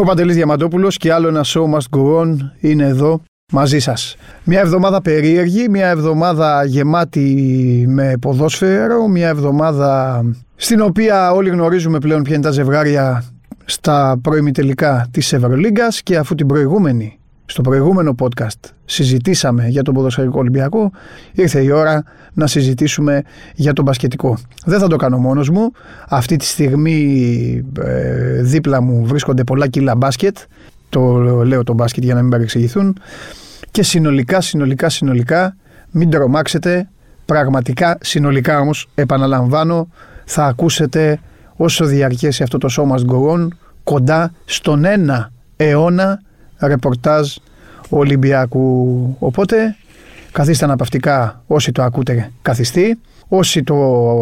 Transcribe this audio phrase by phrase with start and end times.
[0.00, 3.22] Είμαι ο Παντελής Διαμαντόπουλος και άλλο ένα show must go on είναι εδώ
[3.52, 4.16] μαζί σας.
[4.44, 10.22] Μια εβδομάδα περίεργη, μια εβδομάδα γεμάτη με ποδόσφαιρο, μια εβδομάδα
[10.56, 13.24] στην οποία όλοι γνωρίζουμε πλέον ποια είναι τα ζευγάρια
[13.64, 17.19] στα πρώιμη τελικά της Ευρωλίγκας και αφού την προηγούμενη
[17.50, 20.90] στο προηγούμενο podcast συζητήσαμε για τον ποδοσφαιρικό Ολυμπιακό,
[21.32, 23.22] ήρθε η ώρα να συζητήσουμε
[23.54, 24.38] για τον μπασκετικό.
[24.64, 25.72] Δεν θα το κάνω μόνος μου.
[26.08, 30.36] Αυτή τη στιγμή ε, δίπλα μου βρίσκονται πολλά κιλά μπάσκετ.
[30.88, 32.98] Το λέω το μπάσκετ για να μην παρεξηγηθούν.
[33.70, 35.56] Και συνολικά, συνολικά, συνολικά,
[35.90, 36.88] μην τρομάξετε.
[37.24, 39.88] Πραγματικά, συνολικά όμως, επαναλαμβάνω,
[40.24, 41.20] θα ακούσετε
[41.56, 46.20] όσο διαρκέσει αυτό το σώμα γκορών κοντά στον ένα αιώνα
[46.66, 47.36] ρεπορτάζ
[47.90, 49.16] Ολυμπιακού.
[49.18, 49.76] Οπότε
[50.32, 52.98] καθίστε αναπαυτικά όσοι το ακούτε καθιστή.
[53.28, 53.76] Όσοι το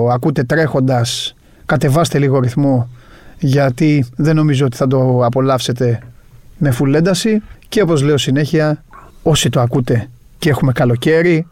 [0.08, 1.34] ακούτε τρέχοντας
[1.66, 2.88] κατεβάστε λίγο ρυθμό
[3.38, 6.02] γιατί δεν νομίζω ότι θα το απολαύσετε
[6.58, 8.84] με φουλένταση και όπως λέω συνέχεια
[9.22, 10.08] όσοι το ακούτε
[10.38, 11.46] και έχουμε καλοκαίρι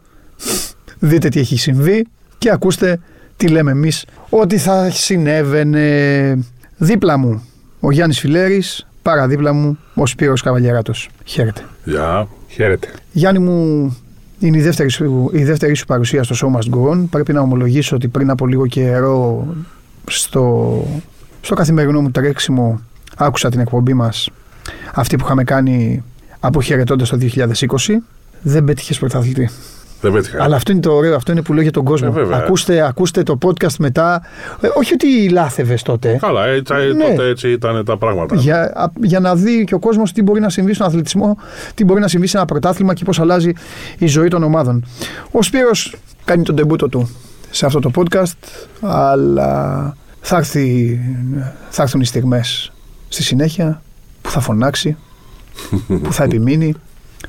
[0.98, 2.06] δείτε τι έχει συμβεί
[2.38, 3.00] και ακούστε
[3.36, 6.38] τι λέμε εμείς ότι θα συνέβαινε
[6.76, 7.42] δίπλα μου
[7.80, 11.08] ο Γιάννης Φιλέρης παραδίπλα μου ο Σπύρος Καβαλιαράτος.
[11.24, 11.64] Χαίρετε.
[11.84, 12.88] Γεια, χαίρετε.
[13.12, 13.96] Γιάννη μου,
[14.38, 17.04] είναι η δεύτερη, σου, η δεύτερη σου παρουσία στο Show Must Go On.
[17.10, 19.46] Πρέπει να ομολογήσω ότι πριν από λίγο καιρό
[20.06, 20.84] στο,
[21.40, 22.80] στο καθημερινό μου τρέξιμο
[23.16, 24.28] άκουσα την εκπομπή μας
[24.94, 26.02] αυτή που είχαμε κάνει
[26.40, 27.44] αποχαιρετώντας το 2020.
[28.42, 29.50] Δεν πέτυχες πρωταθλητή.
[30.00, 30.42] Δεν πέτυχα.
[30.42, 32.08] Αλλά αυτό είναι το ωραίο, αυτό είναι που λέω για τον κόσμο.
[32.10, 32.36] Ε, βέβαια.
[32.38, 34.22] ακούστε, ακούστε το podcast μετά.
[34.60, 36.16] Ε, όχι ότι λάθευες τότε.
[36.20, 37.04] Καλά, έτσι, Ναι.
[37.08, 38.36] τότε έτσι ήταν τα πράγματα.
[38.36, 41.38] Για, α- για να δει και ο κόσμος τι μπορεί να συμβεί στον αθλητισμό,
[41.74, 43.52] τι μπορεί να συμβεί σε ένα πρωτάθλημα και πώς αλλάζει
[43.98, 44.84] η ζωή των ομάδων.
[45.30, 45.94] Ο Σπύρος
[46.24, 47.08] κάνει τον τεμπούτο του
[47.50, 48.32] σε αυτό το podcast,
[48.80, 50.98] αλλά θα, έρθει,
[51.68, 52.72] θα έρθουν οι στιγμές
[53.08, 53.82] στη συνέχεια
[54.22, 54.96] που θα φωνάξει,
[56.02, 56.74] που θα επιμείνει,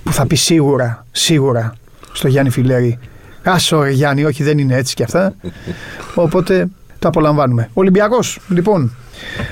[0.03, 1.73] που θα πει σίγουρα, σίγουρα
[2.17, 2.99] στο Γιάννη Φιλέρη
[3.43, 5.33] Άσο ρε Γιάννη, όχι δεν είναι έτσι και αυτά.
[6.25, 6.67] Οπότε
[6.99, 7.69] το απολαμβάνουμε.
[7.73, 8.95] Ολυμπιακός, λοιπόν,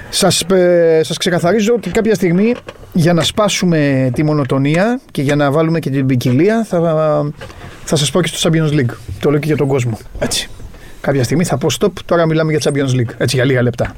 [0.09, 2.56] σας, ε, σας ξεκαθαρίζω ότι κάποια στιγμή
[2.94, 6.80] για να σπάσουμε τη μονοτονία και για να βάλουμε και την ποικιλία θα,
[7.84, 8.94] θα σας πω και στο Champions League.
[9.20, 9.97] Το λέω και για τον κόσμο.
[10.20, 10.50] Έτσι.
[11.02, 13.14] Κάποια στιγμή θα πω stop, τώρα μιλάμε για Champions League.
[13.18, 13.96] Έτσι για λίγα λεπτά.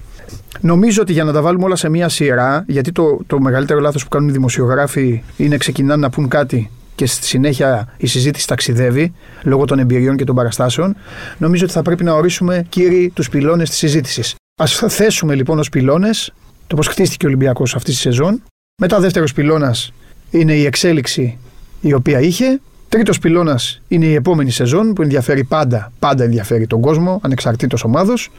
[0.62, 4.04] Νομίζω ότι για να τα βάλουμε όλα σε μία σειρά, γιατί το, το μεγαλύτερο λάθος
[4.04, 9.14] που κάνουν οι δημοσιογράφοι είναι ξεκινάνε να πούν κάτι και στη συνέχεια η συζήτηση ταξιδεύει
[9.44, 10.96] λόγω των εμπειριών και των παραστάσεων,
[11.38, 14.36] νομίζω ότι θα πρέπει να ορίσουμε, κύριοι, τους πυλώνες της συζήτησης.
[14.62, 16.34] Α θέσουμε λοιπόν ως πυλώνες
[16.68, 18.44] το πώς χτίστηκε ο Ολυμπιακός αυτή τη σεζόν.
[18.82, 19.94] Μετά, δεύτερος πυλώνας
[20.32, 21.38] είναι η εξέλιξη
[21.82, 22.60] η οποία είχε.
[22.90, 28.30] Τρίτος πυλώνας είναι η επόμενη σεζόν που ενδιαφέρει πάντα, πάντα ενδιαφέρει τον κόσμο, ανεξαρτήτως ομάδος,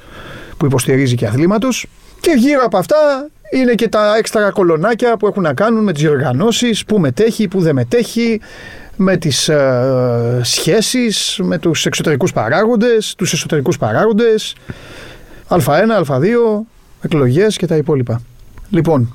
[0.57, 1.87] που υποστηρίζει και αθλήματος.
[2.21, 6.03] Και γύρω από αυτά είναι και τα έξτρα κολονάκια που έχουν να κάνουν με τις
[6.03, 8.41] διοργανώσεις, που μετέχει, που δεν μετέχει,
[8.97, 14.55] με τις ε, σχέσεις, με τους εξωτερικούς παράγοντες, τους εσωτερικούς παράγοντες,
[15.49, 15.59] α1,
[16.07, 16.23] α2,
[17.03, 18.21] εκλογές και τα υπόλοιπα.
[18.71, 19.15] Λοιπόν,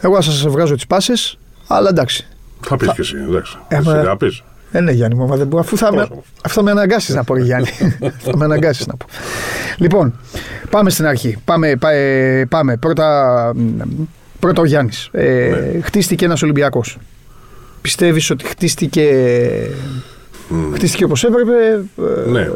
[0.00, 2.26] εγώ θα σας βγάζω τις πάσες, αλλά εντάξει.
[2.60, 3.58] Θα πεις και εσύ, εντάξει.
[3.68, 4.42] Ε, Εσύ μα- θα πεις.
[4.76, 7.14] Ε, ναι, Γιάννη μου, μα δεν μπορώ, αφού θα, με, Πώς; αφού θα με αναγκάσεις
[7.14, 7.68] να πω, ρε Γιάννη.
[8.24, 9.06] θα με αναγκάσεις να πω.
[9.76, 10.14] Λοιπόν,
[10.70, 11.36] πάμε στην αρχή.
[11.44, 12.76] Πάμε, πά- ε, πάμε.
[12.76, 13.80] Πρώτα, μ,
[14.40, 15.08] πρώτα ο Γιάννης.
[15.12, 15.80] Ε, Ναι.
[15.80, 16.98] Χτίστηκε ένας Ολυμπιακός.
[17.80, 19.10] Πιστεύεις ότι χτίστηκε.
[20.74, 21.84] Χτίστηκε όπως έπρεπε.
[22.26, 22.48] ε, Ναι.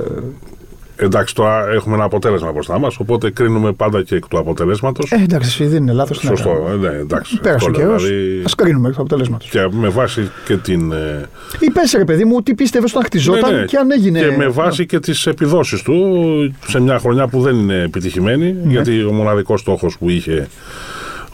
[1.01, 5.13] Εντάξει, τώρα έχουμε ένα αποτέλεσμα μπροστά μας, οπότε κρίνουμε πάντα και εκ του αποτελέσματος.
[5.13, 6.19] Ε, εντάξει, δεν είναι λάθος.
[6.19, 7.41] Σωστό, ε, ναι, εντάξει.
[7.41, 7.99] Πέρασε ο αυτό λέω, καιρό.
[8.09, 9.49] δηλαδή, Α κρίνουμε εκ του αποτελέσματος.
[9.49, 10.93] Και με βάση και την.
[10.93, 11.29] ε,
[11.59, 13.65] Ή πες ρε παιδί μου, τι πίστευες όταν χτιζόταν ναι, ναι.
[13.65, 14.19] και αν έγινε.
[14.21, 15.95] Και με βάση και τις επιδόσεις του
[16.67, 18.71] σε μια χρονιά που δεν είναι επιτυχημένη, Ναι.
[18.73, 20.49] γιατί ο μοναδικός στόχος που είχε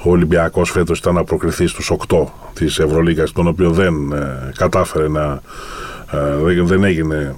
[0.06, 2.24] ο Ολυμπιακός φέτος ήταν να προκριθεί στους 8
[2.54, 5.40] της Ευρωλίγα, τον οποίο δεν ε, κατάφερε να.
[6.12, 7.34] ε, δεν- δεν έγινε.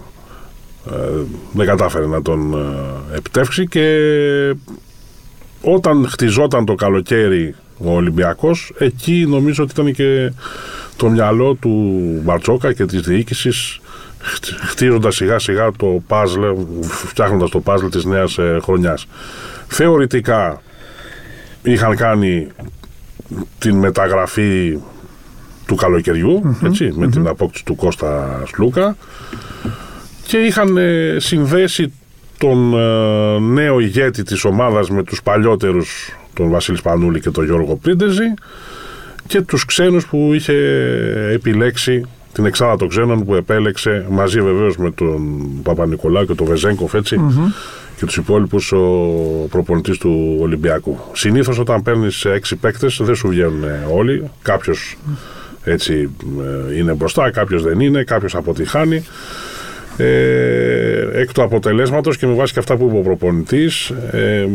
[0.92, 1.22] Ε,
[1.52, 3.86] δεν κατάφερε να τον ε, επιτεύξει και
[5.60, 10.32] όταν χτιζόταν το καλοκαίρι ο Ολυμπιακός εκεί νομίζω ότι ήταν και
[10.96, 11.70] το μυαλό του
[12.24, 13.80] Μπαρτσόκα και της διοίκησης
[14.18, 16.40] χτ- χτίζοντας σιγά σιγά το παζλ,
[16.80, 19.06] φτιάχνοντας το παζλ της νέας ε, χρονιάς.
[19.66, 20.62] Θεωρητικά
[21.62, 22.48] είχαν κάνει
[23.58, 24.78] την μεταγραφή
[25.66, 28.96] του καλοκαιριου έτσι, με την απόκτηση του Κώστα Σλούκα
[30.26, 31.92] και είχαν ε, συνδέσει
[32.38, 37.76] τον ε, νέο ηγέτη της ομάδας με τους παλιότερους τον Βασίλη Σπανούλη και τον Γιώργο
[37.76, 38.34] Πρίντεζη
[39.26, 40.54] και τους ξένους που είχε
[41.32, 42.02] επιλέξει
[42.32, 47.20] την εξάδα των ξένων που επέλεξε μαζί βεβαίως με τον Παπα-Νικολάου και τον Βεζέγκοφ έτσι,
[47.96, 48.86] και τους υπόλοιπους ο
[49.50, 50.98] προπονητής του Ολυμπιακού.
[51.12, 53.64] Συνήθως όταν παίρνεις έξι παίκτες δεν σου βγαίνουν
[53.94, 54.30] όλοι.
[54.42, 54.96] Κάποιος
[55.64, 56.10] έτσι
[56.70, 59.04] ε, είναι μπροστά, κάποιος δεν είναι, κάποιος αποτυχάνει.
[59.96, 64.48] Ε, εκ του αποτελέσματος και με βάση και αυτά που είπε ο προπονητής, ε,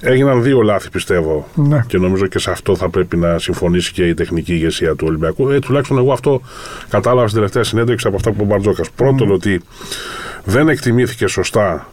[0.00, 1.48] έγιναν δύο λάθη πιστεύω.
[1.54, 1.84] Ναι.
[1.86, 5.50] Και νομίζω και σε αυτό θα πρέπει να συμφωνήσει και η τεχνική ηγεσία του Ολυμπιακού.
[5.50, 6.40] Ε, τουλάχιστον εγώ αυτό
[6.88, 8.90] κατάλαβα στην τελευταία συνέντευξη από αυτά που είπε ο Μπαρτζόκας.
[8.90, 9.60] Πρώτον, ότι
[10.44, 11.92] δεν εκτιμήθηκε σωστά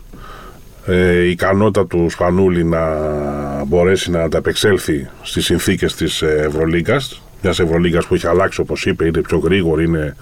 [0.86, 2.86] ε, η ικανότητα του Σπανούλη να
[3.66, 7.22] μπορέσει να ανταπεξέλθει στις συνθήκες της Ευρωλίγκας.
[7.42, 10.16] Μιας Ευρωλίγκας που έχει αλλάξει, όπως είπε, είναι πιο γρήγορη, είναι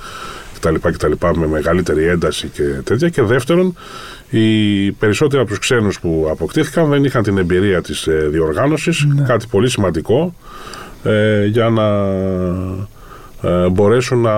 [0.64, 1.40] κτλ, κτλ.
[1.40, 3.10] με μεγαλύτερη ένταση και τέτοια.
[3.10, 3.76] Και δεύτερον,
[4.30, 9.08] οι περισσότεροι από τους ξένους που αποκτήθηκαν δεν είχαν την εμπειρία της ε, διοργάνωσης.
[9.28, 10.36] Κάτι πολύ σημαντικό
[11.04, 12.88] ε, για να ε,
[13.72, 14.32] μπορέσουν να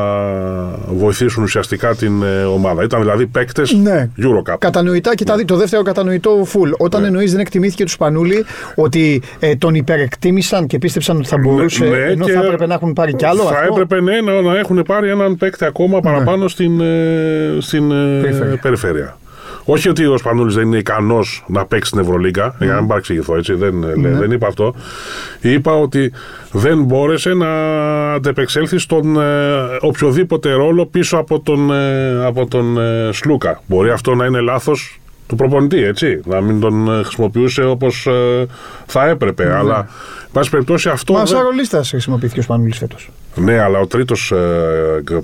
[0.88, 2.84] βοηθήσουν ουσιαστικά την ε, ομάδα.
[2.84, 4.10] Ήταν δηλαδή παίκτες Ναι.
[4.20, 4.56] Eurocup.
[4.60, 6.72] Κατανοητά και τα δει- το δεύτερο κατανοητό full.
[6.78, 7.08] Όταν Ναι.
[7.08, 11.86] εννοείς δεν εκτιμήθηκε τους Σπανούλη ότι ε, τον υπερεκτίμησαν και πίστεψαν ότι θα μπορούσε.
[11.86, 13.42] ναι, ενώ και θα έπρεπε να έχουν πάρει κι άλλο.
[13.44, 13.82] Θα αυτό.
[13.82, 18.58] έπρεπε ναι, να, να έχουν πάρει έναν παίκτη ακόμα παραπάνω στην, ε, στην ε, Περιφέρεια.
[18.62, 19.18] περιφέρεια.
[19.68, 23.36] Όχι ότι ο Σπανούλης δεν είναι ικανός να παίξει στην Ευρωλίγκα, για να μην παρεξηγηθώ
[23.38, 24.10] έτσι, δεν, ε, Ναι.
[24.10, 24.76] δεν είπα αυτό.
[25.42, 26.12] Είπα ότι
[26.52, 27.48] δεν μπόρεσε να
[28.14, 33.62] αντεπεξέλθει στον ε, οποιοδήποτε ρόλο πίσω από τον, ε, από τον ε, Σλούκα.
[33.66, 36.20] Μπορεί αυτό να είναι λάθος του προπονητή, έτσι.
[36.26, 38.08] Να μην τον ε, χρησιμοποιούσε όπως
[38.86, 39.56] θα έπρεπε.
[39.56, 41.14] Αλλά, εν πάση περιπτώσει, αυτό.
[41.14, 43.10] Μα δεν- σαν ρολίστα χρησιμοποιήθηκε ο Σπανούλης φέτος.
[43.36, 44.34] ναι, αλλά ο τρίτος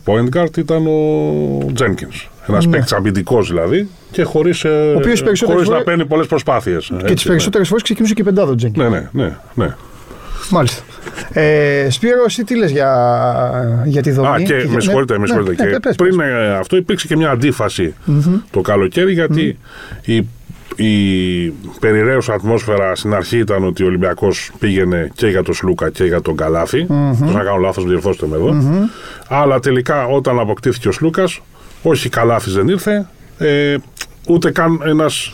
[0.05, 2.27] point guard ήταν ο Jenkins.
[2.47, 2.71] Ένας Ναι.
[2.71, 4.65] παίκτης αμυντικός δηλαδή και χωρίς
[4.95, 6.91] οποίος περισσότερες χωρίς να φορές- παίρνει πολλές προσπάθειες.
[7.05, 8.79] Και τις περισσότερες φορές ξεκινούσε και πεντάδο Τζέγκη.
[8.79, 9.35] Ναι, ναι, ναι.
[9.53, 9.75] ναι.
[10.49, 10.83] Μάλιστα.
[11.29, 12.91] Ε, Σπύρο, εσύ τι λες για,
[13.85, 14.27] για τη δομή.
[14.27, 15.51] Α, και για- με συγχωρείτε, με συγχωρείτε.
[15.63, 16.27] ναι, και ναι, πες, πριν πες.
[16.27, 17.93] ε, αυτό υπήρξε και μια αντίφαση
[18.51, 19.57] το καλοκαίρι γιατί
[20.01, 20.15] η,
[20.75, 26.03] η περιραίουσα ατμόσφαιρα στην αρχή ήταν ότι ο Ολυμπιακός πήγαινε και για τον Σλούκα και
[26.03, 26.85] για τον καλαθι
[27.19, 28.55] Πώς να κάνω λάθος, διορθώστε με εδω
[29.27, 31.41] Αλλά τελικά όταν αποκτήθηκε ο Σλούκας,
[31.81, 33.05] όχι Καλάθης δεν ήρθε,
[33.37, 33.75] ε,
[34.27, 35.33] ούτε καν ένας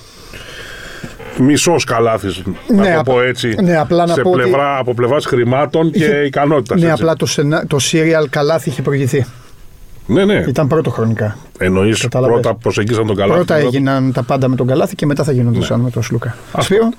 [1.39, 4.77] μισός καλάθις, να Ναι, το απ- πω έτσι, ναι, απλά να σε πω ότι- πλευρά,
[4.77, 6.81] από πλευράς χρημάτων και Είχε- ικανότητας.
[6.81, 7.65] Ναι, απλά το, σενα...
[7.67, 9.25] το serial καλάθι είχε προηγηθεί.
[10.05, 10.43] Ναι, ναι.
[10.47, 11.37] Ήταν πρώτο χρονικά.
[11.57, 12.39] Εννοείς Κατάλαβες.
[12.39, 13.35] πρώτα προσεγγίσαν τον καλάθι.
[13.45, 16.35] Πρώτα έγιναν τα πάντα με τον καλάθι και μετά θα γίνονταν με τον Σλούκα.
[16.59, 16.89] Σπύρο;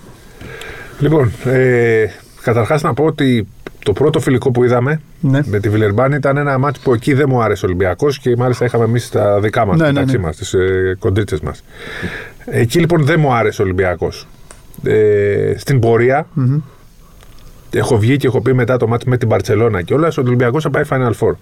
[0.99, 2.05] Λοιπόν, ε,
[2.43, 3.49] καταρχάς να πω ότι
[3.89, 5.41] το πρώτο φιλικό που είδαμε Ναι.
[5.45, 8.65] με τη Βιλερμπάν ήταν ένα μάτι που εκεί δεν μου άρεσε ο Ολυμπιακός και μάλιστα
[8.65, 10.23] είχαμε εμείς τα δικά μας, Ναι, ναι, μεταξύ ναι.
[10.23, 11.65] μας, τις ε, κοντρίτσες μας.
[12.45, 14.27] Εκεί λοιπόν δεν μου άρεσε ο Ολυμπιακός.
[14.83, 16.27] Ε, στην πορεια
[17.71, 20.23] έχω βγει και έχω πει μετά το μάτι με την Παρσελώνα και όλα, ότι ο
[20.27, 21.33] Ολυμπιακός θα πάει Final Four.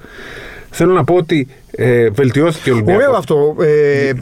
[0.70, 3.04] Θέλω να πω ότι ε, βελτιώθηκε ο Ολυμπιακός.
[3.04, 3.54] Ωραίο αυτό.
[3.60, 4.12] Ε,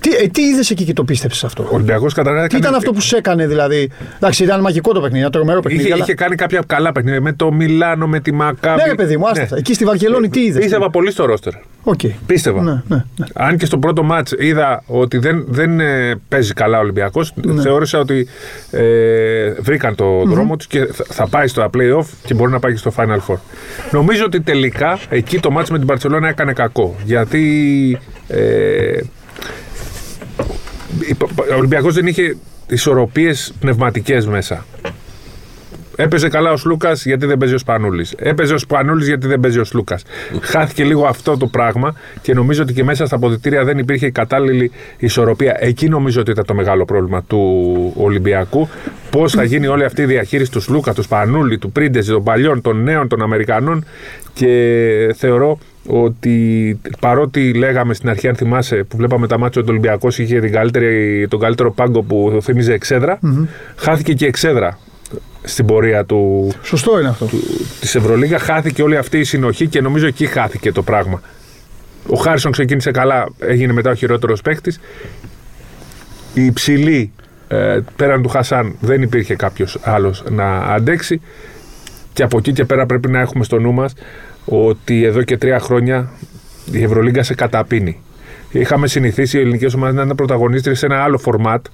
[0.00, 2.46] τι ε, τι είδες εκεί και το πίστεψες αυτό; Ο Ολυμπιακός καταρχά.
[2.46, 3.90] Τι ήταν αυτό που σε έκανε δηλαδή.
[4.16, 5.84] Εντάξει, ήταν μαγικό το παιχνίδι, ένα τρομερό παιχνίδι.
[5.84, 8.82] Είχε, αλλά- είχε κάνει κάποια καλά παιχνίδια με το Μιλάνο, με τη Μακάβη.
[8.82, 9.56] Ναι, ρε παιδί μου, άστα.
[9.56, 10.62] Εκεί στη Βαρκελόνη τι είδες.
[10.62, 11.52] Πίστευα πολύ στο ρόστερ.
[11.82, 12.00] Οκ.
[12.26, 12.62] Πίστευα.
[12.62, 13.26] Ναι, ναι, ναι.
[13.34, 17.62] Αν και στο πρώτο ματς είδα ότι δεν, δεν ε, παίζει καλά ο Ολυμπιακός, Ναι.
[17.62, 18.28] θεώρησα ότι
[18.70, 22.72] ε, βρήκαν το δρόμο τους και θα, θα πάει στο play-off και μπορεί να πάει
[22.72, 23.36] και στο Final Four.
[23.90, 26.93] Νομίζω ότι τελικά εκεί το ματς με την Barcelona έκανε κακό.
[27.04, 27.98] Γιατί
[28.28, 29.00] ε,
[31.52, 32.36] ο Ολυμπιακός δεν είχε
[32.68, 34.66] ισορροπίες πνευματικές μέσα.
[35.96, 38.14] Έπαιζε καλά ο Σλούκας γιατί δεν παίζει ο Σπανούλης.
[38.18, 40.02] Έπαιζε ο Σπανούλης γιατί δεν παίζει ο Σλούκας.
[40.40, 44.10] Χάθηκε λίγο αυτό το πράγμα και νομίζω ότι και μέσα στα αποδητήρια δεν υπήρχε η
[44.10, 45.56] κατάλληλη ισορροπία.
[45.58, 48.68] Εκεί νομίζω ότι ήταν το μεγάλο πρόβλημα του Ολυμπιακού.
[49.10, 52.60] Πώς θα γίνει όλη αυτή η διαχείριση του Σλούκα, του Σπανούλη, του Πρίντεζ, των παλιών,
[52.60, 53.84] των νέων, των Αμερικανών.
[54.34, 59.72] Και θεωρώ ότι παρότι λέγαμε στην αρχή, αν θυμάσαι, που βλέπαμε τα μάτια ότι ο
[59.72, 63.18] Ολυμπιακό είχε την καλύτερη, τον καλύτερο πάγκο που θύμιζε εξέδρα,
[63.76, 64.78] χάθηκε και η εξέδρα
[65.42, 67.28] στην πορεία του, Σωστό είναι αυτό.
[67.80, 68.42] της Ευρωλίγας.
[68.42, 71.20] Χάθηκε όλη αυτή η συνοχή και νομίζω εκεί χάθηκε το πράγμα.
[72.06, 74.80] Ο Χάρισον ξεκίνησε καλά, έγινε μετά ο χειρότερος παίκτης.
[76.34, 77.12] Η υψηλή,
[77.48, 81.20] ε, πέραν του Χασάν, δεν υπήρχε κάποιος άλλος να αντέξει.
[82.12, 83.94] Και από εκεί και πέρα πρέπει να έχουμε στο νου μας
[84.44, 86.10] ότι εδώ και τρία χρόνια
[86.72, 88.00] η Ευρωλίγκα σε καταπίνει.
[88.50, 91.66] Είχαμε συνηθίσει οι ελληνικές ομάδες να είναι πρωταγωνίστρε σε ένα άλλο φορμάτ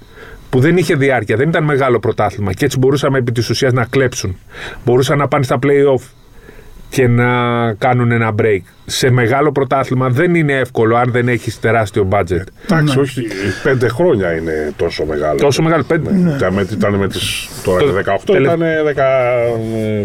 [0.50, 3.84] που δεν είχε διάρκεια, δεν ήταν μεγάλο πρωτάθλημα και έτσι μπορούσαμε επί της ουσίας να
[3.84, 4.36] κλέψουν.
[4.84, 6.02] Μπορούσαν να πάνε στα playoff
[6.90, 7.26] και να
[7.74, 8.60] κάνουν ένα break.
[8.86, 12.42] Σε μεγάλο πρωτάθλημα δεν είναι εύκολο αν δεν έχεις τεράστιο budget.
[12.70, 13.26] Εντάξει, όχι,
[13.62, 15.38] πέντε χρόνια είναι τόσο μεγάλο.
[15.38, 16.10] Τόσο μεγάλο, πέντε.
[16.12, 16.34] Ναι.
[16.36, 18.60] Ήταν με, ήταν με τις, τώρα Το- το 18 τελε- ήταν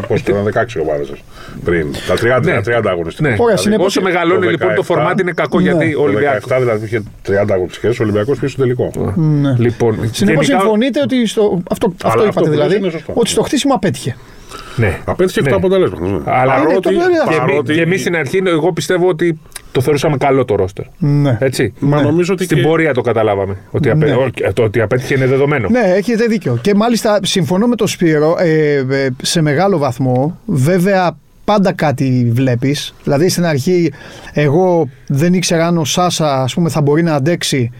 [0.01, 1.23] 10, πώς ήταν, 16 ομάδες σας
[1.63, 1.87] πριν.
[2.07, 2.61] Τα 30, Ναι.
[2.61, 3.31] 30 αγωνιστικές.
[3.31, 3.37] Ναι.
[3.43, 5.63] Ωραία, συνεπώς- Όσο μεγαλώνει το λοιπόν το 17, φορμάτι είναι κακό ναι.
[5.69, 6.47] γιατί ο Το Ολυμπιακό.
[6.49, 8.91] 17 δηλαδή που είχε 30 αγωνιστικές, ο Ολυμπιακός πήγε στο τελικό.
[9.15, 9.55] Ναι.
[9.57, 13.11] Λοιπόν, Συνεπώς γενικά- συμφωνείτε ότι στο, αυτό, αυτό αυτό είπατε που λες δηλαδή, είναι σωστό.
[13.15, 14.15] ότι στο χτίσιμο απέτυχε.
[14.75, 14.99] Ναι.
[15.05, 15.47] Απέτυχε Ναι.
[15.49, 16.07] αυτό το αποτέλεσμα.
[16.07, 16.17] ναι.
[16.25, 17.23] Αλλά είναι παρότι, το βέβαια.
[17.29, 19.39] Και, εμεί- παρότι και εμείς στην αρχή, εγώ πιστεύω ότι
[19.71, 20.85] το θεωρούσαμε καλό το ρόστερ.
[20.97, 21.37] Ναι.
[21.41, 21.73] Έτσι.
[21.79, 23.57] Μα νομίζω ότι Στην και- πορεία το καταλάβαμε.
[23.71, 24.05] Ότι απέ...
[24.05, 24.13] Ναι.
[24.15, 25.69] όχι, το ότι απέτυχε είναι δεδομένο.
[25.69, 26.57] Ναι, έχετε δίκιο.
[26.61, 30.39] Και μάλιστα συμφωνώ με τον Σπύρο ε, ε, σε μεγάλο βαθμό.
[30.45, 32.93] Βέβαια, πάντα κάτι βλέπεις.
[33.03, 33.91] Δηλαδή, στην αρχή,
[34.33, 37.71] εγώ δεν ήξερα αν ο Σάσα ας πούμε, θα μπορεί να αντέξει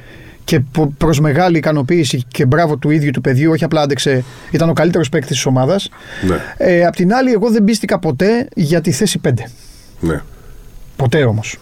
[0.45, 0.61] και
[0.97, 5.09] προς μεγάλη ικανοποίηση και μπράβο του ίδιου του παιδιού, όχι απλά άντεξε, ήταν ο καλύτερος
[5.09, 5.89] παίκτης της ομάδας.
[6.27, 9.31] Ναι, Ε, απ' την άλλη, εγώ δεν πίστηκα ποτέ για τη θέση 5.
[9.99, 10.21] ναι.
[10.95, 11.57] Ποτέ όμως.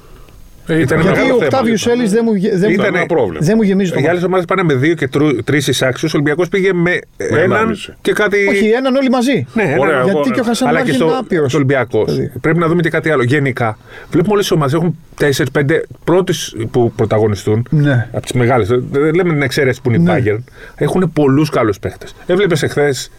[0.68, 1.98] Ε, ήταν Γιατί Γιατί μεγάλο ο θέμα, Οκτάβιος λοιπόν.
[2.00, 3.40] Έλλης δεν μου, γε- δεν, Ήταν μου- ένα πρόβλημα.
[3.46, 4.16] δεν μου γεμίζει το Οι μάτι.
[4.16, 5.10] άλλε ομάδες πάνε με δύο και
[5.44, 6.08] τρεις εισάξιου.
[6.12, 7.94] Ο Ολυμπιακός πήγε με έναν ενάμιση.
[8.02, 8.38] και κάτι.
[8.48, 9.46] Όχι, έναν όλοι μαζί.
[9.54, 9.80] Ναι, έναν.
[9.80, 11.48] Ωραία, Γιατί εγώ- και ο Χασάν Αλλά Μάρκ και είναι στο, άπειρος.
[11.50, 12.12] στο Ολυμπιακός.
[12.16, 12.32] Δηλαδή.
[12.42, 13.24] Πρέπει να δούμε και κάτι άλλο.
[13.24, 13.78] Γενικά,
[14.12, 17.68] βλέπουμε όλες οι ομάδες έχουν 4-5 πρώτες που πρωταγωνιστούν.
[17.70, 18.08] Ναι.
[18.12, 18.68] Από τις μεγάλες.
[18.92, 20.32] Δεν λέμε την εξαίρεση που είναι η Ναι.
[20.36, 20.44] Bayern.
[20.76, 22.16] Έχουν πολλούς καλούς παίχτες.
[22.26, 23.12] Έβλεπες εχθές,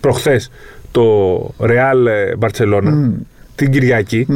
[0.00, 0.50] προχθές,
[0.90, 1.04] το
[1.60, 3.10] Real ε, Barcelona
[3.54, 4.26] την Κυριακή.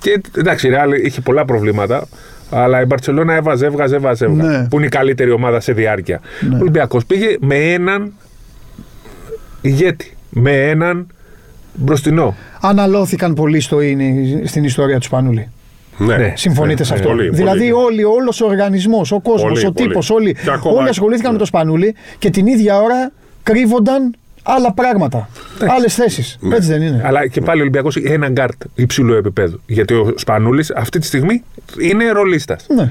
[0.00, 2.06] Και εντάξει, η Real είχε πολλά προβλήματα.
[2.50, 4.24] Αλλά η Μπαρσελόνα έβαζε, έβγαζε, έβαζε.
[4.24, 4.68] έβγαζε, Ναι.
[4.68, 6.20] Που είναι η καλύτερη ομάδα σε διάρκεια.
[6.40, 6.54] Ναι.
[6.54, 8.12] Ο Ολυμπιακός πήγε με έναν
[9.60, 10.16] ηγέτη.
[10.30, 11.06] Με έναν
[11.74, 12.36] μπροστινό.
[12.60, 15.48] Αναλώθηκαν πολύ στο, είναι- στην ιστορία του Σπανούλη.
[15.98, 16.16] Ναι.
[16.16, 16.32] Ναι.
[16.36, 17.10] Συμφωνείτε Ναι, σε ναι, αυτό.
[17.12, 17.72] πολύ, δηλαδή, πολύ.
[17.72, 19.88] όλοι, όλος ο οργανισμός, ο κόσμος, Πολύ, ο πολύ.
[19.88, 21.32] τύπος, όλοι, Και ακόμα- όλοι ασχολήθηκαν ναι.
[21.32, 23.12] με το Σπανούλη και την ίδια ώρα
[23.42, 24.14] κρύβονταν
[24.56, 25.28] άλλα πράγματα.
[25.76, 26.36] Άλλες θέσεις.
[26.40, 26.56] Ναι.
[26.56, 27.02] Έτσι δεν είναι.
[27.04, 29.60] Αλλά και πάλι ο Ολυμπιακός έχει έναν γκάρτ υψηλού επίπεδου.
[29.66, 31.42] Γιατί ο Σπανούλης αυτή τη στιγμή
[31.80, 32.66] είναι ρολίστας.
[32.74, 32.90] Ναι.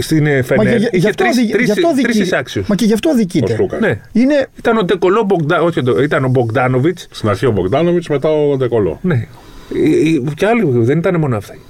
[0.00, 2.04] Στην ε, Μα Φενέρ και, γι- γι' είχε αυτό, τρεις, αδικ- τρεις, γι' αυτό τρεις
[2.04, 2.66] αδικεί- εισάξιους.
[2.66, 3.54] Μα και γι' αυτό Ο αδικείται.
[3.54, 3.78] Σλούκα.
[3.78, 4.00] Ναι.
[4.12, 5.62] Είναι Ήταν ο Ντεκολό Μπογδα...
[5.62, 6.98] όχι, ο- ήταν ο Μπογκδάνοβιτ.
[7.10, 8.98] Στην αρχή ο Μπογκδάνοβιτ, μετά ο Ντεκολό.
[9.02, 9.14] Ναι.
[9.14, 11.60] Ε, ε, Και άλλοι δεν ήταν μόνο αυτοί.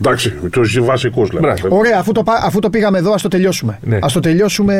[0.00, 1.52] Εντάξει, του βασικού λέμε.
[1.60, 1.76] Μπράβο.
[1.78, 3.78] Ωραία, αφού το, πά- αφού το πήγαμε εδώ, ας το τελειώσουμε.
[3.82, 3.96] Ναι.
[3.96, 4.74] Α το τελειώσουμε.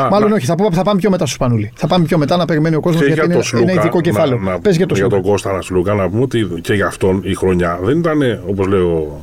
[0.00, 1.72] Α, μάλλον να- όχι, θα, πω- θα πάμε πιο μετά στο Σπανούλη.
[1.74, 3.80] Θα πάμε πιο μετά να περιμένει ο κόσμος Και γιατί για είναι το ένα Σλούκα,
[3.80, 4.38] ειδικό κεφάλαιο.
[4.38, 5.22] Να, να, Πες για το για Σλούκα.
[5.22, 8.80] τον Κώστα Σλούκα να πούμε ότι και για αυτόν η χρονιά δεν ήταν όπως λέει
[8.80, 9.20] ο,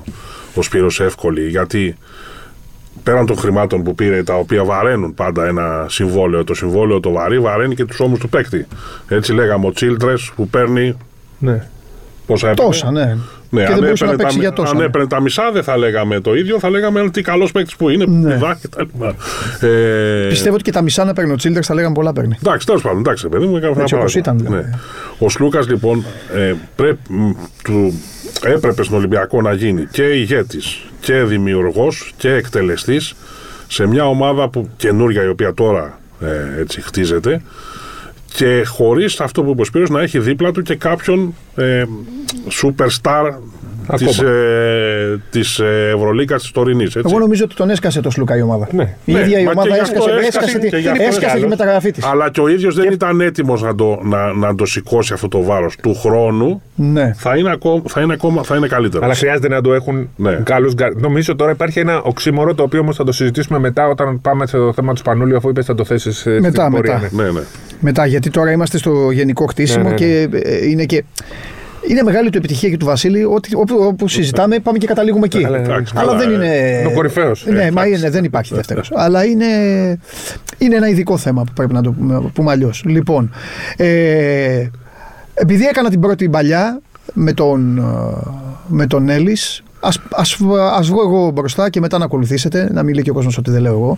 [0.55, 1.95] ο Σπύρος εύκολη γιατί
[3.03, 7.39] πέραν των χρημάτων που πήρε τα οποία βαραίνουν πάντα ένα συμβόλαιο το συμβόλαιο το βαρύ
[7.39, 8.67] βαραίνει και τους ώμους του παίκτη
[9.07, 10.97] έτσι λέγαμε ο Τσίλτρες που παίρνει
[11.39, 11.67] Ναι.
[12.25, 13.17] πόσα έπαιρνε Τόσα, ναι.
[13.49, 14.71] Ναι, και δεν αν μπορούσε να έπαιρνε παίξει τα, για τόσα.
[14.71, 14.83] αν ναι.
[14.83, 18.05] έπαιρνε τα μισά δεν θα λέγαμε το ίδιο, θα λέγαμε τι καλός παίκτης που είναι,
[18.07, 18.33] Ναι.
[18.33, 19.15] πηδά και τα λοιπά.
[19.67, 22.37] Ε, Πιστεύω ότι και τα μισά να παίρνει ο Τσίλτερ θα λέγανε πολλά παίρνει.
[22.43, 24.37] Εντάξει, τέλος πάντων, εντάξει, παιδί μου, έκανα ένα Έτσι όπως παράδειγμα.
[24.45, 24.69] ήταν, δηλαδή.
[24.69, 24.79] Ναι.
[25.19, 27.29] Ο Σλούκας λοιπόν ε, πρέ- μ,
[27.63, 28.01] του,
[28.43, 33.13] έπρεπε στον Ολυμπιακό να γίνει και ηγέτης και δημιουργός και εκτελεστής
[33.67, 37.41] σε μια ομάδα που καινούρια η οποία τώρα ε, έτσι χτίζεται
[38.33, 41.83] και χωρίς αυτό που είπε ο Σπύρος να έχει δίπλα του και κάποιον ε,
[42.61, 43.31] superstar
[43.95, 46.95] της, ε, της ε, Ευρωλίγκας της τωρινής.
[46.95, 47.09] Έτσι.
[47.11, 48.67] Εγώ νομίζω ότι τον έσκασε το Σλούκα η ομάδα.
[48.71, 48.95] Ναι.
[49.05, 50.87] Η Ναι, ίδια η μα και ομάδα γι' αυτό έσκασε, έσκασε έσκασε, τη, και γι'
[50.87, 51.49] αυτό έσκασε τη άλλος.
[51.49, 52.05] μεταγραφή της.
[52.05, 55.43] Αλλά και ο ίδιος δεν ήταν έτοιμος να το, να, να το σηκώσει αυτό το
[55.43, 56.61] βάρος του χρόνου.
[56.75, 57.13] Ναι.
[57.17, 59.05] Θα είναι, ακόμα, θα είναι, ακόμα, θα είναι καλύτερος.
[59.05, 60.31] Αλλά χρειάζεται να το έχουν Ναι.
[60.43, 60.99] καλούς γκάρτ.
[61.01, 64.73] Νομίζω τώρα υπάρχει ένα οξύμορο το οποίο όμως θα το συζητήσουμε μετά όταν πάμε στο
[64.75, 66.93] θέμα του Σπανούλη, αφού είπες θα το θέσεις στην Μετά, πορεία.
[66.99, 67.15] μετά.
[67.15, 67.23] ναι.
[67.23, 67.39] Ναι, ναι.
[67.79, 70.25] Μετά, γιατί τώρα είμαστε στο γενικό χτίσιμο Ναι, ναι, ναι.
[70.27, 71.03] και ε, είναι και.
[71.87, 75.45] Είναι μεγάλη του επιτυχία και του Βασίλη ότι όπου, όπου συζητάμε πάμε και καταλήγουμε εκεί.
[75.45, 76.77] Αλλά- Εντάξει, Αλλά καλά, δεν ε, είναι.
[76.79, 77.45] είναι ο κορυφαίος.
[77.45, 77.99] Ναι, Ε, μα εντάξει.
[78.01, 78.91] είναι, δεν υπάρχει δεύτερος.
[78.95, 79.45] Αλλά είναι,
[80.57, 82.83] είναι ένα ειδικό θέμα που πρέπει να το πούμε, πούμε αλλιώς.
[82.85, 83.31] Λοιπόν,
[83.77, 84.67] ε,
[85.33, 86.79] επειδή έκανα την πρώτη παλιά
[87.13, 87.83] με τον, ε,
[88.67, 90.37] με τον Έλλης, Ας, ας,
[90.77, 93.51] ας βγω εγώ μπροστά και μετά να ακολουθήσετε, να μην λέει και ο κόσμος ότι
[93.51, 93.97] δεν λέω εγώ.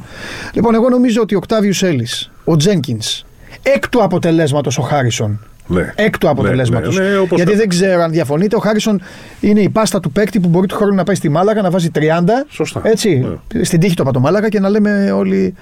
[0.53, 3.25] Λοιπόν, εγώ νομίζω ότι ο Οκτάβιους Έλλης, ο Τζένκινς,
[3.63, 5.91] εκ του αποτελέσματος ο Χάρισον, ναι.
[5.95, 6.97] εκ του αποτελέσματος.
[6.97, 9.01] Ναι, ναι, όπως Γιατί θα- δεν ξέρω αν διαφωνείτε, ο Χάρισον
[9.39, 11.89] είναι η πάστα του παίκτη που μπορεί του χρόνου να πάει στη Μάλαγα να βάζει
[11.95, 12.01] 30.
[12.49, 12.81] Σωστά.
[12.83, 15.53] Έτσι, στην τύχη του από το Μάλαγα και να λέμε όλοι.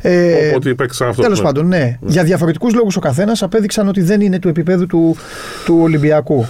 [0.00, 1.22] Ε, Οπότε παίξαν αυτό.
[1.22, 1.44] Τέλος ναι.
[1.44, 1.98] πάντων, ναι.
[2.00, 5.16] Για διαφορετικούς λόγους ο καθένας απέδειξαν ότι δεν είναι του επίπεδου του,
[5.64, 6.46] του Ολυμπιακού.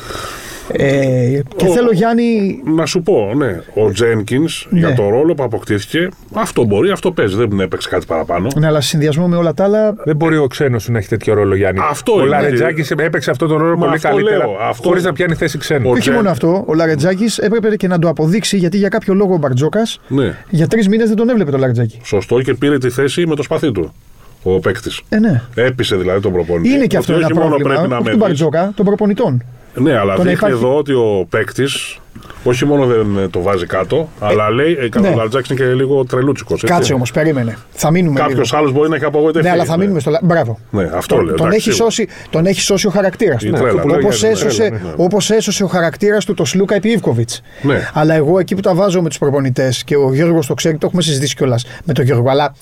[0.73, 2.61] Ε, και Ο- θέλω Γιάννη.
[2.77, 3.61] Να σου πω, ναι.
[3.75, 4.79] Ο Τζένκινς Ναι.
[4.79, 7.37] για το ρόλο που αποκτήθηκε, αυτό μπορεί, αυτό παίζει.
[7.37, 8.49] Δεν έπαιξε κάτι παραπάνω.
[8.59, 9.95] Ναι, αλλά σε συνδυασμό με όλα τα άλλα.
[10.05, 11.81] Δεν μπορεί ο ξένος να έχει τέτοιο ρόλο, Γιάννη.
[11.91, 12.29] Αυτό ο είναι.
[12.29, 14.37] Λαρετζάκης έπαιξε αυτό τον ρόλο Μα πολύ αυτό καλύτερα.
[14.37, 15.81] λέω, αυτό- Χωρίς να πιάνει θέση ξένου.
[15.81, 18.89] Ο Και όχι Τζεν- μόνο αυτό, ο Λαρετζάκης έπρεπε και να το αποδείξει γιατί για
[18.89, 20.37] κάποιο λόγο ο Μπαρτζόκας Ναι.
[20.51, 22.01] για τρεις μήνες δεν τον έβλεπε το Λαρετζάκη.
[22.05, 23.93] Σωστό και πήρε τη θέση με το σπαθί του.
[24.43, 25.01] Ο παίκτης.
[25.09, 25.43] Ε, ναι.
[25.55, 26.69] Έπεισε δηλαδή τον προπονητή.
[26.69, 27.75] Είναι και ότι αυτό ένα όχι μόνο πρόβλημα.
[27.75, 28.27] πρέπει να όχι με του δεις.
[28.27, 29.43] Μπαρτζόκα, των προπονητών.
[29.75, 31.99] Ναι, αλλά Το να δείχνει υπάρχει- εδώ ότι ο παίκτης
[32.45, 35.09] όχι μόνο δεν ε, το βάζει κάτω, αλλά λέει ε, ναι.
[35.09, 36.63] ο Λαρετζάκη είναι και λίγο τρελούτσικος.
[36.67, 37.57] Κάτσε όμως, περίμενε.
[37.71, 38.21] Θα μείνουμε.
[38.27, 38.41] λίγο.
[38.41, 39.49] Κάποιο άλλος μπορεί να έχει απογοητευτεί.
[39.49, 40.11] Ναι, αλλά θα μείνουμε στο.
[40.11, 40.59] λα- Μπράβο.
[40.71, 41.35] Ναι, αυτό τον, λέω.
[41.35, 41.91] τον, εντάξει, έχει σίγουρα.
[41.91, 43.49] σώσει, τον έχει σώσει ο χαρακτήρας του.
[43.49, 44.79] Η τρέλα, που ναι, λέγεται, Όπως ναι, έσωσε, ναι, ναι.
[44.97, 47.43] όπως έσωσε ο χαρακτήρας του το Σλούκα επί Ιβκοβιτς.
[47.63, 47.89] Ναι.
[47.93, 50.87] Αλλά εγώ εκεί που τα βάζω με τους προπονητές και ο Γιώργος το ξέρει, το
[50.87, 52.31] έχουμε συζητήσει κιόλας με τον Γιώργο.
[52.31, 52.55] Αλλά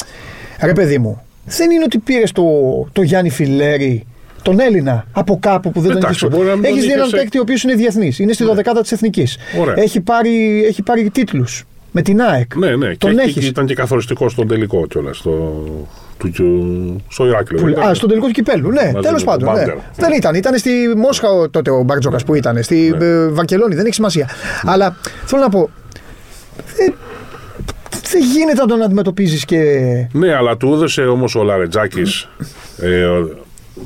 [0.62, 2.42] ρε παιδί μου, δεν είναι ότι πήρες το,
[2.92, 4.06] το Γιάννη Φιλέρη,
[4.42, 6.78] τον Έλληνα, από κάπου που δεν Εντάξει, τον μπορεί να μην τον έχεις.
[6.78, 7.22] Έχει δει έναν είχες, ε.
[7.22, 8.18] παίκτη ο οποίος είναι διεθνής.
[8.18, 9.36] Είναι στη 12η της Εθνικής.
[9.60, 9.74] Ωραία.
[9.78, 12.56] Έχει πάρει, έχει πάρει τίτλους με την ΑΕΚ.
[12.56, 12.96] Ναι, ναι.
[12.96, 13.34] Τον και, έχεις.
[13.42, 15.16] και ήταν και καθοριστικό στον τελικό κιόλας.
[15.16, 15.64] Στο,
[16.18, 17.62] του, του, στο Ηράκλειο.
[17.62, 17.88] Που- ήταν.
[17.88, 19.52] Α, στον τελικό του κυπέλου, ναι, με τέλος τον πάντων.
[19.54, 19.58] Ναι.
[19.60, 19.74] Μπάντερ.
[19.96, 23.04] Δεν ήταν, ήταν στη Μόσχα ο- τότε ο Μπαρτζόκας που ήταν, στη Ναι.
[23.04, 24.28] ε, Βαρκελόνη, δεν έχει σημασία.
[24.62, 25.70] Αλλά θέλω να πω.
[26.76, 26.94] Δεν,
[28.10, 29.58] δεν γίνεται να τον αντιμετωπίζεις και.
[30.12, 32.28] Ναι, αλλά του έδωσε όμως ο Λαρετζάκης.
[32.78, 33.06] Ε,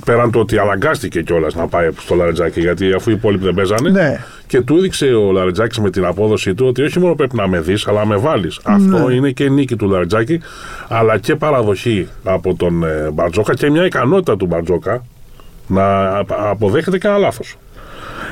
[0.04, 3.90] πέραν το ότι αναγκάστηκε κιόλας να πάει στο Λαρετζάκη, γιατί αφού οι υπόλοιποι δεν παίζανε.
[3.90, 4.24] Ναι.
[4.46, 7.60] Και του έδειξε ο Λαρετζάκης με την απόδοσή του ότι όχι μόνο πρέπει να με
[7.60, 8.60] δεις, αλλά να με βάλεις.
[8.62, 10.40] Αυτό είναι και νίκη του Λαρετζάκη,
[10.88, 15.04] αλλά και παραδοχή από τον ε, Μπαρτζόκα και μια ικανότητα του Μπαρτζόκα
[15.66, 17.56] να απ- αποδέχεται και ένα λάθος.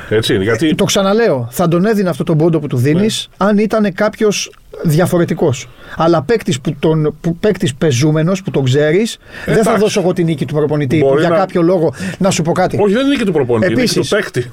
[0.08, 0.42] Έτσι είναι.
[0.44, 3.46] Γιατί Το ξαναλέω, θα τον έδινε αυτό τον πόντο που του δίνεις Ναι.
[3.48, 5.68] αν ήταν κάποιος διαφορετικός.
[5.96, 9.78] Αλλά παίκτης που, τον, που παίκτης πεζούμενος, που τον ξέρεις, δεν θα εντάξει.
[9.80, 12.52] δώσω εγώ την νίκη του προπονητή που Μπορεί για να- κάποιο λόγο να σου πω
[12.52, 12.78] κάτι.
[12.80, 14.50] όχι, δεν είναι νίκη του προπονητή, είναι νίκη Επίσης, του παίκτη.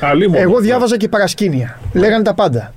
[0.10, 0.40] Αλλήμον.
[0.40, 1.78] Εγώ διάβαζα και παρασκήνια.
[1.92, 2.72] Λέγανε τα πάντα.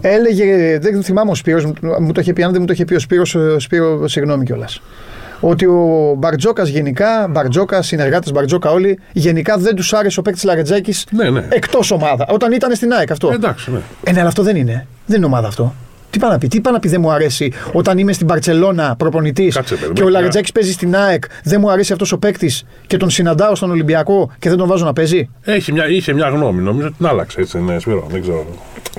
[0.00, 2.84] Έλεγε, δεν θυμάμαι ο Σπύρος, μου- μου το είχε πει, αν δεν μου το είχε
[2.84, 4.80] πει ο Σπύρος, ο Σπύρο, συγγνώμη κιόλας.
[5.40, 11.06] Ότι ο Μπαρτζόκας γενικά, Μπαρτζόκα, συνεργάτες Μπαρτζόκα όλοι, γενικά δεν τους άρεσε ο παίκτης Λαρετζάκης
[11.10, 11.46] Ναι, ναι.
[11.50, 12.26] εκτός ομάδα.
[12.28, 13.28] Όταν ήταν στην ΑΕΚ αυτό.
[13.30, 13.78] Ε, εντάξει, ναι.
[14.04, 14.86] Ε, ναι, αλλά αυτό δεν είναι.
[15.06, 15.74] Δεν είναι ομάδα αυτό.
[16.10, 18.94] Τι πάει να πει, τι πάει να πει δεν μου αρέσει όταν είμαι στην Μπαρτσελώνα
[18.98, 22.18] προπονητής Κάτσε, παιδί, και ο μια- Λαρετζάκης παίζει στην ΑΕΚ, δεν μου αρέσει αυτός ο
[22.18, 25.28] παίκτης και τον συναντάω στον Ολυμπιακό και δεν τον βάζω να παίζει.
[25.44, 28.46] Έχει μια, είχε μια γνώμη, νομίζω ότι την άλλαξε έτσι, ναι, Σπύρο, δεν ξέρω.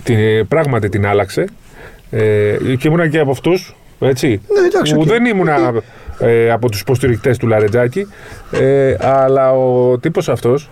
[0.03, 1.45] Την, πράγματι την άλλαξε.
[2.09, 3.75] Ε, και ήμουνα και από αυτούς.
[3.99, 5.07] Έτσι, Ναι, εντάξει, που οκ.
[5.07, 5.73] δεν ήμουνα
[6.19, 8.07] ε, από τους υποστηρικτές του Λαρετζάκη.
[8.51, 10.69] Ε, αλλά ο τύπος αυτός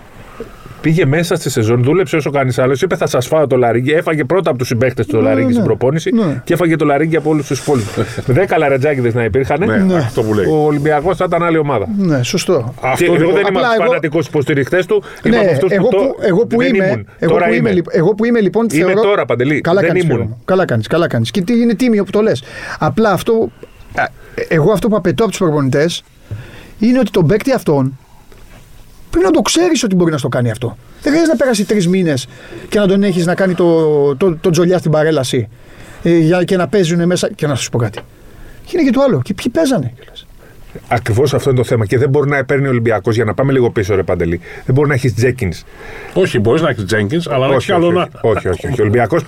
[0.82, 2.82] πήγε μέσα στη σεζόν, δούλεψε όσο κανείς άλλος.
[2.82, 3.92] Είπε θα σας φάω το λαρίγκι.
[3.94, 5.52] Έφαγε πρώτα από τους συμπαίχτες του το Ναι, λαρίγκι ναι.
[5.54, 6.42] στην προπόνηση Ναι.
[6.44, 7.96] και έφαγε το λαρίγκι από όλους τους υπόλοιπους.
[8.26, 10.46] Με 10 λαρετζάκιδε να υπήρχαν, Ναι, αυτό που λέει.
[10.46, 11.86] ο Ολυμπιακός θα ήταν άλλη ομάδα.
[11.98, 12.74] Ναι, σωστό.
[12.82, 15.04] Και Αυτό εγώ λοιπόν- δεν είμαι Απλά από τους εγώ- φανατικούς υποστηρικτές του.
[15.24, 17.08] Είμαι Ναι, από αυτούς εγώ, το- που, εγώ που δεν είμαι, ήμουν.
[17.20, 17.72] εγώ, Τώρα που είμαι, είμαι.
[17.72, 19.02] λοιπόν- εγώ που είμαι λοιπόν Είμαι θεωρώ...
[19.02, 19.62] τώρα, Παντελή.
[19.62, 20.16] Καλά Δεν κάνεις, ήμουν.
[20.16, 20.42] Σπύρο μου.
[20.46, 21.32] Καλά κάνεις, καλά κάνεις.
[21.32, 22.44] Και τι είναι τίμιο που το λες.
[22.80, 23.67] Απλά αυτό, α,
[24.48, 26.04] εγώ αυτό που απαιτώ από τους προπονητές
[26.80, 27.98] είναι ότι τον παίκτη αυτόν
[29.10, 30.78] πρέπει να το ξέρεις ότι μπορεί να στο κάνει αυτό.
[31.02, 32.28] Δεν χρειάζεται να περάσει τρεις μήνες
[32.70, 35.48] και να τον έχεις να κάνει το, το, το τζολιά στην παρέλαση
[36.04, 37.30] ε, για, και να παίζουν μέσα.
[37.36, 38.00] Και να σου πω κάτι.
[38.66, 39.22] Και είναι και το άλλο.
[39.22, 40.28] Και ποιοι παίζανε κιόλας.
[40.88, 41.86] Ακριβώς αυτό είναι το θέμα.
[41.86, 44.40] Και δεν μπορεί να παίρνει ο Ολυμπιακός για να πάμε λίγο πίσω, ρε Παντελή.
[44.66, 45.64] Δεν μπορεί να έχεις Τζέκινς.
[46.14, 48.10] Όχι, μπορείς να έχεις Jenkins, αλλά να έχει Όχι, άλλο όχι, να.
[48.22, 48.80] όχι, όχι, όχι.
[48.80, 49.24] Ο Ολυμπιακός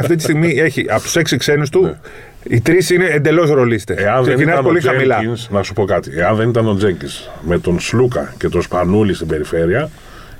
[0.00, 1.96] αυτή τη στιγμή έχει από τους έξι ξένους του,
[2.42, 3.96] οι τρεις είναι εντελώς ρολίστες.
[3.96, 4.02] Ναι.
[4.02, 5.18] Εάν δεν Ξεκινάει ήταν πολύ ο χαμηλά.
[5.20, 6.10] Jenkins, να σου πω κάτι.
[6.16, 9.90] Εάν δεν ήταν ο Jenkins με τον Σλούκα και τον Σπανούλη στην περιφέρεια,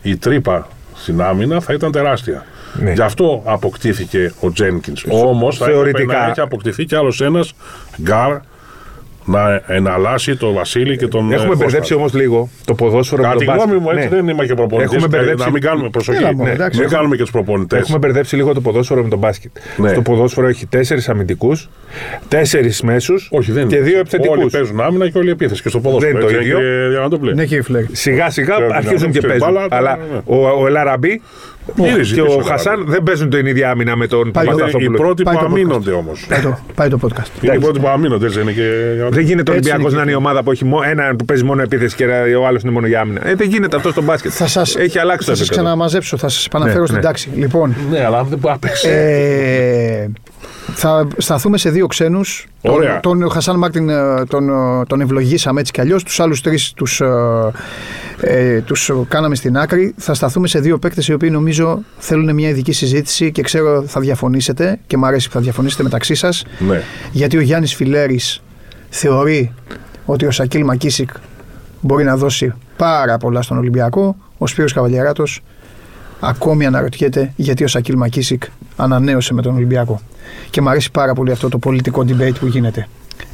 [0.03, 2.45] η τρύπα στην άμυνα θα ήταν τεράστια.
[2.75, 2.93] Ναι.
[2.93, 5.03] Γι' αυτό αποκτήθηκε ο Jenkins.
[5.09, 7.53] Όμως θα έπρεπε θεωρητικά- να έχει αποκτηθεί κι άλλος ένας
[8.03, 8.37] γκάρ
[9.31, 11.21] να εναλλάσσει τον Βασίλη και τον.
[11.21, 11.57] Έχουμε ε, Κώστα.
[11.65, 13.83] μπερδέψει όμως λίγο το ποδόσφαιρο Κατά με τη τον γνώμη μπάσκετ.
[13.85, 14.17] μου, έτσι Ναι.
[14.17, 14.95] δεν είμαι και προπονητής.
[14.95, 16.19] Έχουμε μπερδέψει- Να μην κάνουμε προσοχή.
[16.19, 16.55] Έλα, μωρέ, Ναι.
[16.55, 16.81] εντάξει.
[16.81, 17.79] Μην κάνουμε και τους προπονητές.
[17.81, 19.51] Έχουμε μπερδέψει λίγο το ποδόσφαιρο με τον μπάσκετ.
[19.77, 19.89] Ναι.
[19.89, 21.69] Στο ποδόσφαιρο έχει τέσσερις αμυντικούς,
[22.29, 23.85] τέσσερις μέσους Όχι, δεν και είναι.
[23.85, 24.37] δύο επιθετικούς.
[24.39, 25.63] Όλοι παίζουν άμυνα και όλοι επίθεση.
[25.63, 26.13] Και στο ποδόσφαιρο.
[26.13, 26.59] Δεν είναι το έτσι, ίδιο.
[26.69, 27.35] κύριε Διαμαντούπλε.
[27.35, 27.85] Ναι, κύριε Φλέγ.
[27.93, 29.53] Σιγά σιγά Πρέπει να αρχίζουν και δούμε παίζουν.
[29.55, 30.21] μπάλα, Αλλά ναι.
[30.25, 31.23] ο, ο Ελαραμπή
[31.77, 32.91] Γυρίζει και πίσω ο ο Χασάν Ελαραμπή.
[32.93, 34.99] δεν παίζουν την ίδια άμυνα με τον Πάει το- Είναι οι Παπασταθόπουλο.
[34.99, 35.51] πρώτοι Πάει που το podcast.
[35.51, 36.27] αμήνονται όμως.
[36.29, 37.43] Πάει το, πάει το podcast.
[37.45, 38.69] Είναι οι πρώτοι που αμήνονται, έτσι δεν είναι και.
[39.11, 41.25] Δεν γίνεται ο Έτσι Ολυμπιακός είναι να είναι η ομάδα που έχει μό- έναν που
[41.25, 42.05] παίζει μόνο επίθεση και
[42.41, 43.29] ο άλλος είναι μόνο για άμυνα.
[43.29, 44.31] Ε, δεν γίνεται αυτό στο μπάσκετ.
[44.35, 45.67] Θα σας, έχει αλλάξει θα το σας επίπεδο.
[45.67, 47.03] ξαναμαζέψω, θα σας επαναφέρω Ναι, στην ναι.
[47.03, 47.31] τάξη.
[47.35, 48.89] Λοιπόν, Ναι, αλλά δεν μπορεί να παίξει.
[48.89, 50.09] ε,
[50.75, 52.47] θα σταθούμε σε δύο ξένους.
[52.63, 53.01] Τον, Ωραία.
[53.01, 56.03] τον Χασάν Μάρτιν ε, τον, ε, τον ευλογήσαμε έτσι κι αλλιώς.
[56.03, 57.07] Τους άλλους τρεις τους, ε,
[58.21, 59.95] ε, τους κάναμε στην άκρη.
[59.97, 64.01] Θα σταθούμε σε δύο παίκτες οι οποίοι νομίζω θέλουν μια ειδική συζήτηση και ξέρω θα
[64.01, 66.45] διαφωνήσετε και μου αρέσει που θα διαφωνήσετε μεταξύ σας.
[66.59, 66.83] Ναι.
[67.13, 68.43] Γιατί ο Γιάννης Φιλέρης
[68.89, 69.53] θεωρεί
[70.05, 71.11] ότι ο Σακίλ Μακίσικ
[71.81, 74.17] μπορεί να δώσει πάρα πολλά στον Ολυμπιακό.
[74.39, 75.43] Ο Σπύρος Καβαλιαράτος
[76.21, 78.43] ακόμη αναρωτιέται γιατί ο Σακίλ Μακίσικ
[78.77, 80.01] ανανέωσε με τον Ολυμπιακό.
[80.51, 82.89] Και μου αρέσει πάρα πολύ αυτό το πολιτικό debate που γίνεται.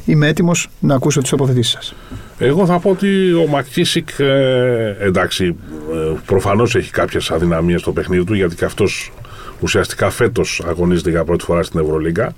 [0.05, 1.95] Είμαι έτοιμος να ακούσω τις τοποθετήσεις σας.
[2.37, 5.55] Εγώ θα πω ότι ο Μακίσικ, ε, εντάξει,
[5.93, 9.11] ε, προφανώς έχει κάποιες αδυναμίες στο παιχνίδι του, γιατί και αυτός
[9.59, 12.35] ουσιαστικά φέτος αγωνίζεται για πρώτη φορά στην Ευρωλίγκα.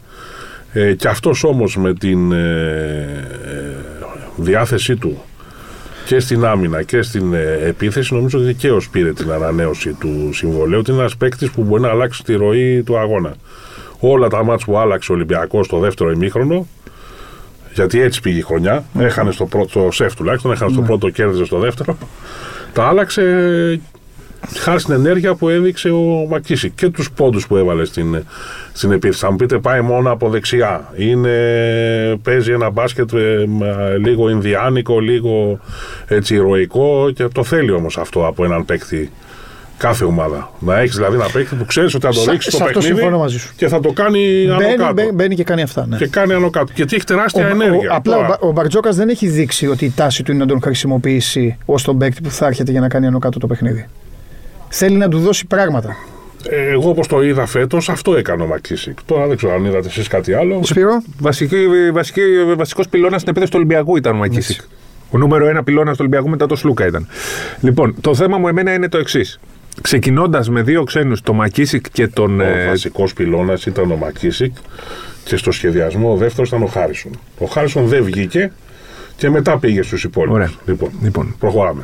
[0.73, 2.37] Ε, και αυτός όμως με την ε,
[3.45, 3.75] ε,
[4.35, 5.23] διάθεσή του
[6.09, 10.79] και στην άμυνα και στην ε, επίθεση, νομίζω ότι δικαίως πήρε την ανανέωση του συμβολέου.
[10.79, 13.35] Ότι είναι ένας παίκτης που μπορεί να αλλάξει τη ροή του αγώνα.
[13.99, 16.67] Όλα τα μάτια που άλλαξε ο Ολυμπιακός στο δεύτερο ημίχρονο,
[17.73, 21.45] γιατί έτσι πήγε η χρονιά, έχανε στο πρώτο, στο σεφ τουλάχιστον, έχανε στο πρώτο, κέρδιζε
[21.45, 21.97] στο δεύτερο.
[22.73, 23.21] Τα άλλαξε
[24.57, 28.23] χάρη στην ενέργεια που έδειξε ο Μακίση και τους πόντους που έβαλε στην,
[28.73, 29.19] στην επίθεση.
[29.19, 30.93] Θα μου πείτε, πάει μόνο από δεξιά.
[30.95, 31.29] Είναι,
[32.23, 35.59] παίζει ένα μπάσκετ ε, με λίγο Ινδιάνικο, λίγο
[36.07, 39.11] έτσι ηρωικό και το θέλει όμως αυτό από έναν παίκτη
[39.77, 40.51] κάθε ομάδα.
[40.59, 42.81] Να έχεις δηλαδή ένα παίκτη που ξέρεις ότι θα το Σα- ρίξει σε στο αυτό
[42.81, 43.53] συμφωνώ παιχνίδι μαζί σου.
[43.55, 44.93] και θα το κάνει άνω Μπαίνει, κάτω.
[44.93, 45.85] μπαίνει, μπαίνει και κάνει αυτά.
[45.87, 45.97] Ναι.
[45.97, 46.71] Και κάνει άνω κάτω.
[46.75, 47.89] Γιατί έχει Ο, τεράστια ο- ενέργεια.
[47.95, 50.45] απλά ο, Τώρα, Μπα- ο Μπαρτζόκας δεν έχει δείξει ότι η τάση του είναι να
[50.49, 53.85] τον χρησιμοποιήσει ως τον παίκτη που θα έρχεται για να κάνει άνω κάτω το παιχνίδι.
[54.69, 55.95] Θέλει να του δώσει πράγματα.
[56.49, 58.97] ε, εγώ όπως το είδα φέτος, αυτό έκανε ο Μακίσικ.
[59.05, 60.59] Τώρα δεν ξέρω αν είδατε εσείς κάτι άλλο.
[60.63, 62.21] Σπύρο, Βασική, βασική,
[62.57, 64.61] βασικός πυλώνας στην επίθεση του Ολυμπιακού ήταν ο Μακίσικ.
[65.11, 67.07] Ο νούμερο ένα πυλώνας του Ολυμπιακού μετά το Σλούκα ήταν.
[67.61, 69.39] Λοιπόν, το θέμα μου εμένα είναι το εξής.
[69.81, 72.39] Ξεκινώντας με δύο ξένους, τον Μακίσικ και τον.
[72.39, 74.55] Ο ε, βασικός πυλώνας ήταν ο Μακίσικ
[75.23, 77.11] και στο σχεδιασμό ο δεύτερος ήταν ο Χάρισον.
[77.37, 78.51] Ο Χάρισον δεν βγήκε
[79.17, 80.35] και μετά πήγε στους υπόλοιπους.
[80.35, 80.51] Ωραία.
[80.65, 81.35] Λοιπόν, Λοιπόν.
[81.39, 81.81] προχωράμε.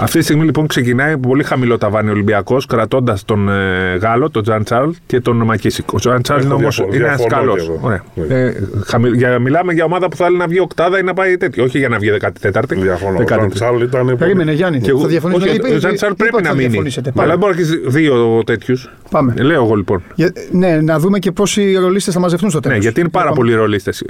[0.00, 4.42] Αυτή τη στιγμή λοιπόν ξεκινάει πολύ χαμηλό ταβάνι ο Ολυμπιακός, κρατώντας τον ε, Γάλλο, τον
[4.42, 5.92] Τζαν Τσάρλ και τον Μακίσικ.
[5.92, 7.56] Ο Τζαν Τσάρλ Έχω είναι όμω διαφο- είναι ένα διαφωνώ καλό.
[7.56, 7.88] κι εγώ.
[8.28, 8.34] Ναι.
[8.36, 8.52] Ε,
[8.86, 11.64] χαμη- για, μιλάμε για ομάδα που θέλει να βγει οκτάδα ή να πάει τέτοιο.
[11.64, 12.74] Όχι για να βγει 14η.
[12.76, 13.18] Διαφωνώ.
[13.18, 13.26] Ο 13η.
[13.26, 14.16] Τζαν Τσάρλ ήταν.
[14.18, 14.80] περίμενε Γιάννη.
[14.80, 15.40] Και εγώ- θα διαφωνήσω.
[15.46, 16.68] όχι, Είπε- ο Τζαν Τσάρλ είπα πρέπει ότι να θα μείνει.
[16.68, 17.12] διαφωνήσετε.
[17.16, 17.30] Αλλά Πάμε.
[17.30, 18.90] δεν μπορεί να έχει δύο τέτοιους.
[19.10, 19.34] Πάμε.
[19.38, 20.02] Λέω εγώ λοιπόν.
[20.14, 22.76] Για- ναι, να δούμε και πόσοι ρολίστες θα μαζευτούν στο τέλος.
[22.76, 24.02] Ναι, γιατί είναι πάρα πολλοί ρολίστες.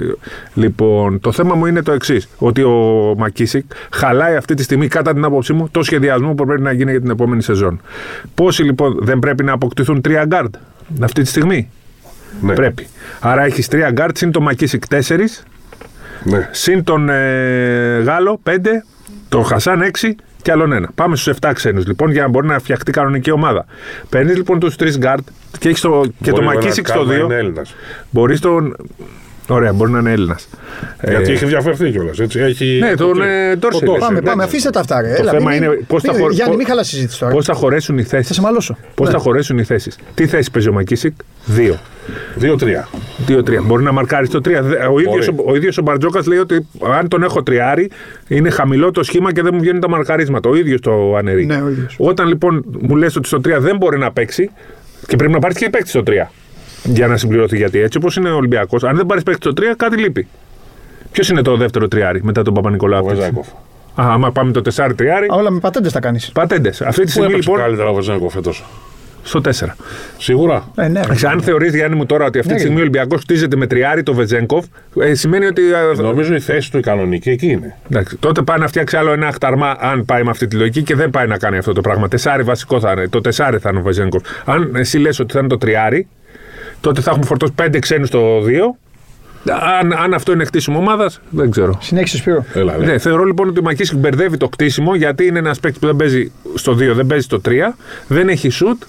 [0.53, 5.13] Λοιπόν, το θέμα μου είναι το εξής: Ότι ο Μακίσικ χαλάει αυτή τη στιγμή, κατά
[5.13, 7.81] την άποψή μου, το σχεδιασμό που πρέπει να γίνει για την επόμενη σεζόν.
[8.35, 10.55] Πόσοι λοιπόν δεν πρέπει να αποκτηθούν τρία γκάρντ
[11.01, 11.69] αυτή τη στιγμή;
[12.41, 12.87] Ναι, Πρέπει.
[13.19, 15.43] Άρα έχεις τρία γκάρντ, συν τον Μακίσικ τέσσερις,
[16.23, 16.49] ναι.
[16.51, 18.83] συν τον ε, Γάλλο πέντε,
[19.29, 20.89] τον Χασάν έξι και άλλον ένα.
[20.95, 23.65] Πάμε στους 7 ξένους λοιπόν για να μπορεί να φτιαχτεί κανονική ομάδα.
[24.09, 25.23] Παίρνεις λοιπόν τους τρεις γκάρντ
[25.59, 27.25] και έχεις το, και Μπορεί το ο Μακίσικ ένας στο καν να 2.
[27.25, 27.75] Είναι Έλληνας.
[28.09, 28.75] Μπορείς τον.
[29.47, 30.47] Ωραία, μπορεί να είναι Έλληνας.
[31.07, 32.19] Γιατί έχει διαφερθεί κιόλας.
[32.19, 32.77] Έχει...
[32.79, 33.59] Ναι, τον, το- ε, Ντόρσετ.
[33.59, 34.25] τον Ντόρσετ, Πάμε, ναι.
[34.25, 35.01] πάμε, αφήστε τα αυτά.
[35.01, 35.07] Ρε.
[35.13, 37.31] Το Έλα, θέμα μην- είναι πώς θα μην- χω- Γιάννη, πώς- μην χαλάσει συζήτηση τώρα.
[37.33, 38.33] Πώς θα χωρέσουν οι Θα θέσει.
[38.33, 38.77] σε μαλώσω.
[38.95, 39.13] Πώς Ναι.
[39.13, 39.97] θα χωρέσουν οι θέσεις.
[40.13, 41.13] Τι θέση παίζει ο Μακίσικ,
[41.45, 41.79] Δύο.
[42.35, 42.87] Δύο-τρία.
[43.25, 43.61] Δύο-τρία.
[43.61, 44.61] Μπορεί να μαρκάρεις το τρία.
[44.61, 46.67] Δε- Ο ίδιος, ο, ο ίδιος ο Μπαρτζόκας λέει ότι
[46.99, 47.89] αν τον έχω τριάρι,
[48.27, 50.49] είναι χαμηλό το σχήμα και δεν μου βγαίνουν τα μαρκαρίσματα.
[50.49, 51.45] Ο ίδιος το αναιρεί.
[51.45, 51.95] Ναι, ο ίδιος.
[51.99, 54.49] Όταν λοιπόν μου λες ότι στο 3 δεν μπορεί να παίξει
[55.07, 56.31] και πρέπει να πάρεις και παίκτης στο 3
[56.83, 57.57] για να συμπληρωθεί.
[57.57, 60.27] Γιατί έτσι όπως είναι ο Ολυμπιακός, αν δεν πάρεις παίκτη στο 3, κάτι λείπει.
[61.11, 63.05] Ποιος είναι το δεύτερο τριάρι μετά τον Παπανικολάου.
[63.05, 64.07] Ο αυτή τη στιγμή; Βεζένκοφ.
[64.09, 65.25] Α, άμα πάμε το 4 τριάρι.
[65.31, 66.31] Α, Όλα με πατέντες τα κάνεις.
[66.31, 66.81] Πατέντες.
[66.81, 68.63] Αυτή τη Πού στιγμή έπαιξε λοιπόν καλύτερα ο Βεζένκοφ φέτος;
[69.23, 69.49] στο 4.
[70.17, 70.71] Σίγουρα.
[70.75, 71.05] Ε, ναι, ρε.
[71.05, 73.67] Εντάξει, Αν θεωρείς, Γιάννη μου, τώρα ότι αυτή Ναι, τη στιγμή ο Ολυμπιακός χτίζεται με
[73.67, 74.65] τριάρι το Βεζένκοφ,
[75.01, 75.61] ε, σημαίνει ότι.
[75.97, 77.75] ε, Νομίζω η θέση του η κανονική εκεί είναι.
[77.89, 80.95] Εντάξει, τότε πάει να φτιάξει άλλο ένα αχταρμά, αν πάει με αυτή τη λογική και
[80.95, 82.07] δεν πάει να κάνει αυτό το πράγμα.
[82.07, 83.07] Τεσσάρι βασικό θα είναι.
[83.07, 84.23] Το τεσσάρι θα είναι ο Βεζένκοφ.
[84.45, 86.07] Αν εσύ λες ότι θα είναι το τριάρι,
[86.83, 88.47] τότε θα έχουμε φορτώσει πέντε ξένους στο 2.
[89.79, 91.77] Αν, αν αυτό είναι χτίσιμο ομάδας, δεν ξέρω.
[91.81, 92.45] Συνέχισε, Σπύρο.
[92.53, 92.85] Έλα, ναι.
[92.85, 95.95] Ναι, θεωρώ λοιπόν ότι ο Μακίσικ μπερδεύει το κτίσιμο γιατί είναι ένας παίκτης που δεν
[95.95, 97.49] παίζει στο 2, δεν παίζει στο 3,
[98.07, 98.87] δεν έχει shoot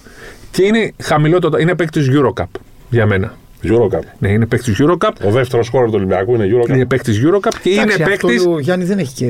[0.51, 1.57] και είναι χαμηλό το.
[1.57, 3.33] είναι παίκτης Eurocup για μένα.
[3.71, 3.99] Eurocup.
[4.17, 5.09] Ναι, είναι παίκτης Eurocup.
[5.25, 6.69] Ο δεύτερος χώρος του Ολυμπιακού είναι Eurocup.
[6.69, 8.47] Είναι παίκτης Eurocup και είναι Εντάξει, αυτό παίκτη.
[8.47, 9.25] ο Γιάννη δεν έχει και.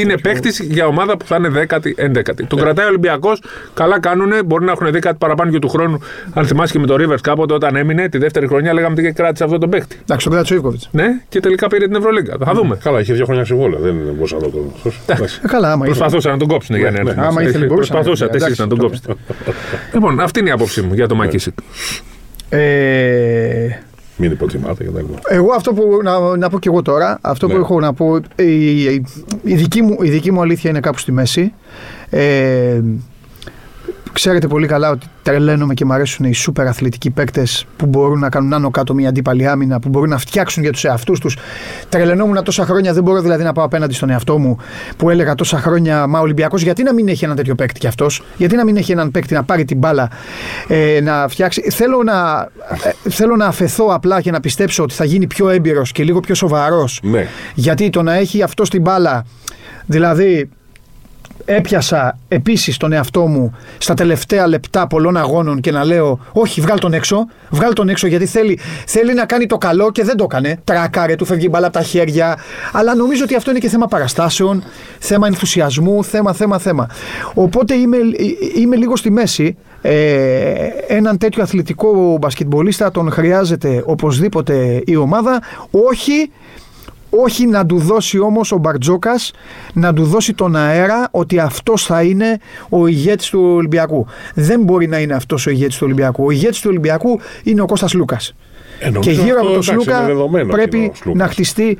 [0.00, 2.44] Είναι παίκτης για ομάδα που θα είναι 10η, 11η.
[2.46, 3.42] Τον κρατάει ο Ολυμπιακός.
[3.74, 4.30] Καλά κάνουν.
[4.46, 5.98] Μπορεί να έχουν δει κάτι παραπάνω και του χρόνου.
[6.32, 9.44] Αν θυμάσαι και με το Rivers κάποτε όταν έμεινε τη δεύτερη χρονιά, λέγαμε ότι κράτησε
[9.44, 9.96] αυτό τον παίκτη.
[10.02, 10.88] Εντάξει, τον κράτησε ο Ιβκοβιτς.
[10.92, 12.36] Ναι, και τελικά πήρε την Ευρωλίγκα.
[12.44, 12.78] Θα δούμε.
[12.82, 13.80] Καλά, είχε δύο χρόνια συμβόλαιο.
[13.80, 14.94] Δεν μπορούσα να το κάνω.
[15.06, 15.40] Εντάξει.
[15.44, 15.98] Ε, καλά, άμα ήθελε.
[15.98, 17.14] Προσπαθούσαν να τον κόψουν για να έρθει.
[17.20, 17.48] άμα μέσα.
[17.48, 18.50] ήθελε, μπορούσαν να Προσπαθούσατε έρθει.
[18.52, 19.36] εσεί να τον Εντάξει, κόψετε.
[19.92, 21.54] Λοιπόν, αυτή είναι η άποψή μου για το Μακίσικ.
[22.58, 23.68] Ε,
[24.16, 25.04] Μην υποτιμάτε κτλ.
[25.28, 27.58] Εγώ αυτό που να, να πω και εγώ τώρα, αυτό που Ναι.
[27.58, 29.04] έχω να πω, η, η,
[29.42, 31.52] η δική μου, η δική μου αλήθεια είναι κάπου στη μέση.
[32.10, 32.80] Ε,
[34.12, 38.28] ξέρετε πολύ καλά ότι τρελαίνομαι και μου αρέσουν οι σούπερ αθλητικοί παίκτες που μπορούν να
[38.28, 41.36] κάνουν άνω κάτω μια αντίπαλη άμυνα, που μπορούν να φτιάξουν για τους εαυτούς τους.
[41.88, 44.56] Τρελαινόμουν τόσα χρόνια, δεν μπορώ δηλαδή να πάω απέναντι στον εαυτό μου
[44.96, 48.22] που έλεγα τόσα χρόνια Μα Ολυμπιακός, γιατί να μην έχει έναν τέτοιο παίκτη κι αυτός,
[48.36, 50.10] γιατί να μην έχει έναν παίκτη να πάρει την μπάλα
[50.68, 51.70] ε, να φτιάξει.
[51.70, 52.48] Θέλω να,
[53.04, 56.20] ε, θέλω να αφαιθώ απλά και να πιστέψω ότι θα γίνει πιο έμπειρος και λίγο
[56.20, 57.00] πιο σοβαρός.
[57.02, 57.26] Ναι.
[57.54, 59.24] Γιατί το να έχει αυτός την μπάλα,
[59.86, 60.50] δηλαδή
[61.44, 66.78] έπιασα επίσης τον εαυτό μου στα τελευταία λεπτά πολλών αγώνων και να λέω όχι βγάλ
[66.78, 70.24] τον έξω, βγάλ τον έξω γιατί θέλει, θέλει να κάνει το καλό και δεν το
[70.30, 70.60] έκανε.
[70.64, 72.38] Τράκαρε, του φεύγει η μπάλα από τα χέρια.
[72.72, 74.62] Αλλά νομίζω ότι αυτό είναι και θέμα παραστάσεων,
[74.98, 76.88] θέμα ενθουσιασμού, θέμα, θέμα, θέμα.
[77.34, 77.96] Οπότε είμαι,
[78.56, 79.56] είμαι λίγο στη μέση.
[79.84, 85.42] Ε, έναν τέτοιο αθλητικό μπασκετμπολίστα τον χρειάζεται οπωσδήποτε η ομάδα.
[85.70, 86.30] Όχι
[87.16, 89.30] όχι να του δώσει όμως ο Μπαρτζόκας
[89.72, 94.06] να του δώσει τον αέρα ότι αυτός θα είναι ο ηγέτης του Ολυμπιακού.
[94.34, 96.24] Δεν μπορεί να είναι αυτός ο ηγέτης του Ολυμπιακού.
[96.24, 98.34] Ο ηγέτης του Ολυμπιακού είναι ο Κώστας Λούκας.
[98.78, 100.96] Ε, νομίζω Και γύρω αυτό, από τον εντάξει, Σλούκα είναι δεδομένο ότι είναι πρέπει ο
[100.96, 101.22] Σλούκας.
[101.22, 101.78] να χτιστεί.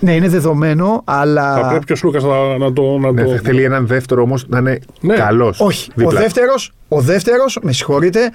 [0.00, 1.54] Ναι, είναι δεδομένο, αλλά.
[1.54, 2.98] Θα πρέπει ο Σλούκας να, να το.
[2.98, 3.38] Να Ναι, το...
[3.44, 5.14] θέλει έναν δεύτερο όμως να είναι Ναι.
[5.14, 5.60] καλός.
[5.60, 5.90] Όχι.
[6.04, 8.30] Ο δεύτερος, ο δεύτερος, με συγχωρείτε,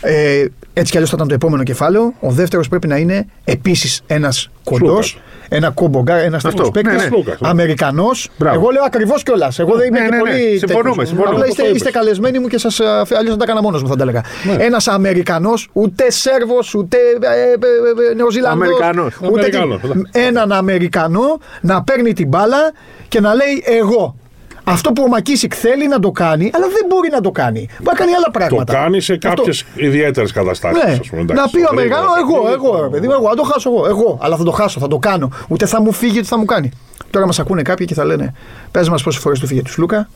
[0.00, 0.44] ε,
[0.74, 2.12] έτσι κι αλλιώς θα ήταν το επόμενο κεφάλαιο.
[2.20, 5.16] Ο δεύτερος πρέπει να είναι επίσης ένας κοντός, Σλούκας.
[5.48, 6.92] ένα combo guard, ένας τέτοιος παίκτης.
[6.96, 7.06] ναι, ναι.
[7.08, 7.48] Σλούκας, ναι.
[7.48, 8.30] Αμερικανός.
[8.38, 8.56] Μπράβο.
[8.60, 9.58] Εγώ λέω ακριβώς κιόλας.
[9.58, 10.22] Εγώ δεν είμαι Ναι, και ναι, ναι.
[10.22, 10.58] πολύ.
[10.58, 11.08] Συμφωνούμε, τέτοιος.
[11.08, 11.34] συμφωνούμε.
[11.36, 12.00] Απλά είστε, Αυτό είστε είπες.
[12.02, 12.80] καλεσμένοι μου και σας.
[12.80, 14.22] Αλλιώς θα τα έκανα μόνος μου, θα τα έλεγα.
[14.56, 14.64] Ναι.
[14.64, 18.66] Ένας Αμερικανός, ούτε Σέρβος, ούτε ε, ε, ε, Νεοζηλανδός.
[18.66, 19.14] Αμερικανός.
[19.32, 20.22] Ούτε τι- Αμερικανός, ναι.
[20.26, 22.72] Έναν Αμερικανό να παίρνει την μπάλα
[23.08, 24.16] και να λέει εγώ.
[24.64, 27.68] Αυτό που ο Μακίσικ θέλει να το κάνει, αλλά δεν μπορεί να το κάνει.
[27.78, 28.72] Μπορεί να κάνει άλλα Το πράγματα.
[28.72, 30.82] κάνει σε Αυτό- κάποιες ιδιαίτερες καταστάσεις.
[31.12, 31.22] ναι.
[31.32, 34.18] να πει ο Αμερικανό, εγώ, εγώ, ρε παιδί μου, εγώ, αν το χάσω εγώ, εγώ,
[34.22, 35.30] αλλά θα το χάσω, θα το κάνω.
[35.48, 36.70] Ούτε θα μου φύγει, ούτε θα μου κάνει.
[37.10, 38.34] Τώρα μας ακούνε κάποιοι και θα λένε,
[38.70, 40.08] πες μας πόσες φορές του φύγε τους Λούκα,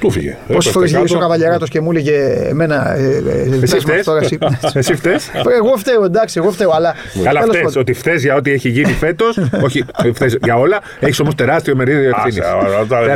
[0.00, 0.36] Του φύγε.
[0.52, 2.16] πόσες φορές γύρισε ο Καβαλιαράτος και μου έλεγε
[2.48, 2.94] εμένα.
[2.96, 4.04] Ε, ε, Εσύ πες μας φταίς.
[4.04, 4.38] τώρα εσύ.
[4.78, 5.30] Εσύ φταίς.
[5.58, 6.94] Εγώ φταίω, εντάξει, εγώ φταίω, αλλά.
[7.22, 7.80] Καλά, τέλος φταίει πάντων.
[7.80, 9.38] ότι φταίει για ό,τι έχει γίνει φέτος.
[9.66, 9.84] όχι,
[10.14, 10.78] φταίς για όλα.
[11.00, 12.38] Έχεις όμως τεράστιο μερίδιο ευθύνης.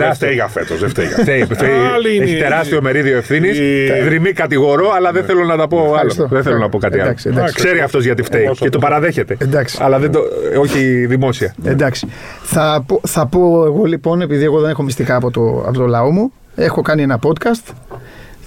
[0.00, 0.78] Δεν φταίει για φέτος.
[0.80, 1.70] Δεν φταίει για Φταίει, φταίει.
[1.94, 3.58] Άλλη είναι Έχει η- τεράστιο μερίδιο ευθύνης.
[3.58, 5.88] η- Δρυμή κατηγορώ, αλλά δεν θέλω να τα πω άλλο.
[5.92, 6.26] Ευχαριστώ.
[6.30, 7.02] Δεν θέλω να πω κάτι άλλο.
[7.04, 7.54] Εντάξει, εντάξει.
[7.54, 8.78] Ξέρει αυτός γιατί φταίει Εγώ και το αυτό.
[8.78, 9.36] παραδέχεται.
[9.40, 9.78] Εντάξει.
[9.80, 10.20] Αλλά δεν το.
[10.60, 11.54] Όχι δημόσια.
[11.64, 12.06] Εντάξει.
[12.42, 15.86] Θα, πω- θα πω εγώ λοιπόν, επειδή εγώ δεν έχω μυστικά από το, από το
[15.86, 17.72] λαό μου, έχω κάνει ένα podcast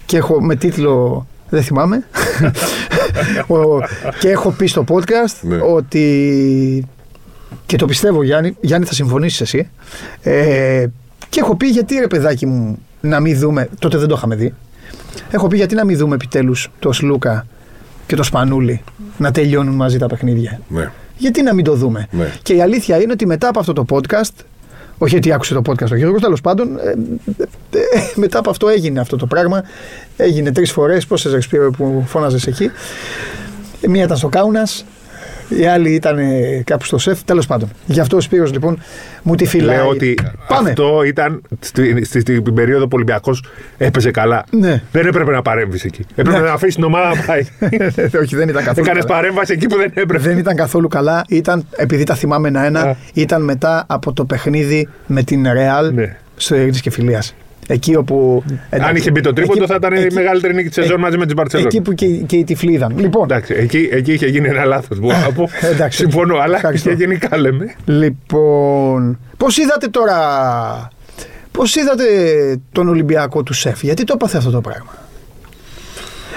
[0.06, 1.28] και έχω με τίτλο.
[1.50, 2.04] Δεν θυμάμαι.
[3.48, 3.80] Ο-
[4.20, 5.58] και έχω πει στο podcast Ναι.
[5.62, 6.88] ότι.
[7.66, 9.70] Και το πιστεύω, Γιάννη, Γιάννη θα συμφωνήσεις εσύ.
[10.22, 10.86] Ε,
[11.30, 13.70] και έχω πει γιατί ρε παιδάκι μου να μην δούμε.
[13.80, 14.54] Τότε δεν το είχαμε δει.
[15.32, 17.46] Έχω πει γιατί να μην δούμε επιτέλους το Σλούκα
[18.08, 18.84] και το Σπανούλι
[19.18, 20.60] να τελειώνουν μαζί τα παιχνίδια.
[20.68, 20.92] Ναι.
[21.18, 22.08] Γιατί να μην το δούμε.
[22.12, 22.34] Ναι.
[22.42, 24.34] Και η αλήθεια είναι ότι μετά από αυτό το podcast,
[24.98, 26.94] όχι γιατί άκουσε το podcast ο Γιώργος, τέλος πάντων, ε, ε,
[27.38, 27.46] ε,
[28.16, 29.64] μετά από αυτό έγινε αυτό το πράγμα.
[30.18, 31.06] Έγινε τρεις φορές.
[31.06, 32.72] Πόσες ρεξπίρε που φώναζες εκεί.
[33.82, 34.86] Ε, Μία ήταν στο Κάουνας,
[35.50, 37.24] η άλλη ήταν ε, κάπου στο σεφ.
[37.24, 37.70] Τέλος πάντων.
[37.86, 38.80] Γι' αυτό ο Σπύρος λοιπόν
[39.24, 39.76] μου τη φυλάει.
[39.76, 40.70] Λέω ότι Πάμε.
[40.70, 43.44] αυτό ήταν στη- στη- στην περίοδο που ο Ολυμπιακός
[43.78, 44.44] έπαιζε καλά.
[44.52, 44.82] Ναι.
[44.92, 46.06] Δεν έπρεπε να παρέμβεις εκεί.
[46.16, 46.46] Έπρεπε Ναι.
[46.46, 47.42] να αφήσεις την ομάδα να πάει.
[48.22, 48.86] όχι, δεν ήταν καθόλου.
[48.86, 49.16] Έκανες καλά.
[49.20, 50.18] παρέμβαση εκεί που δεν έπρεπε.
[50.18, 51.24] Δεν ήταν καθόλου καλά.
[51.28, 52.96] Ήταν, επειδή τα θυμάμαι ένα-ένα, Α.
[53.14, 56.18] ήταν μετά από το παιχνίδι με την Ρεάλ Ναι.
[56.36, 57.24] στο Ειρήνη και Φιλία.
[57.68, 58.44] Εκεί όπου.
[58.46, 61.00] Αν εντάξει, είχε μπει το τρίποντο, εκεί- θα ήταν η εκεί- μεγαλύτερη νίκη της σεζόν
[61.00, 61.68] μαζί με την Μπαρσελόνα.
[61.72, 62.94] Εκεί που και, και οι τυφλοί είδαν.
[63.00, 64.98] Λοιπόν, Εντάξει, εκεί, εκεί είχε γίνει ένα λάθος.
[65.74, 65.98] εντάξει.
[65.98, 66.90] Συμφωνώ, αλλά Ευχαριστώ.
[66.90, 67.76] και γενικά λέμε.
[67.86, 70.18] λοιπόν πώς είδατε τώρα.
[71.52, 72.04] Πώς είδατε
[72.72, 74.92] τον Ολυμπιακό του Σεφ, Γιατί το έπαθε αυτό το πράγμα.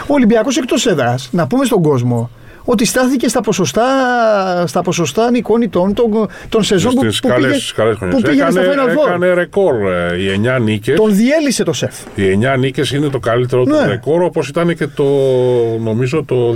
[0.07, 2.31] Ο Ολυμπιακός εκτός έδρας, να πούμε στον κόσμο,
[2.70, 3.85] ότι στάθηκε στα ποσοστά,
[4.66, 5.94] στα ποσοστά νικών των,
[6.48, 8.22] των σεζόν που, Στις που, καλές, πήγε, καλές που χρονιές.
[8.22, 9.07] πήγαινε στα Έκανε, Final Four.
[9.09, 10.96] έκανε ρεκόρ ε, οι 9 νίκες.
[10.96, 11.94] Τον διέλυσε το Σεφ.
[12.14, 13.87] Οι 9 νίκες είναι το καλύτερο του Ναι.
[13.87, 15.04] ρεκόρ όπως ήταν και το
[15.83, 16.54] νομίζω το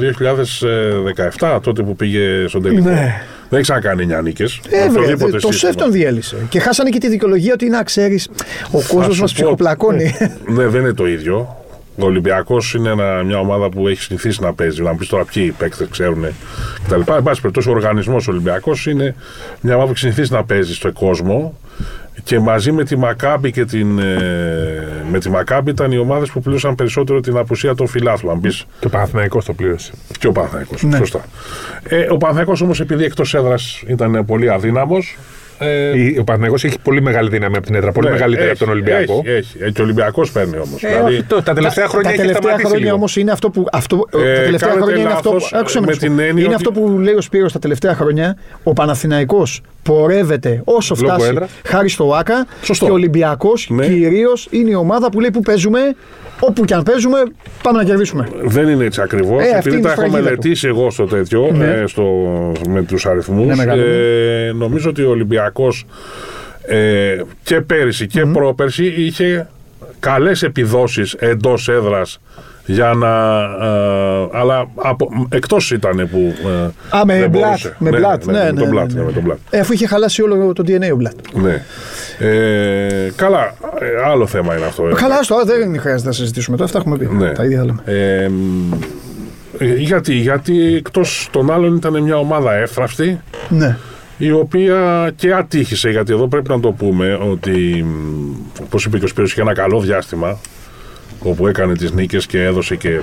[1.38, 2.88] 2017 τότε που πήγε στον τελικό.
[2.88, 3.14] Ναι.
[3.48, 4.60] Δεν έχει ξανακάνει 9 νίκες.
[4.70, 5.72] Ε, με βρε, οποιοδήποτε το σύστημα.
[5.72, 6.36] Σεφ τον διέλυσε.
[6.48, 8.28] Και χάσανε και τη δικαιολογία ότι να ξέρεις,
[8.70, 10.14] ο Θα κόσμος σου μας πω, ψυχοπλακώνει.
[10.46, 11.56] Ναι, δεν είναι το ίδιο.
[11.98, 14.82] Ο Ολυμπιακός είναι ένα, μια ομάδα που έχει συνηθίσει να παίζει.
[14.82, 16.24] Να μου πεις τώρα ποιοι οι παίκτες ξέρουν
[16.84, 17.00] κτλ.
[17.12, 19.14] Εν πάση περιπτώσει, ο οργανισμός Ολυμπιακός είναι
[19.60, 21.58] μια ομάδα που έχει συνηθίσει να παίζει στον κόσμο
[22.24, 23.98] και μαζί με τη Μακάμπη και την.
[23.98, 28.32] ε, με τη Μακάμπη ήταν οι ομάδες που πλήρωσαν περισσότερο την απουσία των φιλάθλων.
[28.32, 28.48] Αν πει
[28.80, 29.92] Και ο Παναθηναϊκός το πλήρωσε.
[30.18, 30.82] και ο Παναθηναϊκός.
[30.82, 30.96] Ναι.
[30.96, 31.24] Σωστά.
[31.82, 35.16] Ε, ο Παναθηναϊκός όμως επειδή εκτός έδρας ήταν πολύ αδύναμος.
[35.62, 37.92] Ε, Η- Ο Παναθηναϊκός έχει πολύ μεγάλη δύναμη από την έδρα.
[37.92, 39.22] Πολύ ναι, μεγαλύτερη έχει, από τον Ολυμπιακό.
[39.24, 39.56] Έχει, έχει.
[39.60, 40.82] Ε, και ο Ολυμπιακός παίρνει όμως.
[40.82, 42.96] Ε, δηλαδή, όχι, το- τα τελευταία χρόνια τα έχει τελευταία σταματήσει χρόνια λίγο.
[42.96, 43.66] όμως είναι αυτό που.
[43.72, 45.34] Αυτό, Ε, τα τελευταία κάνετε χρόνια είναι αυτό που.
[45.34, 46.04] λάθος, άκουσα με να σου πω.
[46.06, 48.36] την έννοια είναι ότι- αυτό που λέει ο Σπύρος τα τελευταία χρόνια.
[48.62, 51.50] Ο Παναθηναϊκός πορεύεται όσο Λόγω φτάσει έδρας.
[51.64, 52.46] χάρη στο ΆΚΑ.
[52.62, 52.84] Σωστό.
[52.84, 53.86] Και ο Ολυμπιακός Ναι.
[53.86, 55.78] κυρίως είναι η ομάδα που λέει που παίζουμε.
[56.44, 57.18] Όπου και αν παίζουμε,
[57.62, 58.28] πάμε να κερδίσουμε.
[58.44, 59.42] Δεν είναι έτσι ακριβώς.
[59.42, 61.64] Ε, αυτή επειδή είναι τα η έχω σφραγίδα μελετήσει εγώ στο τέτοιο, Ναι.
[61.64, 62.02] ε, στο,
[62.68, 63.82] με τους αριθμούς, Ναι, μεγάλο.
[63.82, 65.51] ε, νομίζω ότι ο Ολυμπιακός
[66.66, 69.48] ε, και πέρυσι και πρόπερσι είχε
[70.00, 72.20] καλές επιδόσεις εντός έδρας
[72.66, 73.40] για να.
[73.66, 76.34] ε, αλλά από, εκτός ήταν που.
[76.48, 77.42] ε, Α, με δεν Μπλατ.
[77.44, 77.76] μπορούσε.
[77.78, 78.24] Με Μπλατ.
[78.24, 78.98] ναι, Ναι, με ναι, τον ναι, Μπλατ, ναι.
[79.00, 79.38] ναι, με τον Μπλατ.
[79.50, 81.14] Ε, Αφού είχε χαλάσει όλο το DNA ο Μπλατ.
[81.34, 81.64] Ναι.
[82.18, 84.88] Ε, καλά, ε, άλλο θέμα είναι αυτό.
[84.88, 84.92] ε.
[84.94, 86.68] Καλά, στο δεν χρειάζεται να συζητήσουμε τώρα.
[86.68, 87.14] Αυτά έχουμε πει.
[87.14, 87.32] Ναι.
[87.32, 87.82] Τα ίδια θα λέμε.
[87.84, 88.72] Ε, μ,
[89.58, 93.76] ε, γιατί, γιατί εκτός των άλλων ήταν μια ομάδα εύθραυστη Ναι.
[94.24, 99.04] Η οποία και ατύχησε, γιατί εδώ πρέπει να το πούμε ότι, μ, όπως είπε και
[99.04, 100.38] ο Σπύρος, είχε ένα καλό διάστημα
[101.22, 103.00] όπου έκανε τις νίκες και έδωσε και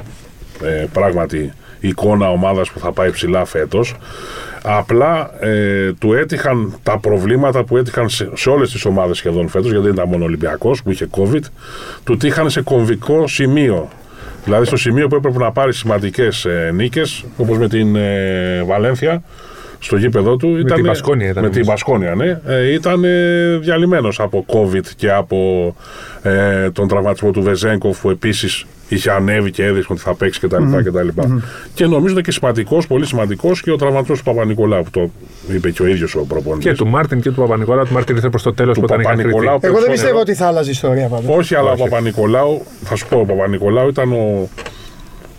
[0.64, 3.96] ε, πράγματι εικόνα ομάδας που θα πάει ψηλά φέτος.
[4.64, 9.70] Απλά ε, του έτυχαν τα προβλήματα που έτυχαν σε, σε όλες τις ομάδες σχεδόν φέτος,
[9.70, 11.44] γιατί δεν ήταν μόνο Ολυμπιακός που είχε COVID,
[12.04, 13.90] του τύχαν σε κομβικό σημείο.
[14.44, 19.24] Δηλαδή στο σημείο που έπρεπε να πάρει σημαντικές ε, νίκες, όπως με την ε, Βαλένθια,
[19.80, 20.48] στο γήπεδο του.
[20.48, 21.36] Με την Μπασκόνια ήταν.
[21.36, 21.60] Με νομίζω.
[21.60, 22.40] την Μπασκόνια, ναι.
[22.48, 25.76] Ε, ήταν ε, διαλυμένος από COVID και από
[26.22, 30.56] ε, τον τραυματισμό του Βεζέγκοφ που επίσης είχε ανέβει και έδειξε ότι θα παίξει κτλ.
[30.56, 30.84] Mm-hmm.
[30.84, 31.22] κτλ.
[31.74, 35.12] Και νομίζω ότι και σημαντικός, πολύ σημαντικός και ο τραυματισμός του Παπα-Νικολάου που το
[35.56, 36.72] είπε και ο ίδιος ο προπονητής.
[36.72, 37.86] Και του Μάρτιν και του Παπα-Νικολάου.
[37.86, 39.60] Του Μάρτιν ήρθε προς το τέλος Του που ήταν η Παπα-Νικολάου.
[39.60, 39.66] Κακριτή.
[39.66, 39.92] Εγώ δεν Περισσότερο.
[39.92, 41.38] πιστεύω ότι θα άλλαζε η ιστορία πάντως.
[41.38, 41.82] Όχι, αλλά Όχι.
[41.82, 44.50] ο Παπα-Νικολάου, θα σου πω, ο Παπα-Νικολάου ήταν ο,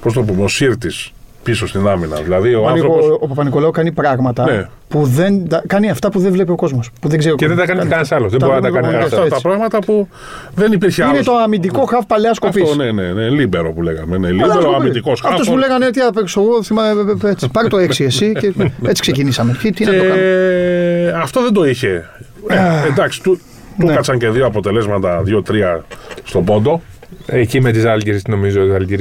[0.01, 2.17] πώς το πούμε, ο Σύρτης πίσω στην άμυνα.
[2.17, 3.07] Δηλαδή ο Ο, άνθρωπος...
[3.07, 4.69] ο, ο Παπα-Νικολάου κάνει πράγματα Ναι.
[4.89, 5.49] που δεν.
[5.49, 6.91] τα- κάνει αυτά που δεν βλέπει ο κόσμος.
[7.01, 7.79] Που δεν ξέρει ο Και δεν τα κόσμος.
[7.79, 8.31] κάνει κανένας άλλος.
[8.31, 9.59] Δεν Τα μπορεί να τα βλέπουμε κάνει μόνο κανένας αυτό, Αυτά άλλο.
[9.59, 9.79] τα έτσι.
[9.79, 10.09] πράγματα που
[10.55, 11.25] δεν υπήρχε Είναι άλλος.
[11.25, 12.63] το αμυντικό χαφ παλαιά κοπή.
[12.63, 14.19] Αυτό, ναι, ναι, ναι, λίμπερο που λέγαμε.
[14.19, 18.33] Ναι, λίμπερο, αμυντικός Αυτός που λέγανε τι απέξω εγώ, θυμάμαι, έτσι, πάρε το 6 εσύ
[18.33, 18.53] και
[18.87, 19.57] έτσι ξεκινήσαμε.
[19.63, 20.17] Τι, τι να το κάνουμε.
[20.17, 22.09] Και αυτό δεν το είχε.
[22.49, 23.41] Ε, εντάξει, του,
[23.79, 23.95] του Ναι.
[23.95, 25.85] κάτσαν και δύο αποτελέσματα, δύο-τρία
[26.25, 26.81] στον πόντο.
[27.27, 28.97] Εκεί με τη Ζάλγκη, νομίζω, η Ζάλγκη,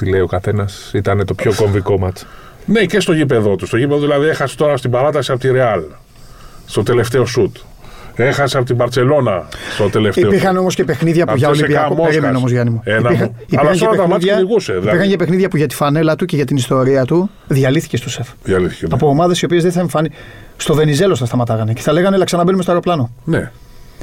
[0.00, 2.26] πώ τη λέει ο καθένας, ήταν το πιο κομβικό μάτς.
[2.66, 3.66] Ναι, και στο γήπεδο του.
[3.66, 5.80] Στο γήπεδο δηλαδή έχασε τώρα στην παράταση από τη Ρεάλ.
[6.66, 7.56] Στο τελευταίο σουτ.
[8.14, 10.26] Έχασε από την Παρσελώνα στο τελευταίο.
[10.28, 11.84] Υπήρχαν όμως και παιχνίδια που για Αυτός Ολυμπιακό.
[11.84, 12.14] έκανε Μόσχας.
[12.14, 12.80] Περίμενε όμως Γιάννη μου.
[12.84, 13.36] Ένα Υπήρχαν- μου.
[13.40, 14.88] υπήρχαν Αλλά και σε όλα τα μάτια παιχνίδια- κυνηγούσε, δηλαδή.
[14.88, 18.10] Υπήρχαν και παιχνίδια που για τη φανέλα του και για την ιστορία του διαλύθηκε στο
[18.10, 18.28] σεφ.
[18.42, 18.86] Διαλύθηκε.
[18.86, 18.94] ναι.
[18.94, 20.10] Από ομάδες οι οποίες δεν θα εμφανί.
[20.56, 23.10] Στο Βενιζέλο θα σταματάγανε και θα λέγανε Ελά, ξαναμπαίνουμε στο αεροπλάνο.
[23.24, 23.50] Ναι.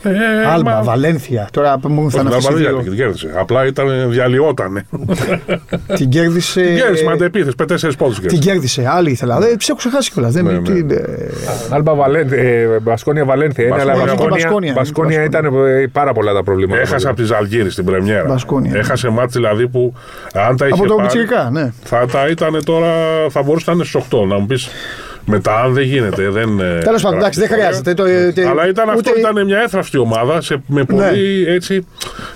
[0.03, 0.09] Ε,
[0.53, 1.47] Άλμα, μα- Βαλένθια.
[1.51, 2.65] Τώρα μου Όχι, θα την αναφερθείς.
[2.67, 3.31] Αλβανία την κέρδισε.
[3.37, 4.85] Απλά ήταν, διαλυότανε.
[5.97, 6.61] Την κέρδισε.
[6.61, 7.55] Την κέρδισε με αντεπίθεση.
[7.59, 8.51] Με τέσσερις πόντους Την κέρδισε.
[8.51, 8.85] κέρδισε.
[8.87, 9.39] Άλλη ήθελα.
[9.39, 10.33] Δεν του έχω ξεχάσει κιόλας.
[10.33, 10.59] Ναι, ναι.
[11.69, 14.73] Άλμπα Βαλένθια, ε, Μπασκόνια Βαλένθια είναι, αλλά Μπασκόνια, Μπασκόνια, Μπασκόνια.
[14.73, 16.81] Μπασκόνια ήταν ε, πάρα πολλά τα προβλήματα.
[16.81, 18.27] Έχασε από τη Ζαλγίρη στην Πρεμιέρα.
[18.27, 18.71] Μπασκόνια.
[18.75, 19.93] Έχασε μάτς δηλαδή που
[20.33, 21.71] αν τα είχε Από το πάρει, Πιτσυρικά, ναι.
[21.83, 22.91] θα τα ήταν τώρα,
[23.29, 24.27] θα μπορούσε να είναι στου 8.
[24.27, 24.67] Να μου πεις
[25.29, 26.29] μετά, αν δεν γίνεται.
[26.29, 27.93] Δεν, ε, Τέλος πάντων, εντάξει, δεν χρειάζεται.
[27.93, 31.85] Το, ε, τε- Αλλά ήταν ούτε- αυτό ήταν μια έθραυστη ομάδα σε, με πολύ έτσι,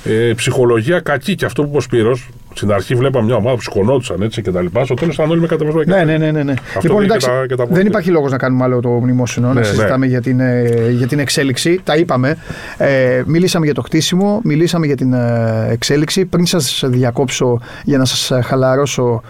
[0.03, 1.35] ε, ψυχολογία κακή.
[1.35, 4.51] Και αυτό που είπε ο Σπύρος, στην αρχή βλέπαμε μια ομάδα που σηκωνόντουσαν έτσι και
[4.51, 4.85] τα λοιπά.
[4.85, 5.81] Στο τέλος ήταν όλοι με κατεβασμό.
[5.85, 6.31] Ναι, ναι, ναι.
[6.31, 6.53] ναι, ναι.
[6.83, 7.83] Λοιπόν, και εντάξει, τα- και τα δεν πόδια.
[7.87, 11.79] υπάρχει λόγος να κάνουμε άλλο το μνημόσυνο, να συζητάμε για, την, ε, για την εξέλιξη.
[11.83, 12.37] Τα είπαμε.
[12.77, 16.25] Ε, μιλήσαμε για το χτίσιμο, μιλήσαμε για την ε, εξέλιξη.
[16.25, 19.21] Πριν σας διακόψω για να σας χαλαρώσω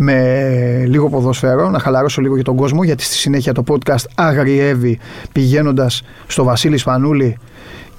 [0.00, 4.98] με λίγο ποδόσφαιρο, να χαλαρώσω λίγο για τον κόσμο, γιατί στη συνέχεια το podcast αγριεύει
[5.32, 7.38] πηγαίνοντας στο Βασίλη Σπανούλη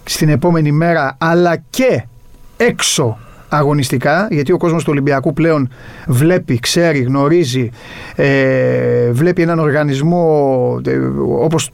[0.03, 2.03] στην επόμενη μέρα, αλλά και
[2.57, 3.17] έξω
[3.49, 5.69] αγωνιστικά, γιατί ο κόσμος του Ολυμπιακού πλέον
[6.07, 7.69] βλέπει, ξέρει, γνωρίζει,
[8.15, 10.97] ε, βλέπει έναν οργανισμό ε,
[11.41, 11.69] όπως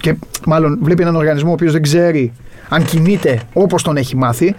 [0.00, 0.14] και
[0.46, 2.32] μάλλον βλέπει έναν οργανισμό ο οποίος δεν ξέρει
[2.68, 4.54] αν κινείται όπως τον έχει μάθει,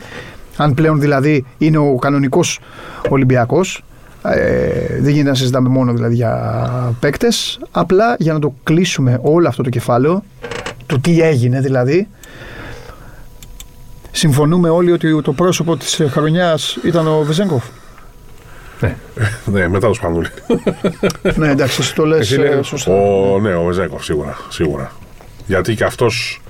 [0.57, 2.59] αν πλέον δηλαδή είναι ο κανονικός
[3.09, 3.83] Ολυμπιακός,
[4.23, 9.47] ε, δεν γίνεται να συζητάμε μόνο δηλαδή για παίκτες, απλά για να το κλείσουμε όλο
[9.47, 10.23] αυτό το κεφάλαιο,
[10.85, 12.07] του τι έγινε δηλαδή,
[14.11, 17.63] Συμφωνούμε όλοι ότι το πρόσωπο της χρονιάς ήταν ο Βεζέγκοφ.
[19.45, 20.27] ναι, μετά το Σπανούλη.
[21.35, 22.91] ναι, εντάξει, εσύ το λες Εσύ ε, λέει, σωστά.
[22.91, 24.91] Ο, ναι, ο Βεζέγκοφ σίγουρα, σίγουρα.
[25.45, 26.41] Γιατί και αυτός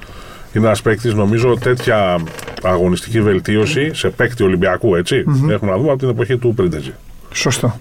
[0.53, 2.19] είναι ένας παίκτης, νομίζω, τέτοια
[2.63, 5.23] αγωνιστική βελτίωση σε παίκτη Ολυμπιακού, έτσι.
[5.49, 6.93] Έχουμε να δούμε από την εποχή του Πρίντεζη.
[7.31, 7.79] Σωστό.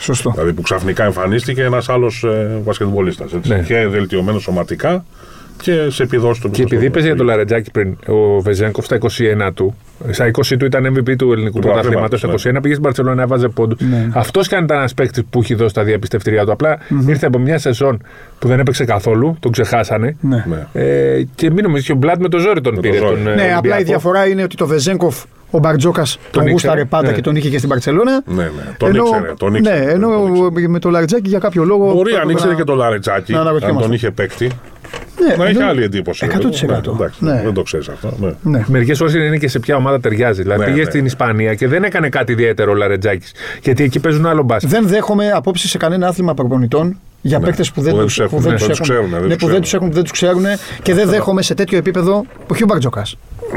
[0.00, 0.30] Σωστό.
[0.30, 3.50] Δηλαδή που ξαφνικά εμφανίστηκε ένας άλλος ε, βασκετμπολίστας, έτσι.
[3.52, 3.58] Ναι.
[3.62, 5.04] Και βελτιωμένο σωματικά
[5.62, 8.98] και σε επιδόσεις του Και επειδή είπε για τον Λαρετζάκη πριν, ο Βεζέγκοφ στα
[9.48, 9.76] 21 του,
[10.10, 13.22] στα 20 του ήταν MVP του ελληνικού Του πρωταθλήματος, στα 21 πρωταθλήματος, πήγε στην Παρσελόνα,
[13.22, 13.76] έβαζε πόντου.
[13.78, 14.08] Ναι.
[14.12, 16.52] Αυτός και αν ήταν ένας παίκτης που έχει δώσει τα διαπιστευτήριά του.
[16.52, 18.02] Απλά ήρθε από μια σεζόν
[18.38, 20.16] που δεν έπαιξε καθόλου, τον ξεχάσανε.
[20.20, 20.44] Ναι.
[20.48, 20.82] Ναι.
[20.82, 22.96] Ε, και μην νομίζεις και ο Μπλάτ με το ζόρι τον το πήρε.
[22.96, 23.14] ζόρι.
[23.22, 23.82] Τον, ε, Ναι, απλά η Ολυμπιακό.
[23.84, 27.14] διαφορά είναι ότι το Βεζέγκοφ ο Μπαρτζόκας τον ήξερε, γούσταρε πάντα ναι.
[27.14, 28.22] και τον είχε και στην Παρσελόνα.
[28.26, 28.50] Ναι, ναι.
[28.78, 29.34] Τον ήξερε.
[29.38, 30.68] Τον ναι, ήξερε, ενώ τον ήξερε.
[30.68, 31.92] με το Λαριτζάκι για κάποιο λόγο.
[31.92, 33.82] Μπορεί πρέπει αν ήξερε να- και τον Λαρετζάκη, να αν αναρωτιόμαστε.
[33.86, 34.50] τον είχε παίκτη,
[35.26, 36.26] Ναι, να είχε ενώ- άλλη εντύπωση.
[36.30, 36.66] 100%.
[36.66, 37.40] Ναι, εντάξει, Ναι.
[37.44, 38.12] Δεν το ξέρεις αυτό.
[38.20, 38.32] Ναι.
[38.42, 38.64] Ναι.
[38.68, 40.42] Μερικές φορέ είναι και σε ποια ομάδα ταιριάζει.
[40.42, 40.90] Δηλαδή Ναι, πήγε ναι.
[40.90, 43.32] στην Ισπανία και δεν έκανε κάτι ιδιαίτερο ο Λαρετζάκης.
[43.62, 44.70] Γιατί εκεί παίζουν άλλο μπάσκετ.
[44.70, 48.14] Δεν δέχομαι απόψεις σε κανένα άθλημα προπονητών για Ναι, παίκτες που δεν που δεν τους-
[48.16, 48.94] τους έχουν, που δεν ναι, τους δεν τους έχουν.
[49.06, 49.86] ξέρουν, δεν Ναι, τους που δεν τους ξέρουν.
[49.86, 50.44] έχουν, που δεν τους ξέρουν
[50.82, 52.24] και δεν δέχομαι σε τέτοιο επίπεδο.
[52.50, 53.02] Όχι ο Μπαρτζόκα.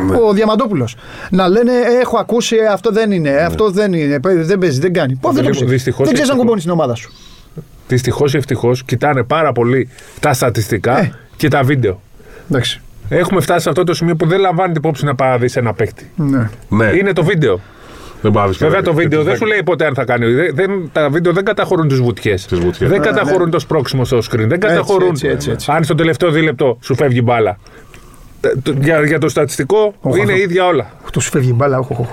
[0.09, 0.15] Ναι.
[0.27, 0.95] Ο Διαμαντόπουλος.
[1.29, 4.57] Να λένε «Ε, Έχω ακούσει, ε, αυτό δεν είναι, ε, αυτό δεν είναι, ε, δεν
[4.59, 5.15] παίζει, δεν κάνει.
[5.15, 5.71] Πώ δεν το Λοιπόν, ξέρεις.
[5.73, 6.39] δυστυχώς Δεν ξέρεις αν ευτυχώς.
[6.39, 7.11] κουμπώνεις την ομάδα σου.
[7.95, 9.89] Δυστυχώ ή ευτυχώς κοιτάνε πάρα πολύ
[10.19, 11.11] τα στατιστικά Ε.
[11.37, 12.01] και τα βίντεο.
[12.51, 12.81] Εντάξει.
[13.09, 15.55] Έχουμε φτάσει σε αυτό το σημείο που δεν λαμβάνει την υπόψη να πάει να δεις
[15.55, 16.09] ένα παίκτη.
[16.15, 16.49] Ναι.
[16.69, 17.59] Ναι, Είναι το βίντεο.
[18.21, 20.03] δεν πάβεις και Βέβαια δεν- το βίντεο και δεν τους σου λέει ποτέ αν θα
[20.05, 20.25] κάνει.
[20.33, 22.45] Δεν, δεν- τα βίντεο δεν καταχωρούν τις βουτιές.
[22.45, 22.89] Τις βουτιές.
[22.89, 24.45] Δεν Ναι, καταχωρούν το σπρώξιμο στο screen.
[24.47, 25.09] Δεν καταχωρούν.
[25.09, 25.71] έτσι, έτσι, έτσι.
[25.71, 27.57] Αν στο τελευταίο δίλεπτο σου φεύγει μπάλα.
[28.41, 30.39] Τα- το- Για, για το στατιστικό Οχ, είναι οχ.
[30.39, 30.91] ίδια όλα.
[31.03, 31.77] Αυτό σου φεύγει η μπάλα.
[31.79, 32.07] οχ, οχ, οχ.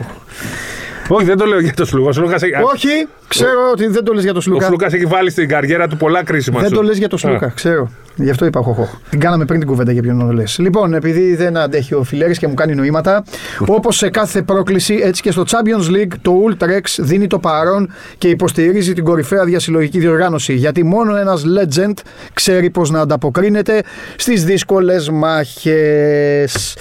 [1.08, 2.08] Όχι, δεν το λέω για τον Σλούκα.
[2.08, 4.66] Ο Σλούκας έχει- Όχι, ξέρω ότι δεν το λες για τον ο Σλούκας.
[4.66, 6.74] Σλούκας έχει βάλει στην καριέρα του πολλά κρίσιμα Δεν σου.
[6.74, 7.90] το λες για τον Σλούκα, ξέρω.
[8.16, 8.88] Γι' αυτό είπα χοχό.
[9.10, 10.58] Την κάναμε πριν την κουβέντα για ποιον το λες.
[10.58, 13.24] Λοιπόν, επειδή δεν αντέχει ο Φιλέρης και μου κάνει νοήματα,
[13.66, 18.28] όπως σε κάθε πρόκληση, έτσι και στο Champions League, το Ultrex δίνει το παρόν και
[18.28, 20.52] υποστηρίζει την κορυφαία διασυλλογική διοργάνωση.
[20.52, 21.92] Γιατί μόνο ένας legend
[22.32, 23.82] ξέρει πώς να ανταποκρίνεται
[24.16, 26.76] στις δύσκολες μάχες.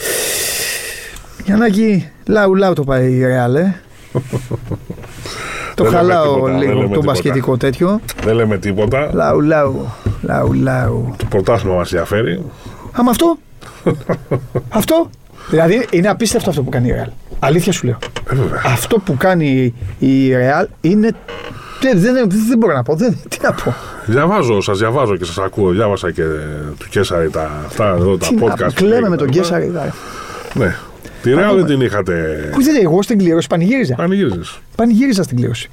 [1.46, 3.74] Για να γίνει λαου λαου το πάει η Real, ε.
[5.76, 7.06] Το Δεν λέμε χαλάω τίποτα, δεν λίγο λέμε το τίποτα.
[7.06, 8.00] μπασκετικό τέτοιο.
[8.24, 9.10] Δεν λέμε τίποτα.
[9.14, 9.92] Λαου λαου.
[10.22, 11.14] Λαου λαου.
[11.18, 12.42] Το πρωτάθλημα μας ενδιαφέρει.
[12.92, 13.38] Άμα αυτό.
[14.70, 15.10] αυτό.
[15.50, 17.12] Δηλαδή είναι απίστευτο αυτό που κάνει η Real.
[17.40, 17.98] Αλήθεια σου λέω.
[18.32, 18.62] Ε, βέβαια.
[18.66, 21.12] Αυτό που κάνει η Real είναι.
[21.82, 22.96] Δεν, δεν, δεν, δεν μπορώ να πω.
[22.96, 23.74] Δεν, τι να πω.
[24.06, 25.72] Διαβάζω, σας διαβάζω και σας ακούω.
[25.72, 26.24] Διάβασα και
[26.80, 28.58] του Κέσσαρη τα, αυτά εδώ, τα Τι να podcast.
[28.60, 28.66] πω.
[28.66, 29.66] που Κλαίμε λέει με και τον τα Γκέσσαρη.
[29.66, 29.80] λοιπά.
[30.54, 30.70] δηλαδή.
[30.70, 30.76] Ναι.
[31.28, 32.14] Τη Ρεάλ δεν την είχατε.
[32.54, 33.96] Πού δεν εγώ στην κλήρωση πανηγύριζα.
[33.96, 34.60] Πανηγύριζες.
[34.76, 35.70] Πανηγύριζα στην κλήρωση.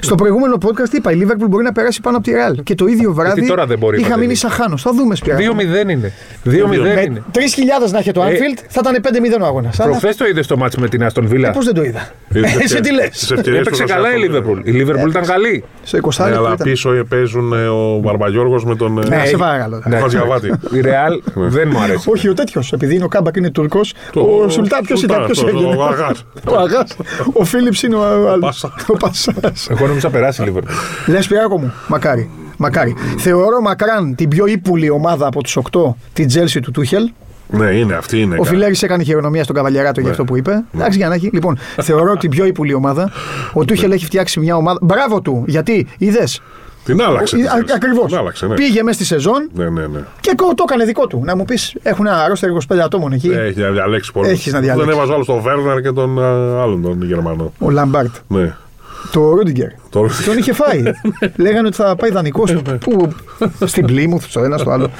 [0.00, 2.54] Στο προηγούμενο podcast είπα η Liverpool μπορεί να περάσει πάνω από τη Real.
[2.62, 4.26] Και το ίδιο βράδυ τώρα δεν μπορεί, είχα Παντελή.
[4.26, 4.82] μείνει σαν χάνος.
[4.82, 5.36] Θα δούμε σπιρά.
[5.36, 6.12] 2-0 είναι.
[6.44, 7.22] 2-0 είναι.
[7.32, 9.76] 3.000 να είχε το Ε, Anfield θα ήταν 5-0 ο αγώνας.
[9.76, 11.50] Προχθές το είδες το μάτς με την Αστον Βίλα.
[11.50, 12.08] Πώς δεν το είδα.
[12.34, 13.08] Είδες Εσύ τι λες.
[13.08, 14.26] τις ευκαιρίες Έπαιξε που καλά η δώσατε.
[14.26, 14.58] Λίβερπουλ.
[14.64, 15.64] Η Λίβερπουλ ήταν καλή.
[15.82, 16.56] Στο 20 Ναι, αλλά ήταν.
[16.62, 18.98] πίσω ε, παίζουν ε, ο Μπαρμπαγιώργο με τον.
[19.02, 19.82] ε, Ναι, σε παρακαλώ.
[19.90, 20.52] τον Χατζιαβάτη.
[20.72, 22.10] Η Ρεάλ δεν μου αρέσει.
[22.10, 22.72] Όχι, ο τέτοιος.
[22.72, 23.94] Επειδή είναι ο Κάμπακ είναι Τουρκός.
[24.12, 25.76] Το- Ο Σουλτάν ποιο ήταν, Σουλτάν, ποιο το- έγινε.
[25.76, 26.24] ο Αγάς.
[26.52, 26.96] Ο Αγάς.
[27.32, 28.38] Ο Φίλιπ είναι ο άλλος.
[28.40, 28.72] Πάσα.
[28.86, 29.66] Ο Πασάς.
[29.70, 30.72] Εγώ νόμιζα περάσει η Λίβερπουλ.
[31.06, 32.30] Λες Πιάκο μου, μακάρι.
[32.56, 32.94] Μακάρι.
[33.18, 37.10] Θεωρώ μακράν την πιο ύπουλη ομάδα από τους 8, την Τσέλσι του Τούχελ.
[37.48, 38.20] Ναι, είναι αυτή.
[38.20, 40.64] Είναι Ο Φιλέρης έκανε χειρονομία στον Καβαλιαράτο για αυτό που είπε.
[40.74, 41.30] Εντάξει, για να έχει.
[41.32, 43.10] Λοιπόν, θεωρώ την πιο ύπουλη ομάδα.
[43.52, 44.78] Ο Τούχελ έχει φτιάξει μια ομάδα.
[44.82, 46.40] Μπράβο του, γιατί είδες.
[46.84, 47.36] Την άλλαξε.
[47.36, 47.54] τη θέση.
[47.74, 48.06] Ακριβώς.
[48.06, 48.54] Την άλλαξε, ναι.
[48.54, 49.98] Πήγε μέσα στη σεζόν Ναι, ναι, ναι.
[50.20, 51.20] και κο- το έκανε δικό του.
[51.24, 53.28] Να μου πεις, έχουν ένα ρόστερ 25 ατόμων εκεί.
[53.28, 54.28] Έχει να διαλέξει πολύ.
[54.28, 54.86] Έχεις να διαλέξεις.
[54.86, 57.52] Δεν έβαζε άλλο τον Βέρνερ και τον α, άλλον τον Γερμανό.
[57.58, 58.14] Ο Λάμπαρντ.
[58.28, 58.54] Ναι.
[59.12, 59.68] Το Ρούντιγκερ.
[59.90, 60.82] Τώρα- Τον είχε φάει.
[61.36, 62.54] Λέγανε ότι θα πάει δανεικός.
[62.80, 63.12] Πού,
[63.64, 64.90] στην Πλήμουθ, στο ένα, στο άλλο.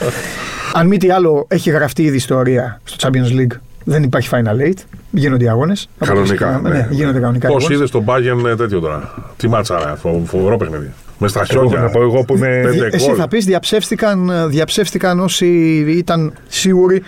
[0.73, 3.57] Αν μη τι άλλο, έχει γραφτεί ήδη ιστορία στο Champions League.
[3.85, 4.79] Δεν υπάρχει Final Eight.
[5.11, 5.89] Γίνονται οι αγώνες.
[5.99, 6.61] Κανονικά.
[6.63, 7.49] Ναι, γίνονται κανονικά.
[7.49, 7.79] οι Πώς αγώνες.
[7.79, 9.13] είδες τον Bayern τέτοιο τώρα.
[9.37, 10.93] Τι μάτσα, φο- φοβερό παιχνίδι.
[11.19, 11.81] Με στα Εγώ χιόνια.
[11.81, 12.61] να πω εγώ που είμαι.
[12.65, 13.17] Πέντε Εσύ γκολ.
[13.19, 15.47] θα πεις, διαψεύστηκαν, διαψεύστηκαν όσοι
[15.89, 17.03] ήταν σίγουροι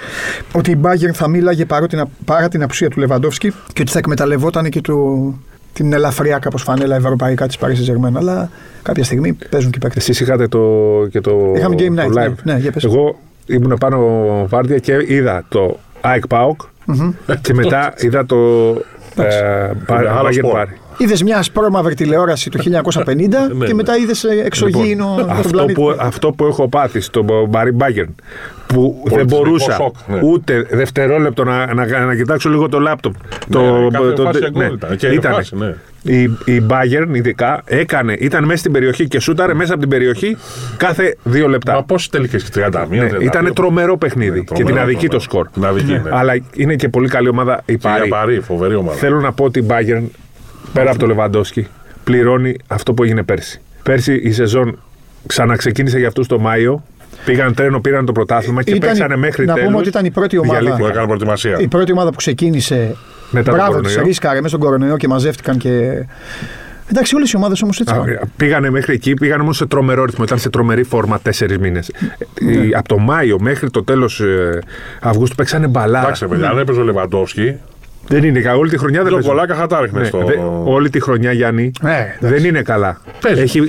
[0.53, 3.99] ότι η Bayern θα μίλαγε παρά την, παρά την απουσία του Λεβαντόφσκι και ότι θα
[3.99, 4.95] εκμεταλλευόταν και το,
[5.73, 8.13] την ελαφριά κάπως φανέλα ευρωπαϊκά της Paris Saint-Germain.
[8.17, 8.51] Αλλά
[8.83, 10.03] κάποια στιγμή παίζουν και οι παίκτες.
[10.09, 10.61] Εσείς είχατε το,
[11.11, 12.27] και το, Είχαμε game το night, ναι.
[12.27, 12.35] live.
[12.43, 12.85] Ναι, για πες.
[12.85, 13.99] Εγώ ήμουν πάνω
[14.49, 16.57] βάρδια και είδα το Ike Pauk
[17.41, 18.37] και μετά είδα το
[19.17, 20.53] ε, Bayern άλλο σπορ.
[20.61, 20.86] Bari.
[20.99, 22.59] Είδες μια ασπρόμαυρη τηλεόραση το
[23.05, 23.05] 1950
[23.59, 23.75] και ναι.
[23.75, 25.73] μετά είδες εξωγήινο Λοιπόν, τον αυτό, πλανήτη.
[25.81, 28.15] που, αυτό που έχω πάθει στο Μπαρι Μπάγκερν
[28.67, 30.21] που δεν μπορούσα σοκ, ναι.
[30.23, 33.15] ούτε δευτερόλεπτο να, να, να κοιτάξω λίγο το λάπτοπ.
[33.51, 34.97] το, ναι, κάθε το- φάση ναι, γκολ ήταν.
[34.97, 35.35] Και ήτανε.
[35.35, 35.75] φάση, ναι.
[36.03, 40.37] Η, η Bayern ειδικά έκανε, ήταν μέσα στην περιοχή και σούταρε μέσα από την περιοχή
[40.77, 41.73] κάθε δύο λεπτά.
[41.73, 42.87] Μα πόσες τελικές και 31.
[42.89, 43.23] Ναι, 32.
[43.23, 45.21] ήταν τρομερό παιχνίδι Ναι, και την τρομερό, αδική το τρομερό.
[45.21, 45.49] σκορ.
[45.49, 46.11] Την αδική, ναι.
[46.11, 48.09] Αλλά είναι και πολύ καλή ομάδα η Και για Πάρη.
[48.09, 48.97] Παρί, φοβερή ομάδα.
[48.99, 50.03] Θέλω να πω ότι η Bayern
[50.79, 51.67] πέρα από το Λεβαντόσκι
[52.05, 53.61] πληρώνει αυτό που έγινε πέρσι.
[53.83, 54.79] Πέρσι η σεζόν
[55.27, 56.83] ξαναξεκίνησε για αυτούς το Μάιο.
[57.25, 59.67] Πήγαν τρένο, πήραν το πρωτάθλημα και Ήταν η- παίξανε μέχρι να τέλους.
[59.69, 60.53] πούμε ότι ήταν η πρώτη ομάδα.
[60.53, 60.81] Διαλύθηκαν.
[60.87, 61.59] Που έκανε προετοιμασία.
[61.59, 62.97] Η πρώτη ομάδα που ξεκίνησε.
[63.31, 64.07] Μετά τον Μπράβο της, κορονοϊό.
[64.07, 66.05] ρίσκαρε μέσα στον κορονοϊό και μαζεύτηκαν και.
[66.91, 67.95] Εντάξει, όλες οι ομάδες όμως έτσι.
[67.95, 68.21] Α, πάνε.
[68.37, 70.25] Πήγανε μέχρι εκεί, πήγαν όμως σε τρομερό ρυθμό.
[70.25, 71.91] Ήταν σε τρομερή φόρμα τέσσερις μήνες.
[72.41, 72.77] Ναι.
[72.77, 74.23] Από το Μάιο μέχρι το τέλος
[75.01, 76.05] Αυγούστου παίξανε μπαλάρα.
[76.05, 77.55] Εντάξει, παιδιά, αν έπαιζε ο Λεβαντόφσκι,
[78.09, 78.57] Δεν είναι καλά.
[78.59, 79.33] Όλη τη χρονιά δεν δύο παίζουν.
[79.33, 80.19] κολλάκια θα τα ρίχνε Ναι, στο.
[80.25, 80.35] δε-
[80.65, 81.91] όλη τη χρονιά, Γιάννη, Ναι,
[82.21, 82.35] εντάξει.
[82.41, 83.01] δεν είναι καλά.
[83.21, 83.41] Παίζει.
[83.43, 83.61] Έχει,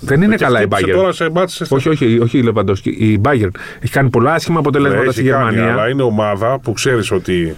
[0.00, 0.94] δεν είναι Και καλά η χτύπησε Bayern.
[0.96, 1.64] Τώρα σε μάτσε.
[1.68, 2.88] Όχι, όχι, όχι η Λεβαντόσκη.
[2.90, 3.50] Η Bayern
[3.80, 5.72] έχει κάνει πολλά άσχημα αποτελέσματα στη Γερμανία.
[5.72, 7.56] αλλά είναι ομάδα που ξέρεις ότι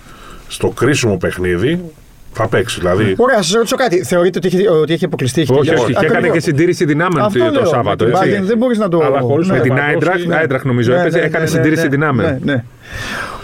[0.49, 1.81] στο κρίσιμο παιχνίδι
[2.33, 2.81] θα παίξει.
[2.81, 4.03] Δηλαδή, Ωραία, σας ρωτήσω κάτι.
[4.05, 5.41] Θεωρείτε ότι έχει, ότι έχει αποκλειστεί.
[5.41, 5.93] έχει Όχι, τελειώσει; όχι.
[5.93, 6.37] Και έκανε Ακριβώς.
[6.37, 8.05] και συντήρηση δυνάμεων Αυτό το λέω, Σάββατο.
[8.05, 8.39] με την έτσι.
[8.41, 9.03] Bayern δεν μπορείς να το.
[9.05, 9.57] Αλλά χωρίς ναι.
[9.57, 10.37] Με την Λεβαντόσκι, Άιντραχτ, ναι.
[10.37, 12.39] Άιντραχτ νομίζω Ναι, έπαιζε, ναι, έκανε ναι, συντήρηση ναι, δυνάμεων.
[12.45, 12.65] Ναι, ναι.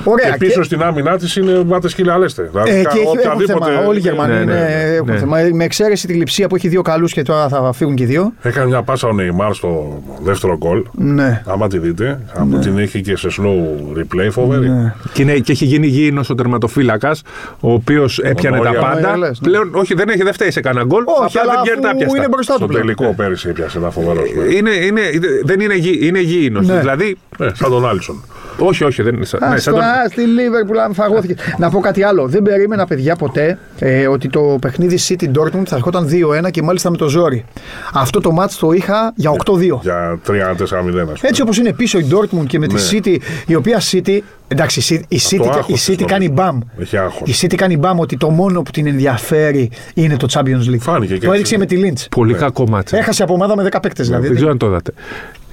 [0.05, 0.31] Ωραία.
[0.31, 2.49] και πίσω στην άμυνά της είναι βάτε σκύλα λέστε.
[2.53, 3.87] Δηλαδή, Ε, και έχει, έχουν οποιαδήποτε- θέμα.
[3.87, 4.95] Όλοι οι Γερμανοί Ναι, ναι, είναι, ναι.
[4.95, 5.19] έχουν Ναι.
[5.19, 5.37] θέμα.
[5.53, 8.33] Με εξαίρεση τη λειψία που έχει δύο καλούς και τώρα θα φύγουν και οι δύο.
[8.43, 10.83] Έκανε μια πάσα ο Νεϊμάρ στο δεύτερο γκολ.
[10.93, 11.43] Ναι.
[11.47, 14.69] Άμα τη δείτε, από την έχει και σε slow replay φοβερή.
[14.71, 14.93] Ναι.
[15.13, 17.23] Και, είναι, και έχει γίνει γήινος ο τερματοφύλακας,
[17.61, 18.81] ο οποίος έπιανε τα Νόιερ.
[18.83, 19.01] πάντα.
[19.01, 19.49] Νόιερ, λες, ναι.
[19.49, 21.03] Πλέον, όχι, δεν, έχει, δεν φταίει σε κανένα γκολ.
[21.07, 22.17] Όχι, απλά αλλά δεν πιάνει τα αφού πιαστά.
[22.17, 22.83] είναι μπροστά του Στο πλέον.
[22.83, 24.23] τελικό πέρυσι έπιασε ένα φοβερό.
[24.57, 25.01] Είναι, είναι,
[25.45, 26.67] δεν είναι, γη, είναι γήινος.
[26.67, 26.79] Ναι.
[26.79, 28.25] Δηλαδή, Ε, σαν τον Άλισον.
[28.59, 29.41] Όχι, όχι, δεν είναι σαν.
[29.49, 31.35] Ναι, Α, σαν τον- στη Liverpool αν φαγώθηκε.
[31.59, 32.27] Να πω κάτι άλλο.
[32.27, 36.91] Δεν περίμενα, παιδιά, ποτέ ε, ότι το παιχνίδι City Dortmund θα ερχόταν 2-1 και μάλιστα
[36.91, 37.45] με το ζόρι.
[37.93, 39.79] Αυτό το μάτς το είχα για 8-2.
[39.83, 41.19] Για 3-4-0, ας πούμε.
[41.21, 42.81] Έτσι όπως είναι πίσω η Dortmund και με τη Ναι.
[42.91, 44.19] City, η οποία City.
[44.49, 46.07] Εντάξει, η City, η το City, άγχος η της City νομίζω.
[46.07, 46.59] κάνει μπαμ.
[46.79, 47.43] Έχει άγχος.
[47.43, 50.79] Η City κάνει μπαμ ότι το μόνο που την ενδιαφέρει είναι το Champions League.
[50.81, 51.57] Φάνηκε και το έτσι.
[51.57, 52.07] έδειξε με τη Lynch.
[52.11, 52.97] Πολύ κακό μάτσα.
[52.97, 54.27] Έχασε από ομάδα με 10 παίκτες δηλαδή.
[54.27, 54.93] Δεν ξέρω αν το είδατε.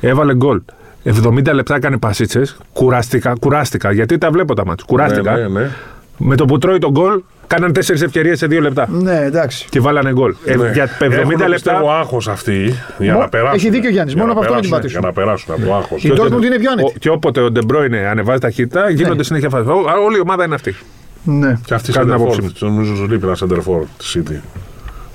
[0.02, 0.62] Έβαλε γκολ.
[1.04, 2.58] 70 λεπτά έκανε πασίτσες.
[2.74, 3.92] Κουράστηκα, κουράστηκα.
[3.92, 4.86] Γιατί τα βλέπω τα μάτια.
[4.88, 5.36] Κουράστηκα.
[5.36, 5.70] Ναι, ναι, ναι.
[6.24, 8.88] Με το που τρώει τον γκολ, κάναν τέσσερις ευκαιρίες σε δύο λεπτά.
[8.90, 9.68] Ναι, εντάξει.
[9.70, 10.36] Και βάλανε γκολ.
[10.46, 10.72] Ε, Ναι.
[10.72, 11.46] για 70 Έχουν, λεπτά.
[11.54, 13.56] πιστεύω άγχος αυτοί για Μο- να περάσουν.
[13.56, 15.00] έχει δίκιο ο Γιάννης, Για μόνο να από αυτό να την περάσουν, πατήσουν.
[15.00, 16.04] Για να περάσουν από το άγχος.
[16.04, 16.92] Η Και Dortmund ότι- είναι πιο άνετη.
[16.96, 19.68] Ο- και όποτε ο Ντεμπρόινε ανεβάζει ταχύτητα, γίνονται συνέχεια φάσεις.
[20.06, 20.76] Όλη η ομάδα είναι αυτή.
[21.24, 21.58] Ναι.
[21.66, 24.36] Και αυτή η Κατά την άποψή Σεντερφόρ, νομίζω σου λείπει ένα Σεντερφόρ της City.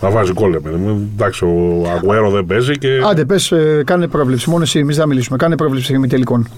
[0.01, 1.11] Να βάζει γκολ, ρε παιδί μου.
[1.15, 4.51] Εντάξει, ο Αγουέρο δεν παίζει και Άντε, πες, ε, κάνε πρόβλεψη.
[4.51, 5.37] Μόνο εσύ, εμείς δεν μιλήσουμε.
[5.37, 6.49] Κάνε πρόβλεψη για μη τελικών.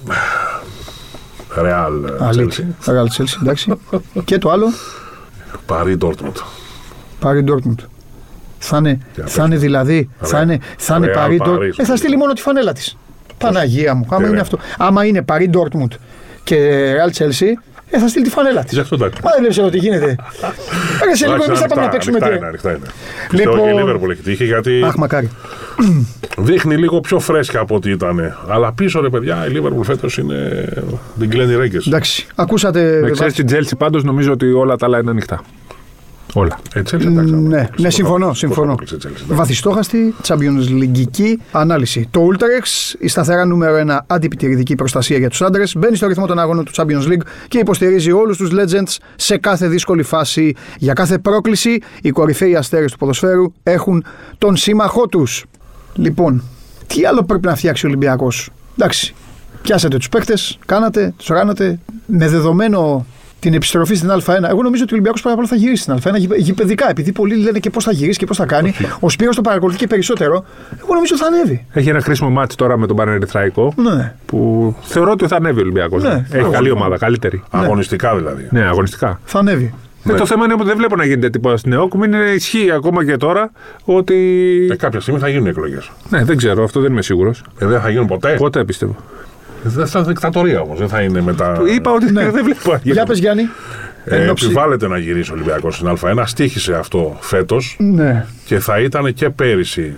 [1.61, 1.93] Ρεάλ.
[2.20, 2.66] Αλήθεια.
[2.86, 3.72] Μεγάλη Chelsea, εντάξει.
[4.24, 4.66] και το άλλο,
[5.66, 6.36] Παρί Ντόρτμουντ.
[7.20, 7.84] πάρει Dortmund.
[8.59, 11.59] Θα είναι, Για θα είναι δηλαδή, θα είναι, θα είναι Real Παρί Dortmund.
[11.59, 11.72] Paris.
[11.78, 12.97] Ε, θα στείλει μόνο τη φανέλα της.
[13.39, 14.07] Παναγία μου.
[14.09, 14.41] Άμα Ε, είναι ναι.
[14.41, 14.59] αυτό.
[14.78, 15.89] Άμα είναι Παρί Dortmund
[16.45, 16.57] και
[16.95, 17.47] Real Chelsea,
[17.91, 18.72] ε, θα στείλει τη φανέλα της.
[18.72, 19.20] Γι' αυτό εντάξει.
[19.24, 20.07] Μα δεν βλέπει εδώ τι γίνεται.
[21.05, 22.16] Ρε, σε λίγο Εντάξει, εμείς θα πάμε να ανοιχτά, παίξουμε.
[22.16, 22.86] ανοιχτά τι- είναι, ανοιχτά είναι.
[23.28, 25.30] Πιστεύω και η Λοιπόν- Λίβερπουλ έχει τύχει γιατί Αχ, μακάρι.
[26.39, 28.36] δείχνει λίγο πιο φρέσκα από ό,τι ήταν.
[28.49, 30.68] Αλλά πίσω ρε παιδιά, η Λίβερπουλ φέτος είναι.
[31.18, 31.78] την κλαίνει ρέγγε.
[31.86, 33.01] Εντάξει, ακούσατε.
[33.03, 35.41] Με ξέρεις την Τζέλση πάντως νομίζω ότι όλα τα άλλα είναι ανοιχτά.
[36.35, 36.59] Όλα.
[36.74, 37.35] Έτσι, έτσι, εντάξει.
[37.35, 38.35] Ναι, ναι, συμφωνώ.
[38.35, 38.74] συμφωνώ.
[39.26, 42.09] Βαθιστόχαστη, Champions League ανάλυση.
[42.11, 46.39] Το Ultrex, η σταθερά νούμερο 1 αντιπιτηρητική προστασία για τους άντρες, μπαίνει στο ρυθμό των
[46.39, 50.55] αγώνων του Champions League και υποστηρίζει όλους τους legends σε κάθε δύσκολη φάση.
[50.79, 54.05] Για κάθε πρόκληση, οι κορυφαίοι αστέρες του ποδοσφαίρου έχουν
[54.39, 55.45] τον σύμμαχό τους.
[55.95, 56.43] Λοιπόν,
[56.87, 59.14] τι άλλο πρέπει να φτιάξει ο Ολυμπιακός; Εντάξει,
[59.62, 63.07] πιάσατε τους παίκτες, κάνατε, τους ράνατε, με δεδομένο
[63.41, 64.28] την επιστροφή στην Α1.
[64.49, 67.36] Εγώ νομίζω ότι ο Ολυμπιακός πάρα πολύ θα γυρίσει στην Α1 γηπε- γηπαιδικά, επειδή πολλοί
[67.36, 68.74] λένε και πώς θα γυρίσει και πώς θα κάνει.
[69.01, 70.45] Ο Σπύρος το παρακολουθεί και περισσότερο.
[70.82, 71.66] Εγώ νομίζω ότι θα ανέβει.
[71.72, 74.14] Έχει ένα χρήσιμο μάτι τώρα με τον Πανερυθραϊκό Ναι.
[74.26, 76.03] που θεωρώ ότι θα ανέβει ο Ολυμπιακός.
[76.03, 76.24] Ναι.
[76.32, 76.51] Έχει Ναι.
[76.51, 77.43] καλή ομάδα, καλύτερη.
[77.51, 78.49] Αγωνιστικά δηλαδή.
[78.51, 79.20] Ναι, αγωνιστικά.
[79.24, 79.74] Θα ανέβει.
[80.11, 81.95] Ε, το θέμα είναι ότι δεν βλέπω να γίνεται τίποτα στην ΕΟΚ.
[81.95, 83.51] Μην είναι ισχύει ακόμα και τώρα
[83.84, 84.14] ότι.
[84.70, 85.91] Ε, κάποια στιγμή θα γίνουν εκλογές.
[86.09, 87.43] Ναι, δεν ξέρω, αυτό δεν είμαι σίγουρος.
[87.59, 88.34] Ε, δεν θα γίνουν ποτέ.
[88.39, 88.97] Πότε πιστεύω.
[89.62, 90.78] Δεν θα είναι δικτατορία όμως.
[90.78, 91.61] Δεν θα είναι μετά.
[91.74, 92.30] Είπα ότι Ναι.
[92.30, 92.70] δεν βλέπω.
[92.70, 93.04] να Για γίνεται.
[93.06, 93.42] πες Γιάννη.
[94.04, 96.22] Ε, Εν όψη- επιβάλλεται να γυρίσει ο Ολυμπιακός στην Α1.
[96.26, 98.26] Στήχησε αυτό φέτος Ναι.
[98.44, 99.94] και θα ήταν και πέρυσι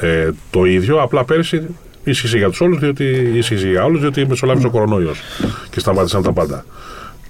[0.00, 1.02] ε, το ίδιο.
[1.02, 1.62] Απλά πέρυσι
[2.04, 5.20] ίσχυσε για τους όλους, διότι ίσχυσε για όλους, διότι μεσολάβησε ο κορονοϊός
[5.70, 6.64] και σταμάτησαν τα πάντα.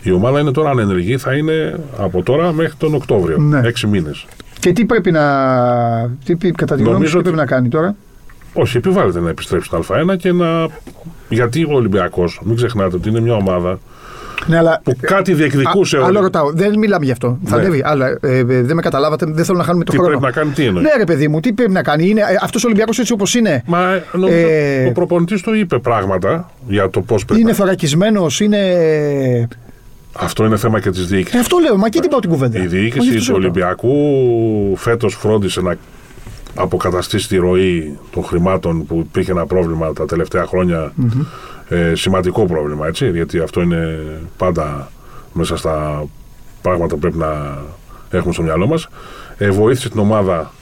[0.03, 3.39] Η ομάδα είναι τώρα ανενεργή, θα είναι από τώρα μέχρι τον Οκτώβριο.
[3.39, 3.61] Ναι.
[3.65, 4.27] Έξι μήνες.
[4.61, 5.25] Και τι πρέπει να.
[6.25, 7.95] Τι, πει- κατά τη γνώμη Νομίζω σου, τι ότι- πρέπει να κάνει τώρα;
[8.53, 10.67] Όχι, επιβάλλεται να επιστρέψει στην Α1 και να.
[11.29, 13.79] Γιατί ο Ολυμπιακός, μην ξεχνάτε ότι είναι μια ομάδα
[14.47, 14.81] Ναι, αλλά.
[14.85, 15.97] που κάτι διεκδικούσε.
[15.97, 16.51] Α, ο- άλλο ρωτάω.
[16.53, 17.39] Δεν μιλάμε γι' αυτό.
[17.45, 17.63] Θα Ναι.
[17.63, 17.83] ανέβει.
[17.85, 19.27] Αλλά ε, ε, δεν με καταλάβατε.
[19.29, 20.11] Δεν θέλω να χάνουμε το Τι χρόνο.
[20.19, 22.63] πρέπει να κάνει, τι εννοείς; Ναι, ρε παιδί μου, τι πρέπει να κάνει; Είναι, αυτός
[22.65, 23.63] ο Ολυμπιακός έτσι όπως είναι.
[23.67, 27.41] Μα ε, νομίζω Ε, ο προπονητής του είπε πράγματα για το πώς πρέπει.
[27.41, 28.59] Είναι θωρακισμένος, είναι.
[30.13, 31.39] Αυτό είναι θέμα και της Ε, διοίκηση.
[31.39, 32.59] αυτό λέω, μα και τι πάω την κουβέντα.
[32.59, 33.37] Η Όχι, διοίκηση αυτό του σε ρωτάω.
[33.51, 33.93] Ολυμπιακού
[34.77, 35.77] φέτος φρόντισε να
[36.55, 40.93] αποκαταστήσει τη ροή των χρημάτων που υπήρχε ένα πρόβλημα τα τελευταία χρόνια.
[41.69, 43.11] Ε, σημαντικό πρόβλημα, έτσι.
[43.11, 43.99] Γιατί αυτό είναι
[44.37, 44.91] πάντα
[45.33, 46.05] μέσα στα
[46.63, 47.59] πράγματα που πρέπει να
[48.11, 48.89] έχουμε στο μυαλό μας.
[49.39, 50.53] Ε, βοήθησε την ομάδα,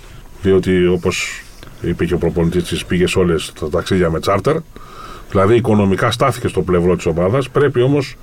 [0.42, 1.42] διότι όπως
[1.80, 4.56] είπε και ο προπονητής της, πήγες σε όλες τα ταξίδια με τσάρτερ.
[5.30, 7.50] Δηλαδή οικονομικά στάθηκε στο πλευρό της ομάδας.
[7.50, 8.16] Πρέπει όμως,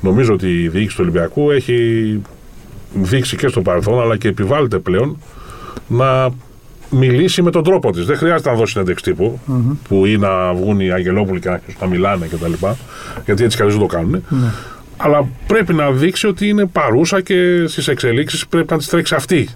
[0.00, 2.20] νομίζω ότι η διοίκηση του Ολυμπιακού έχει
[2.94, 5.18] δείξει και στο παρελθόν, αλλά και επιβάλλεται πλέον
[5.88, 6.30] να
[6.90, 8.04] μιλήσει με τον τρόπο της.
[8.04, 9.40] Δεν χρειάζεται να δώσει συνέντευξη τύπου,
[9.88, 12.52] που ή να βγουν οι Αγγελόπουλοι και να αρχίσουν να μιλάνε κτλ.
[13.24, 14.22] Γιατί έτσι κι αλλιώς δεν το κάνουν.
[14.96, 19.48] Αλλά πρέπει να δείξει ότι είναι παρούσα και στις εξελίξεις πρέπει να τις τρέξει αυτή.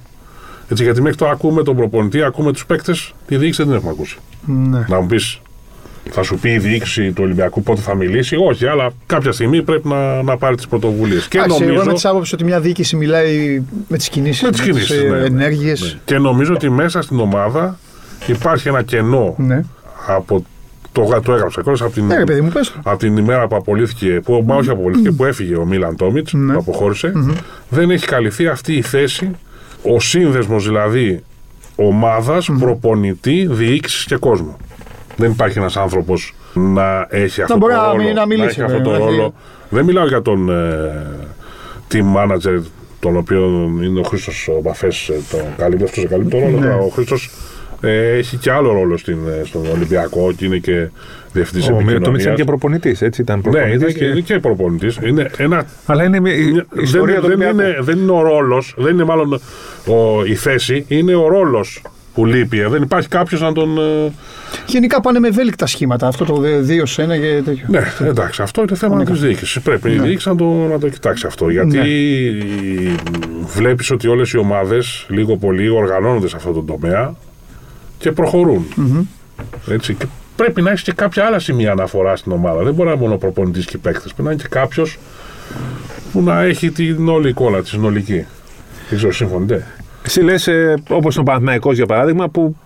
[0.68, 3.90] Έτσι, γιατί μέχρι τώρα ακούμε τον προπονητή, ακούμε τους παίκτες, τη διοίκηση δεν την έχουμε
[3.90, 4.16] ακούσει.
[4.46, 4.84] Ναι.
[4.88, 5.40] Να μου πεις,
[6.12, 8.36] θα σου πει η διοίκηση του Ολυμπιακού πότε θα μιλήσει.
[8.36, 11.28] Όχι, αλλά κάποια στιγμή πρέπει να, να πάρει τις πρωτοβουλίες.
[11.28, 11.90] Και Εντάξει, εγώ νομίζω.
[11.90, 15.24] με τη άποψη ότι μια διοίκηση μιλάει με τις κινήσεις, Με τις κινήσεις, ναι, ναι.
[15.24, 15.80] ενέργειες.
[15.82, 16.00] Ναι.
[16.04, 17.78] Και νομίζω ότι μέσα στην ομάδα
[18.26, 19.62] υπάρχει ένα κενό Ναι.
[20.06, 20.44] από.
[20.92, 22.74] Το, το έγραψα κιόλας από την, Ναι, ρε παιδί μου, πες.
[22.82, 26.52] από την ημέρα που απολύθηκε, που, μα όχι απολύθηκε, που έφυγε ο Μίλαν Τόμιτς, Ναι.
[26.52, 27.12] που αποχώρησε,
[27.68, 29.30] δεν έχει καλυφθεί αυτή η θέση,
[29.82, 31.22] ο σύνδεσμος δηλαδή
[31.76, 34.56] ομάδας, προπονητή, διοίκησης και κόσμου.
[35.20, 38.02] Δεν υπάρχει ένας άνθρωπος να έχει αυτό μπορεί το να ρόλο.
[38.02, 39.34] μην- να μιλήσει, έχει αυτό ναι, το να έχει- ρόλο.
[39.68, 41.06] Δεν μιλάω για τον ε,
[41.92, 42.62] team manager,
[43.00, 46.58] τον οποίο είναι ο Χρήστος Μπαφές, τον καλύπτει, αυτό σε καλύπτει το ρόλο.
[46.58, 46.72] Ναι.
[46.72, 47.30] Ο Χρήστος
[47.82, 50.88] Ε, έχει και άλλο ρόλο στην, ε, στον Ολυμπιακό και είναι και
[51.32, 52.36] διευθυντής Ο Μίρτοβιτ ήταν επικοινωνίας.
[52.36, 54.98] και προπονητής, έτσι ήταν Ναι, προπονητής είναι και- και, είναι και προπονητής.
[55.02, 57.54] Είναι ένα Αλλά είναι μια η δεν, ιστορία του δεν, Ολυμπιακού.
[57.60, 59.40] είναι, δεν είναι ο ρόλος, δεν είναι μάλλον
[59.86, 61.82] ο, η θέση, είναι ο ρόλος
[62.14, 62.60] που λείπει.
[62.60, 63.78] Ε, Δεν υπάρχει κάποιος να τον.
[63.78, 64.12] ε,
[64.66, 66.06] Γενικά πάνε με ευέλικτα σχήματα.
[66.06, 67.64] Αυτό το 2 σε 1 και τέτοιο.
[67.68, 69.62] Ναι, εντάξει, αυτό είναι θέμα της διοίκησης.
[69.62, 71.48] Πρέπει η διοίκηση να το, να το κοιτάξει αυτό.
[71.48, 72.94] Γιατί Ναι.
[73.54, 77.14] βλέπεις ότι όλες οι ομάδες λίγο πολύ οργανώνονται σε αυτό το τομέα
[77.98, 78.66] και προχωρουν
[79.70, 80.06] Έτσι, και
[80.36, 82.62] πρέπει να έχεις και κάποια άλλα σημεία αναφορά στην ομάδα.
[82.62, 84.02] Δεν μπορεί να είναι μόνο προπονητής και παίκτες.
[84.12, 84.98] Πρέπει να είναι και κάποιος
[86.12, 88.24] που να έχει την όλη εικόνα, τη συνολική.
[88.88, 89.66] Δεν ξέρω, συμφωνείτε;
[90.06, 90.48] Εσύ λες,
[90.88, 92.56] όπως ο Παναθηναϊκός για παράδειγμα, που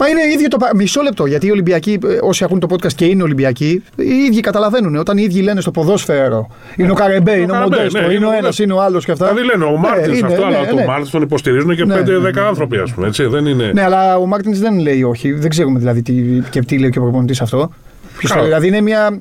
[0.00, 0.56] Μα είναι ίδιο το.
[0.56, 1.26] πα- Μισό λεπτό.
[1.26, 4.96] Γιατί οι Ολυμπιακοί, ε, όσοι ακούν το podcast και είναι Ολυμπιακοί, οι ίδιοι καταλαβαίνουν.
[4.96, 8.14] Όταν οι ίδιοι λένε στο ποδόσφαιρο, είναι ο Καρεμπέ, είναι ο Καρεμπέ, Μοντέστο, ναι, είναι
[8.14, 8.62] είναι ο ο ένας, Μοντέστο.
[8.62, 9.26] είναι ο άλλος και αυτά.
[9.28, 10.84] Δηλαδή λένε ο Μάρτινς είναι, αυτό, ναι, αλλά ναι, τον ναι.
[10.84, 12.40] Μάρτινς τον υποστηρίζουν και Ναι, 5-10 ναι, ναι.
[12.46, 13.06] άνθρωποι, ας πούμε.
[13.06, 13.70] Έτσι, δεν είναι.
[13.74, 15.32] Ναι, αλλά ο Μάρτινς δεν λέει όχι.
[15.32, 16.12] Δεν ξέρουμε δηλαδή τι,
[16.50, 17.70] και τι λέει και ο προπονητής αυτό.
[18.18, 18.42] Ποιος Καλά.
[18.42, 19.20] το- δηλαδή είναι μια.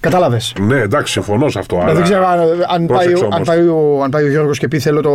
[0.00, 0.52] Κατάλαβες.
[0.60, 1.78] Ναι, εντάξει, συμφωνώ σε αυτό.
[1.82, 1.94] αλλά...
[1.94, 3.48] Δεν ξέρω αν, αν, πάει, Πρόσεξε ο- αν, όμως.
[3.48, 5.10] πάει ο, αν πάει ο Γιώργος και πει θέλω το,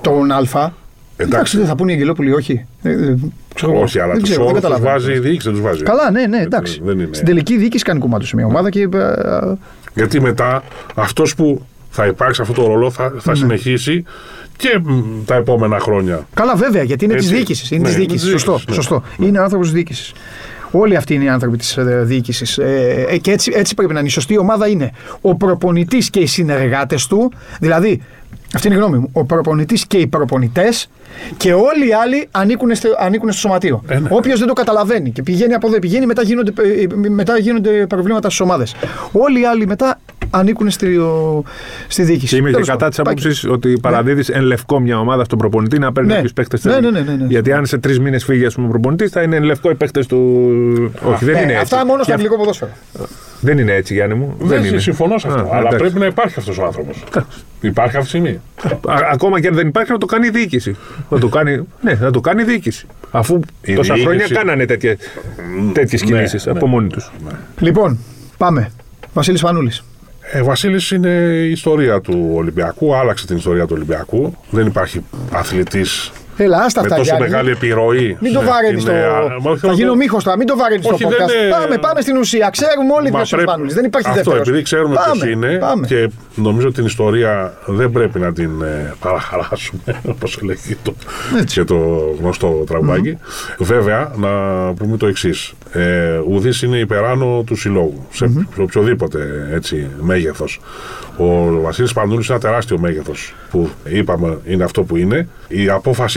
[0.00, 0.72] τον Α.
[1.16, 2.64] Εντάξει, δεν θα πούνε οι Αγγελόπουλοι, όχι.
[2.82, 3.14] Ε, ε,
[3.54, 3.82] ξέρω εγώ.
[3.82, 5.04] Όχι, αλλά Δεν τους ξέρω, δεν όρους τους καταλαβαίνω.
[5.06, 5.82] βάζει η διοίκηση, δεν τους βάζει.
[5.82, 6.80] Καλά, ναι, ναι, εντάξει.
[6.84, 7.08] Δεν είναι.
[7.10, 8.80] Στην τελική διοίκηση κάνει κομμάτι σε μια ομάδα και.
[8.80, 8.88] ε,
[9.94, 10.62] Γιατί μετά
[10.94, 13.20] αυτός που θα υπάρξει αυτό το ρόλο θα, Ναι.
[13.20, 14.04] θα συνεχίσει
[14.56, 16.26] και μ, τα επόμενα χρόνια.
[16.34, 17.36] Καλά, βέβαια, γιατί είναι της Έτσι.
[17.36, 17.70] διοίκησης.
[17.70, 18.22] Είναι Ναι, της είναι διοίκησης.
[18.32, 18.52] της Σωστό.
[18.56, 18.82] διοίκησης, ναι.
[18.82, 19.24] σωστό.
[19.26, 20.12] Είναι άνθρωπος της διοίκησης.
[20.70, 22.58] Όλοι αυτοί είναι οι άνθρωποι της διοίκησης.
[22.58, 24.08] Ε, ε, και έτσι, έτσι πρέπει να είναι.
[24.08, 27.32] Η σωστή ομάδα είναι ο προπονητής και οι συνεργάτες του.
[27.60, 28.02] Δηλαδή,
[28.54, 29.08] αυτή είναι η γνώμη μου.
[29.12, 30.90] Ο προπονητής και οι προπονητές
[31.36, 33.82] και όλοι οι άλλοι ανήκουν στο, ανήκουν στο σωματείο.
[33.88, 34.08] Ε, ναι.
[34.12, 38.28] Όποιος δεν το καταλαβαίνει και πηγαίνει από εδώ, πηγαίνει, μετά γίνονται, ε, μετά γίνονται προβλήματα
[38.28, 38.74] στις ομάδες.
[39.12, 39.98] Όλοι οι άλλοι μετά
[40.34, 41.44] ανήκουν στη, ο-
[41.88, 42.26] στη διοίκηση.
[42.26, 43.12] Και είμαι και Τέλος κατά της πάντων.
[43.12, 46.14] άποψης ότι παραδίδει εν λευκό μια ομάδα στον προπονητή να παίρνει Ναι.
[46.14, 47.26] κάποιους παίκτες Ναι, ναι, ναι, ναι, ναι.
[47.28, 49.74] Γιατί αν σε τρεις μήνες φύγει ας πούμε, ο προπονητής, θα είναι εν λευκό οι
[49.74, 50.18] παίκτες του.
[51.04, 51.62] Όχι, δεν Ε, είναι έτσι.
[51.62, 52.70] αυτά μόνο στο Για- αγγλικό ποδόσφαιρο.
[53.40, 54.36] Δεν είναι έτσι, Γιάννη μου.
[54.40, 54.78] Δεν, είναι.
[54.78, 55.40] συμφωνώ σε αυτό.
[55.40, 55.76] Α, αλλά εντάξει.
[55.78, 57.02] πρέπει να υπάρχει αυτός ο άνθρωπος.
[57.60, 58.40] Υπάρχει αυτή τη στιγμή.
[58.88, 60.76] Α- ακόμα και αν δεν υπάρχει, να το κάνει η διοίκηση.
[61.08, 62.86] να το κάνει, ναι, να το κάνει η διοίκηση.
[63.10, 64.96] Αφού Η τόσα διοίκηση- χρόνια κάνανε τέτοιε
[65.72, 66.52] τέτοιες ναι, κινήσεις ναι.
[66.52, 67.12] από μόνοι τους.
[67.58, 67.98] Λοιπόν,
[68.36, 68.70] πάμε.
[69.14, 69.82] Βασίλης Φανούλης.
[70.34, 72.94] Ε, Βασίλης είναι η ιστορία του Ολυμπιακού.
[72.94, 74.34] Άλλαξε την ιστορία του Ολυμπιακού.
[74.50, 76.98] Δεν υπάρχει αθλητής Έλα, άστα με αυτά.
[76.98, 77.28] τόσο Γιάννη.
[77.30, 78.16] μεγάλη επιρροή.
[78.20, 78.92] Μην το Ναι, βαραίνει είναι, στο.
[78.92, 81.26] α, μα όχι Θα να γίνω το- μύχος τώρα, μην το βαραίνει στο Όχι, podcast.
[81.26, 82.50] δεν είναι- Πάμε, πάμε στην ουσία.
[82.50, 83.72] Ξέρουμε όλοι Μα ποιος είναι ο πρέπει- Φανούλη.
[83.72, 84.48] Δεν υπάρχει Αυτό, δεύτερος.
[84.48, 85.86] επειδή ξέρουμε ποιος είναι Πάμε.
[85.86, 90.94] και νομίζω ότι την ιστορία δεν πρέπει να την ε, παραχαράσουμε, όπως λέγει το,
[91.40, 91.54] Έτσι.
[91.58, 91.76] και το
[92.20, 93.18] γνωστό τραγουδάκι.
[93.58, 94.30] Βέβαια, να
[94.74, 95.52] πούμε το εξής.
[95.72, 100.60] Ε, Ουδής είναι υπεράνω του συλλόγου, σε, σε οποιοδήποτε έτσι, μέγεθος.
[101.16, 105.28] Ο Βασίλης Πανούλης είναι ένα τεράστιο μέγεθος που είπαμε είναι αυτό που είναι.
[105.48, 105.70] Η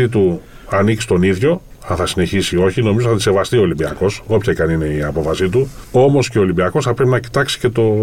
[0.05, 1.61] απόφασή του ανήκει στον ίδιο.
[1.87, 4.85] Αν θα συνεχίσει ή όχι, νομίζω θα τη σεβαστεί ο Ολυμπιακός, όποια και αν είναι
[4.85, 5.69] η απόφασή του.
[5.91, 7.93] Όμως και ο Ολυμπιακός θα πρέπει να κοιτάξει και το,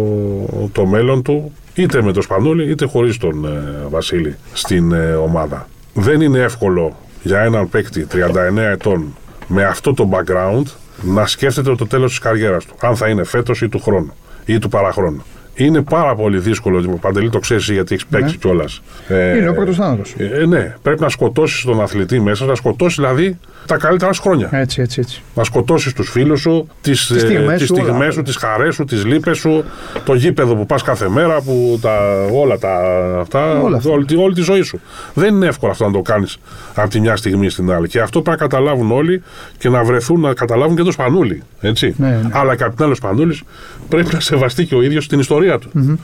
[0.71, 5.67] το μέλλον του, είτε με τον Σπανούλη είτε χωρίς τον ε, Βασίλη στην ε, ομάδα.
[5.93, 9.15] Δεν είναι εύκολο για έναν παίκτη 39 ετών
[9.47, 10.63] με αυτό το background
[11.01, 12.75] να σκέφτεται το τέλος της καριέρας του.
[12.81, 14.13] Αν θα είναι φέτος ή του χρόνου
[14.45, 15.23] ή του παραχρόνου.
[15.55, 16.97] Είναι πάρα πολύ δύσκολο.
[17.01, 18.37] Παντελή το ξέρεις γιατί έχεις παίξει Ναι.
[18.41, 18.81] κιόλας.
[19.07, 20.01] Ε, Είναι ο πρώτος θάνατο.
[20.17, 24.49] ε, ναι, πρέπει να σκοτώσεις τον αθλητή μέσα, να σκοτώσεις δηλαδή τα καλύτερα σου χρόνια.
[24.51, 25.21] Έτσι, έτσι, έτσι.
[25.35, 27.83] Να σκοτώσεις τους φίλους σου, τις στιγμές τις σου, όλα.
[27.83, 29.63] στιγμές σου, τις χαρές σου, τις λύπες σου,
[30.05, 31.99] το γήπεδο που πας κάθε μέρα, που τα,
[32.33, 32.79] όλα τα,
[33.19, 33.89] αυτά, Όλα αυτά.
[33.91, 34.79] όλη, τη- όλη τη ζωή σου.
[35.13, 36.37] Δεν είναι εύκολο αυτό να το κάνεις
[36.75, 37.87] από τη μια στιγμή στην άλλη.
[37.87, 39.23] Και αυτό πρέπει να καταλάβουν όλοι
[39.57, 41.43] και να βρεθούν να καταλάβουν και το Σπανούλι.
[41.61, 41.93] Έτσι.
[41.97, 42.29] Ναι, ναι.
[42.31, 43.41] Αλλά και απ' την άλλη ο Σπανούλης
[43.89, 45.99] πρέπει να σεβαστεί και ο ίδιος την ιστορία του.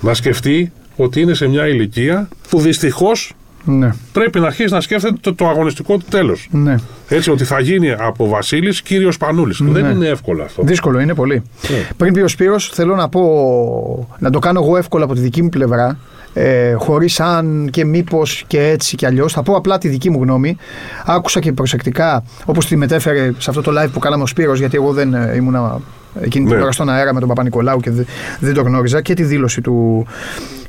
[0.00, 3.32] Να σκεφτεί ότι είναι σε μια ηλικία που δυστυχώς
[3.64, 6.48] Ναι, πρέπει να αρχίσει να σκέφτεται το, το αγωνιστικό του τέλος.
[6.50, 6.74] ναι.
[7.08, 9.58] Έτσι, ότι θα γίνει από Βασίλης κύριος Πανούλης.
[9.62, 10.62] Δεν είναι εύκολο αυτό.
[10.62, 11.42] Δύσκολο είναι πολύ.
[11.70, 11.86] Ναι.
[11.96, 15.42] Πριν πει ο Σπύρος, θέλω να πω να το κάνω εγώ εύκολα από τη δική
[15.42, 15.98] μου πλευρά.
[16.32, 19.32] Ε, Χωρίς αν και μήπως και έτσι και αλλιώς.
[19.32, 20.56] Θα πω απλά τη δική μου γνώμη.
[21.04, 24.76] Άκουσα και προσεκτικά όπως τη μετέφερε σε αυτό το live που κάναμε ο Σπύρος γιατί
[24.76, 25.80] εγώ δεν ε, ήμουνα
[26.20, 26.62] εκείνη την Ναι.
[26.62, 28.02] ώρα στον αέρα με τον Παπα-Νικολάου και δε-
[28.40, 30.06] δεν το γνώριζα και τη δήλωση του,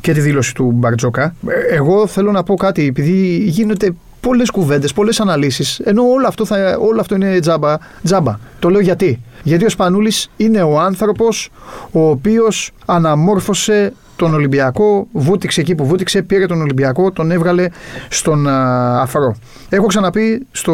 [0.02, 1.36] και τη δήλωση του Μπαρτζόκα.
[1.48, 6.46] Ε, Εγώ θέλω να πω κάτι, επειδή γίνονται πολλές κουβέντες, πολλές αναλύσεις, ενώ όλο αυτό,
[6.46, 8.40] θα, όλο αυτό είναι τζάμπα, τζάμπα.
[8.60, 9.22] Το λέω γιατί.
[9.44, 11.50] Γιατί ο Σπανούλης είναι ο άνθρωπος
[11.92, 17.68] ο οποίος αναμόρφωσε τον Ολυμπιακό, βούτυξε εκεί που βούτυξε, πήρε τον Ολυμπιακό, τον έβγαλε
[18.10, 19.36] στον α, αφρό.
[19.70, 20.74] Έχω ξαναπεί στο,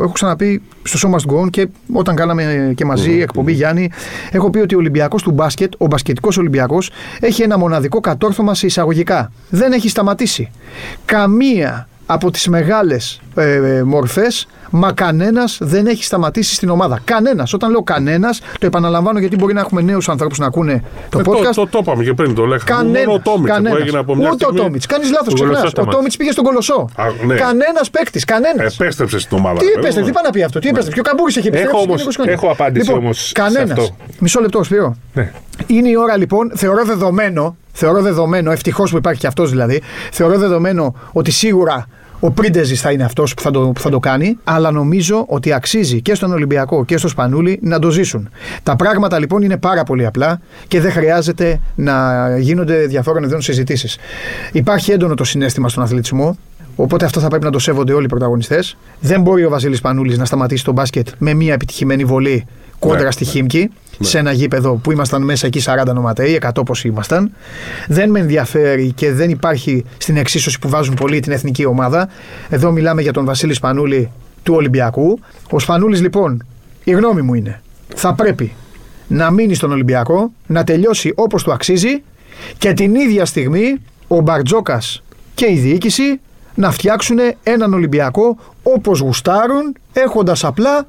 [0.00, 3.90] έχω ξαναπεί στο Show Must Go On και όταν κάναμε και μαζί εκπομπή Γιάννη,
[4.30, 8.66] έχω πει ότι ο Ολυμπιακός του μπάσκετ, ο μπασκετικός Ολυμπιακός, έχει ένα μοναδικό κατόρθωμα σε
[8.66, 9.32] εισαγωγικά.
[9.50, 10.50] Δεν έχει σταματήσει.
[11.04, 16.98] Καμία από τις μεγάλες ε, ε, μορφές, μα κανένας δεν έχει σταματήσει στην ομάδα.
[17.04, 17.52] Κανένας.
[17.52, 21.22] Όταν λέω κανένας, το επαναλαμβάνω γιατί μπορεί να έχουμε νέους ανθρώπους να ακούνε το Ε,
[21.26, 21.42] podcast.
[21.54, 22.64] Το, το, το είπαμε και πριν, το λέγαμε.
[22.64, 23.04] Κανένας.
[23.06, 24.60] Μόνο ο Τόμιτς που έγινε από μια Ούτε ο στιγμή.
[24.66, 24.86] Τόμιτς.
[24.86, 25.56] Κάνεις λάθος, Τον ξεχνάς.
[25.56, 25.96] Κολοσσό Ο σταμάτησε.
[25.96, 26.88] Τόμιτς πήγε στον Κολοσσό.
[26.96, 27.34] Α, ναι.
[27.34, 28.24] Κανένας παίκτης.
[28.24, 28.78] Κανένας.
[28.80, 29.58] Επέστρεψε στην ομάδα.
[29.58, 29.80] Τι βέβαια.
[29.80, 31.00] επέστρεψε, τι πάει να πει αυτό, τι επέστρεψε.
[31.00, 31.76] Και ο Καμπούρη έχει επιστρέψει.
[31.76, 32.32] όμως- πριν 20 χρόνια.
[32.32, 33.78] έχω απάντηση λοιπόν, όμως σε Κανένας.
[33.78, 33.96] αυτό.
[34.18, 34.96] Μισό λεπτό, Σπύρο.
[35.14, 35.32] Ναι.
[35.66, 40.38] Είναι η ώρα λοιπόν, θεωρώ δεδομένο, θεωρώ δεδομένο, ευτυχώς που υπάρχει και αυτός δηλαδή, θεωρώ
[40.38, 41.86] δεδομένο ότι σίγουρα
[42.24, 45.52] ο Πρίντεζης θα είναι αυτός που, θα το- που θα το κάνει, αλλά νομίζω ότι
[45.52, 48.28] αξίζει και στον Ολυμπιακό και στο Σπανούλι να το ζήσουν.
[48.62, 53.98] Τα πράγματα λοιπόν είναι πάρα πολύ απλά και δεν χρειάζεται να γίνονται διαφόρων ειδών συζητήσεις.
[54.52, 56.36] Υπάρχει έντονο το συνέστημα στον αθλητισμό.
[56.76, 58.76] Οπότε αυτό θα πρέπει να το σέβονται όλοι οι πρωταγωνιστές.
[59.00, 62.46] Δεν μπορεί ο Βασίλης Πανούλη να σταματήσει τον μπάσκετ με μια επιτυχημένη βολή
[62.88, 63.10] κόντρα Ναι.
[63.10, 63.70] στη Χίμκι,
[64.00, 67.32] σε ένα γήπεδο που ήμασταν μέσα εκεί 40 νοματέοι, 100 όπως ήμασταν.
[67.88, 72.08] Δεν με ενδιαφέρει και δεν υπάρχει στην εξίσωση που βάζουν πολλοί την εθνική ομάδα.
[72.48, 74.10] Εδώ μιλάμε για τον Βασίλη Σπανούλη
[74.42, 75.18] του Ολυμπιακού.
[75.50, 76.46] Ο Σπανούλης λοιπόν,
[76.84, 77.62] η γνώμη μου είναι,
[77.94, 78.52] θα πρέπει
[79.08, 82.02] να μείνει στον Ολυμπιακό, να τελειώσει όπως του αξίζει
[82.58, 83.74] και την ίδια στιγμή
[84.08, 85.02] ο Μπαρτζόκας
[85.34, 86.20] και η διοίκηση
[86.54, 90.86] να φτιάξουν έναν Ολυμπιακό όπως γουστάρουν, έχοντας απλά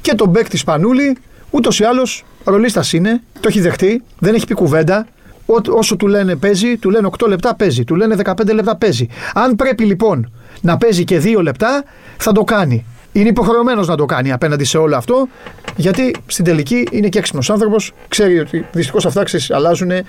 [0.00, 1.16] και τον παίκτη Σπανούλη,
[1.50, 5.06] ούτως ή άλλως ρολίστας είναι, το έχει δεχτεί, δεν έχει πει κουβέντα.
[5.46, 9.06] Ό, όσο του λένε παίζει, του λένε 8 λεπτά παίζει, του λένε 15 λεπτά παίζει.
[9.34, 11.84] Αν πρέπει λοιπόν να παίζει και 2 λεπτά,
[12.16, 12.84] θα το κάνει.
[13.12, 15.28] Είναι υποχρεωμένος να το κάνει απέναντι σε όλο αυτό,
[15.76, 20.04] γιατί στην τελική είναι και έξυπνος άνθρωπος, ξέρει ότι δυστυχώς αυτά ξέρεις, αλλάζουν ε,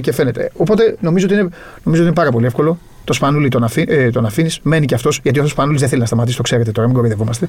[0.00, 0.50] και φαίνεται.
[0.56, 1.42] Οπότε νομίζω ότι, είναι,
[1.82, 2.78] νομίζω ότι είναι πάρα πολύ εύκολο.
[3.04, 6.00] Το Σπανούλι τον, αφή, ε, τον αφήνεις, μένει και αυτός, γιατί ο Σπανούλης δεν θέλει
[6.00, 7.48] να σταματήσει, το ξέρετε τώρα, μην κοροϊδευόμαστε.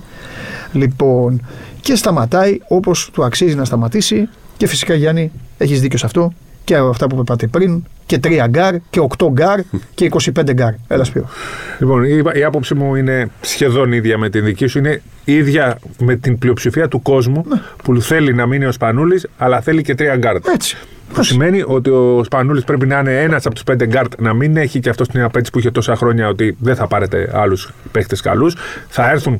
[0.71, 1.41] Λοιπόν,
[1.81, 4.29] και σταματάει όπως του αξίζει να σταματήσει.
[4.57, 6.33] Και φυσικά Γιάννη, έχεις δίκιο σε αυτό.
[6.67, 9.59] Και αυτά που είπατε πριν, και 3 γκαρντ, και 8 γκαρντ,
[9.95, 10.73] και 25 γκαρντ.
[10.87, 11.29] Έλα Σπύρο.
[11.79, 14.77] Λοιπόν, η, η άποψή μου είναι σχεδόν ίδια με την δική σου.
[14.77, 17.61] Είναι ίδια με την πλειοψηφία του κόσμου Ναι.
[17.83, 20.47] που θέλει να μείνει ο Σπανούλης, αλλά θέλει και τρία γκαρντ.
[20.47, 20.77] Έτσι.
[21.13, 24.57] Που σημαίνει ότι ο Σπανούλης πρέπει να είναι ένας από τους πέντε γκαρντ, να μην
[24.57, 28.15] έχει και αυτός την απαίτηση που είχε τόσα χρόνια ότι δεν θα πάρετε άλλους παίχτες
[28.21, 28.55] καλούς.
[28.87, 29.39] Θα έρθουν,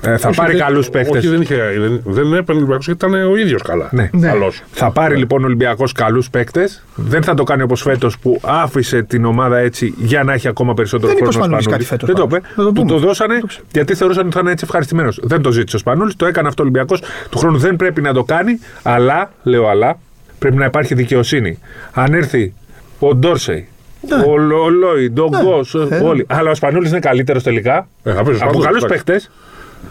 [0.00, 1.18] ε, θα Όχι, πάρει δεν- καλούς παίχτες.
[1.18, 3.88] Όχι, δεν, είχε, δεν, δεν έπαιρνε ο Ολυμπιακός γιατί ήταν ο ίδιος καλά.
[3.92, 4.08] Ναι.
[4.12, 4.28] Ναι.
[4.28, 4.62] Καλός.
[4.72, 6.84] Θα πάρει λοιπόν ο Ολυμπιακός καλούς παίκτες.
[6.94, 10.74] Δεν θα το κάνει όπως φέτος που άφησε την ομάδα έτσι για να έχει ακόμα
[10.74, 11.44] περισσότερο Δεν είπε ο χρόνο.
[11.44, 11.88] Σπανούλης Σπανούλης.
[11.88, 12.40] κάτι φέτος, Δεν το είπε.
[12.40, 12.56] πάντως.
[12.56, 13.00] Να το Του πούμε.
[13.00, 13.40] το δώσανε
[13.72, 15.20] γιατί θεωρούσαν ότι θα είναι έτσι ευχαριστημένος.
[15.22, 17.02] Δεν το ζήτησε ο Σπανούλης, το έκανε αυτό ο Ολυμπιακός.
[17.30, 19.98] Του χρόνου δεν πρέπει να το κάνει, αλλά, λέω αλλά,
[20.38, 21.58] πρέπει να υπάρχει δικαιοσύνη.
[21.92, 22.54] Αν έρθει
[22.98, 23.68] ο Ντόρσεϊ,
[24.08, 24.22] Ναι.
[24.32, 25.38] ο, Λο- ο Λόιντ, ο Ναι.
[25.42, 26.00] Γκος, Ε.
[26.04, 26.24] όλοι.
[26.28, 27.88] Αλλά ο Σπανούλης είναι καλύτερος τελικά.
[28.02, 29.04] Ε, θα παίζει ο από Σπανούλης, καλούς εντάξει.
[29.04, 29.28] παίχτε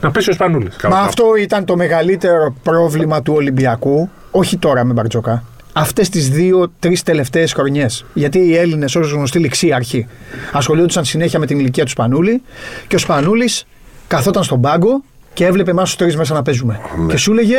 [0.02, 0.70] να πέσει ο Σπανούλη.
[0.78, 0.96] Καλά.
[0.96, 5.44] Μα αυτό ήταν το μεγαλύτερο πρόβλημα του Ολυμπιακού, όχι τώρα με Μπαρτζόκα.
[5.74, 8.06] Αυτές τις δύο-τρει τελευταίες χρονιές.
[8.14, 10.08] Γιατί οι Έλληνες, όσο γνωστοί ληξίαρχοι,
[10.52, 12.42] ασχολούνταν συνέχεια με την ηλικία του Σπανούλη
[12.88, 13.66] και ο Σπανούλης
[14.08, 16.80] καθόταν στον πάγκο και έβλεπε εμάς τους τρεις μέσα να παίζουμε.
[17.08, 17.58] Και σου έλεγε,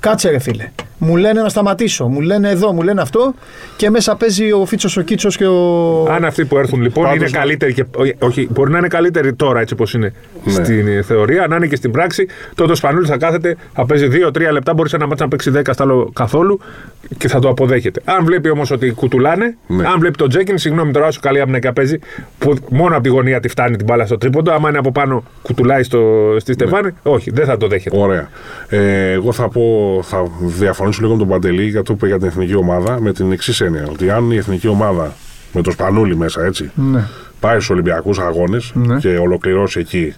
[0.00, 0.70] κάτσε ρε φίλε.
[0.98, 3.34] Μου λένε να σταματήσω, μου λένε εδώ, μου λένε αυτό
[3.76, 6.02] και μέσα παίζει ο Φίτσος ο Κίτσος και ο.
[6.10, 7.38] Αν αυτοί που έρθουν λοιπόν Πάντως, είναι ναι.
[7.38, 7.84] καλύτεροι και.
[7.96, 10.12] όχι, Όχι, μπορεί να είναι καλύτεροι τώρα έτσι όπως είναι
[10.44, 10.52] Ναι.
[10.52, 12.26] στην ε, θεωρία, να είναι και στην πράξη.
[12.54, 15.50] Τότε ο Σπανούλης θα κάθεται, θα παίζει 2-3 λεπτά, μπορεί σε ένα μάτσο να παίξει
[15.54, 16.60] 10 στα άλλο καθόλου
[17.18, 18.00] και θα το αποδέχεται.
[18.04, 19.86] Αν βλέπει όμως ότι κουτουλάνε, Ναι.
[19.86, 21.98] αν βλέπει τον Τζέκιν, συγγνώμη τώρα, σου καλή άμυνα και παίζει,
[22.38, 24.52] που μόνο από τη γωνία τη φτάνει την μπάλα στο τρίποντο.
[24.52, 26.00] Άμα είναι από πάνω, κουτουλάει στο,
[26.38, 27.96] στη Στεφάνη, όχι, δεν θα το δέχεται.
[27.98, 28.28] Ωραία.
[28.68, 30.22] Ε, εγώ θα πω, θα
[30.88, 33.32] διαφωνήσω λίγο με τον Παντελή για το που είπε για την εθνική ομάδα με την
[33.32, 33.86] εξής έννοια.
[33.90, 35.12] Ότι αν η εθνική ομάδα
[35.52, 37.04] με το Σπανούλι μέσα έτσι Ναι.
[37.40, 38.96] πάει στους Ολυμπιακούς Αγώνες Ναι.
[38.98, 40.14] και ολοκληρώσει εκεί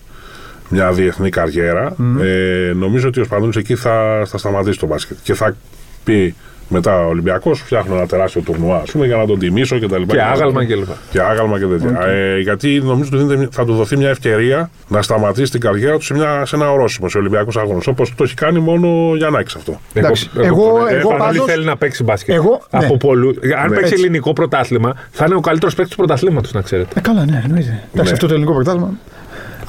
[0.69, 5.35] μια διεθνή καριέρα, ε, νομίζω ότι ο Σπανούλης εκεί θα, θα σταματήσει το μπάσκετ και
[5.35, 5.57] θα
[6.05, 6.35] πει
[6.69, 10.03] μετά ο Ολυμπιακός, φτιάχνω ένα τεράστιο τουρνουά ας πούμε, για να τον τιμήσω κτλ.
[10.03, 10.87] Και άγαλμα κλπ.
[11.11, 12.07] Και άγαλμα και τέτοια.
[12.07, 16.05] Ε, γιατί νομίζω ότι δίνεται- θα του δοθεί μια ευκαιρία να σταματήσει την καριέρα του
[16.05, 17.81] σε, μια, σε ένα ορόσημο, σε Ολυμπιακού Αγώνε.
[17.87, 19.81] Όπως το έχει κάνει μόνο ο Γιαννάκης αυτό.
[19.93, 22.35] Εντάξει, εγώ- εγώ εγώ πάντως- θέλει να παίξει μπάσκετ.
[22.35, 22.99] Εγώ- από ναι.
[22.99, 23.29] πολλού.
[23.29, 23.77] Αν Ναι.
[23.77, 23.95] παίξει Έτσι.
[24.05, 26.95] ελληνικό πρωτάθλημα, θα είναι ο καλύτερος παίκτης του πρωταθλήματος, να ξέρετε.
[26.99, 27.69] Ε, καλά, ναι, εννοείται.
[27.69, 28.11] Εντάξει, Ναι.
[28.11, 28.91] αυτό το ελληνικό πρωτάθλημα.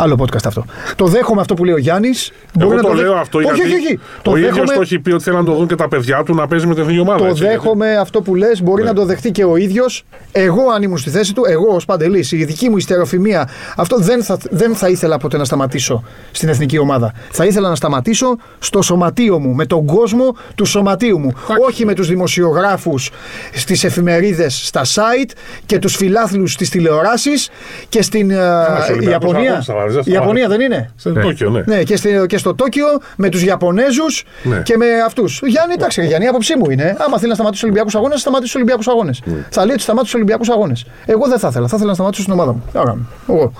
[0.02, 0.66] Άλλο podcast αυτό.
[0.95, 2.32] Το δέχομαι αυτό που λέει ο Γιάννης.
[2.60, 4.00] Εγώ το λέω αυτό όχι, γιατί όχι, όχι.
[4.22, 6.24] Το ο ίδιος δέχομαι, το έχει πει ότι θέλει να το δουν και τα παιδιά
[6.24, 7.18] του να παίζει με την εθνική ομάδα.
[7.20, 8.62] το έτσι, δέχομαι αυτό που λες.
[8.64, 8.88] Μπορεί Ναι.
[8.89, 10.04] να το δεχτεί και ο ίδιος.
[10.32, 14.24] Εγώ, αν ήμουν στη θέση του, εγώ ως Παντελής, η δική μου ιστεροφημία, αυτό δεν
[14.24, 17.14] θα, δεν θα ήθελα ποτέ να σταματήσω στην εθνική ομάδα.
[17.32, 21.34] Θα ήθελα να σταματήσω στο σωματείο μου, με τον κόσμο του σωματείου μου.
[21.68, 23.10] Όχι με τους δημοσιογράφους
[23.54, 25.32] στις εφημερίδες, στα site
[25.66, 27.50] και τους φιλάθλους στις τηλεοράσεις
[27.89, 28.36] και στην ε,
[28.76, 29.64] στους Ολυμπιακούς Ιαπωνία.
[29.89, 31.21] Αγώνες θα βάλω δεν Η Ιαπωνία δεν είναι; Στο Ναι.
[31.21, 31.61] Τόκιο, ναι.
[31.65, 32.85] Ναι, και, στη, και στο Τόκιο
[33.15, 34.61] με τους Ιαπωνέζους Ναι.
[34.61, 35.41] και με αυτούς.
[35.45, 36.95] Γιάννη, εντάξει, Γιάννη, η άποψή μου είναι.
[36.99, 39.21] Άμα θέλει να σταματήσει τους Ολυμπιακούς Αγώνες, θα σταματήσει τους Ολυμπιακούς Αγώνες.
[39.25, 39.45] Ναι.
[39.49, 40.85] Θα λέει ότι σταμάτησε τους Ολυμπιακούς Αγώνες.
[41.05, 41.67] Εγώ δεν θα ήθελα.
[41.67, 42.63] Θα ήθελα να σταματήσω στην ομάδα μου.
[42.71, 43.05] Τι να κάνω.
[43.29, 43.51] Εγώ.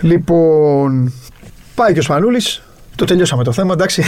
[0.00, 1.12] Λοιπόν,
[1.74, 2.62] πάει και ο Σπανούλης.
[2.96, 4.02] Το τελειώσαμε το θέμα, εντάξει.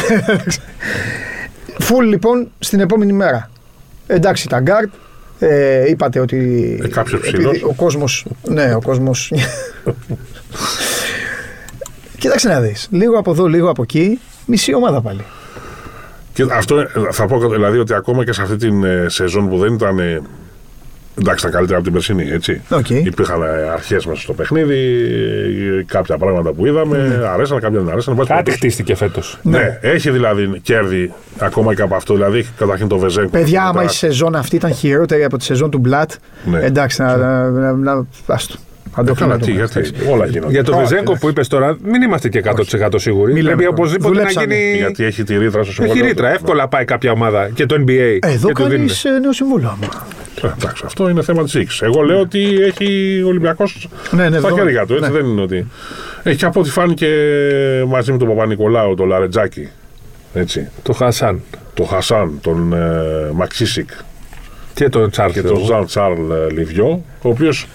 [1.87, 3.51] Φουλ λοιπόν στην επόμενη μέρα.
[4.07, 4.89] Εντάξει, τα γκαρντ.
[5.39, 6.39] Ε, είπατε ότι.
[6.85, 7.63] Ε, κάποιος επειδή ψηλός.
[7.63, 8.05] Ο κόσμο.
[8.49, 9.11] Ναι, ο κόσμο.
[12.25, 12.89] Κοίταξε να δεις.
[12.91, 14.21] Λίγο από εδώ, λίγο από εκεί.
[14.47, 15.25] Μισή ομάδα πάλι.
[16.33, 19.59] Και αυτό ε, θα πω δηλαδή ότι ακόμα και σε αυτή την ε, σεζόν που
[19.59, 19.99] δεν ήταν.
[19.99, 20.23] ε,
[21.19, 22.63] Εντάξει, ήταν καλύτερα από την περσινή, έτσι.
[22.71, 22.91] Οκ.
[22.91, 24.75] Υπήρχαν αρχές μέσα στο παιχνίδι,
[25.79, 28.13] ε, κάποια πράγματα που είδαμε, αρέσαν, κάποια δεν αρέσαν.
[28.13, 28.57] εν πάση Κάτι περιπτώσει.
[28.59, 29.39] χτίστηκε φέτος.
[29.43, 32.15] Ναι, έχει δηλαδή κέρδη ακόμα και από αυτό.
[32.15, 33.29] Δηλαδή έχει καταρχήν το Βεζέγκο.
[33.29, 36.11] Παιδιά, άμα Μετά- η σεζόν αυτή ήταν χειρότερη από τη σεζόν του Μπλατ,
[36.45, 36.61] Ναι.
[36.61, 38.55] εντάξει, να, να, να, να, άστο.
[38.97, 40.53] Αν το Ε, Καλά, κάνουμε τι, το γιατί όλα γίνονται.
[40.53, 41.21] Για το Όχι, Βεζέγκο εντάξει.
[41.21, 43.33] που είπες τώρα, μην είμαστε και 100% σίγουροι.
[43.33, 43.77] Μη λέμε Πρέπει τώρα.
[43.83, 44.55] οπωσδήποτε να Δουλέψανε.
[44.55, 44.77] γίνει.
[44.77, 46.05] Γιατί έχει τη ρήτρα στο Έχει συμβόλαιο.
[46.07, 46.29] ρήτρα.
[46.29, 46.35] του.
[46.35, 47.91] Εύκολα πάει κάποια ομάδα και το NBA.
[47.91, 49.21] Ε, Εδώ και του κάνει δίνουν.
[49.21, 49.69] νέο συμβούλιο.
[49.69, 50.07] άμα.
[50.43, 51.85] Ε, Εντάξει, αυτό είναι θέμα της οίκη.
[51.85, 54.57] Εγώ λέω ότι έχει ο Ολυμπιακός Ναι, ναι, στα εδώ.
[54.57, 54.95] χέρια του.
[54.95, 55.17] Έτσι Ναι.
[55.19, 55.67] δεν είναι ότι.
[56.23, 57.09] Έχει και από ό,τι φάνηκε
[57.87, 59.69] μαζί με τον Παπα-Νικολάου, τον Λαρετζάκη.
[60.35, 60.69] Έτσι.
[60.83, 61.41] Το Χασάν
[61.75, 63.91] Τον Χασάν, τον ε, Μαξίσικ
[64.75, 65.31] και τον Τσάρλ.
[65.33, 67.67] και τον Ζαν Τσάρλ ε, Λιβιό, ο οποίος.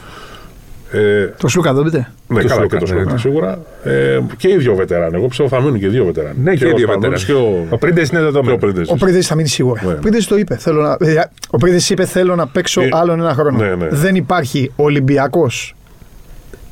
[0.92, 1.98] Ε, Το Σλούκα δεν πείτε.
[2.28, 3.18] ναι, Το καλά, Σλούκα, και το ναι, Σλούκα ναι.
[3.20, 3.60] σίγουρα.
[3.84, 5.16] Ε, και οι δύο βετεράνοι.
[5.16, 6.36] Εγώ πιστεύω θα μείνουν και οι δύο βετεράνοι.
[6.44, 7.58] Ναι, και οι ο δύο Σπανούλης βετεράνοι.
[7.60, 8.60] Και ο, Ο Πρίντες είναι και ο δεδομένος.
[8.60, 8.90] Πρίντεζης.
[8.90, 9.82] Ο Πρίδη θα μείνει σίγουρα.
[9.86, 9.92] Ναι.
[9.92, 10.56] Ο Πρίδη το είπε.
[10.58, 10.98] Θέλω να...
[11.10, 13.58] ε, Ο Πρίδη είπε: Θέλω να παίξω Ε, άλλον ένα χρόνο.
[13.58, 13.88] ναι, ναι.
[13.90, 15.76] Δεν υπάρχει Ολυμπιακός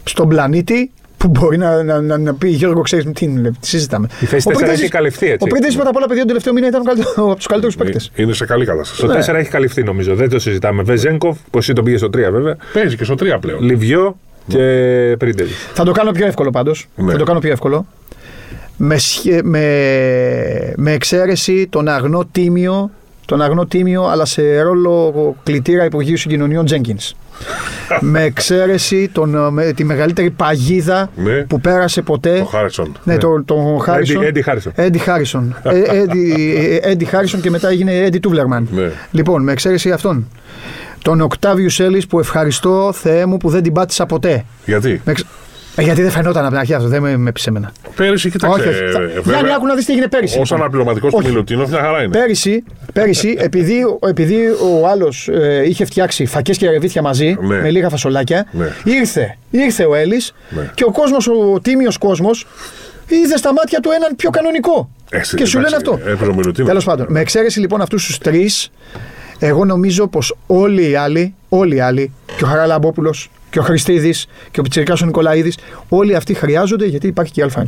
[0.03, 4.07] στον πλανήτη που μπορεί να, να, να, να πει Γιώργο, ξέρεις τι είναι, τι συζητάμε.
[4.21, 5.47] Η θέση Ο 4 Πρίδης- έχει καλυφθεί έτσι.
[5.47, 7.75] Ο Πρίδη πρώτα απ' όλα, παιδιά, τον τελευταίο μήνα ήταν ο καλύτερο- από τους καλύτερους
[7.75, 8.11] παίκτες.
[8.15, 9.01] Ε, Είναι σε καλή κατάσταση.
[9.01, 9.13] Το Ναι.
[9.13, 10.15] 4 έχει καλυφθεί νομίζω.
[10.15, 10.83] Δεν το συζητάμε.
[10.83, 12.57] Βεζέγκοφ, που εσύ τον πήγες στο 3 βέβαια.
[12.73, 13.61] Παίζει και στο 3 πλέον.
[13.63, 15.43] Λιβιό και Πρίντε.
[15.73, 16.87] Θα το κάνω πιο εύκολο πάντως.
[16.95, 17.11] Ναι.
[17.11, 17.85] Θα το κάνω πιο εύκολο.
[18.77, 22.91] Με, σχε- με, με εξαίρεση τον αγνό τίμιο,
[23.25, 27.11] τον αγνό τίμιο, αλλά σε ρόλο κλητήρα Υπουργείου Συγκοινωνιών Jenkins.
[27.99, 31.31] Με εξαίρεση τον, με, τη μεγαλύτερη παγίδα Ναι.
[31.33, 32.39] που πέρασε ποτέ.
[32.39, 32.97] Ο Χάρισον.
[33.03, 34.23] Ναι, τον το Χάρισον.
[34.23, 34.71] Έντι Χάρισον.
[34.75, 35.55] Έντι Χάρισον.
[35.63, 38.67] Ε, Έντι- Έντι Χάρισον και μετά έγινε Έντι Τούβλερμαν.
[38.71, 38.91] Ναι.
[39.11, 40.27] Λοιπόν, με εξαίρεση αυτόν.
[41.01, 44.45] Τον Οκτάβιου Σέλης που ευχαριστώ Θεέ μου που δεν την πάτησα ποτέ.
[44.65, 45.25] Γιατί; Με εξ- Ε,
[45.83, 47.71] γιατί δεν φαινόταν από την αρχή αυτό, δεν με, με πείσε εμένα.
[47.95, 48.59] Πέρυσι, κοίταξε.
[48.59, 48.83] όχι, όχι.
[48.83, 50.37] ε, Θα- βέβαια, Γιάννη, άκου να δεις τι έγινε πέρυσι.
[50.37, 50.59] Ω λοιπόν.
[50.59, 51.27] αναπληρωματικός του Όχι.
[51.29, 52.17] Μιλουτίνοφ, μια χαρά είναι.
[52.17, 52.63] Πέρυσι,
[52.93, 53.75] πέρυσι επειδή,
[54.07, 54.35] επειδή
[54.81, 57.61] ο άλλος ε, είχε φτιάξει φακές και ρεβίθια μαζί Ναι.
[57.61, 58.71] με λίγα φασολάκια, Ναι.
[58.83, 60.71] ήρθε, ήρθε ο Έλλης Ναι.
[60.73, 62.45] και ο κόσμος, ο τίμιος κόσμος,
[63.07, 64.89] είδε στα μάτια του έναν πιο κανονικό.
[65.09, 66.09] Ε, και σου λένε εντάξει, αυτό.
[66.11, 66.69] Έπαιζε ο Μιλουτίνοφ.
[66.69, 68.71] Τέλος πάντων, με εξαίρεση λοιπόν αυτούς τους τρεις,
[69.39, 74.25] εγώ νομίζω πως όλοι οι άλλοι, όλοι οι άλλοι, και ο Χαραλαμπόπουλος και ο Χριστίδης
[74.51, 75.57] και ο Πιτσυρικά ο Νικολαίδης,
[75.89, 77.63] όλοι αυτοί χρειάζονται γιατί υπάρχει και η Α1.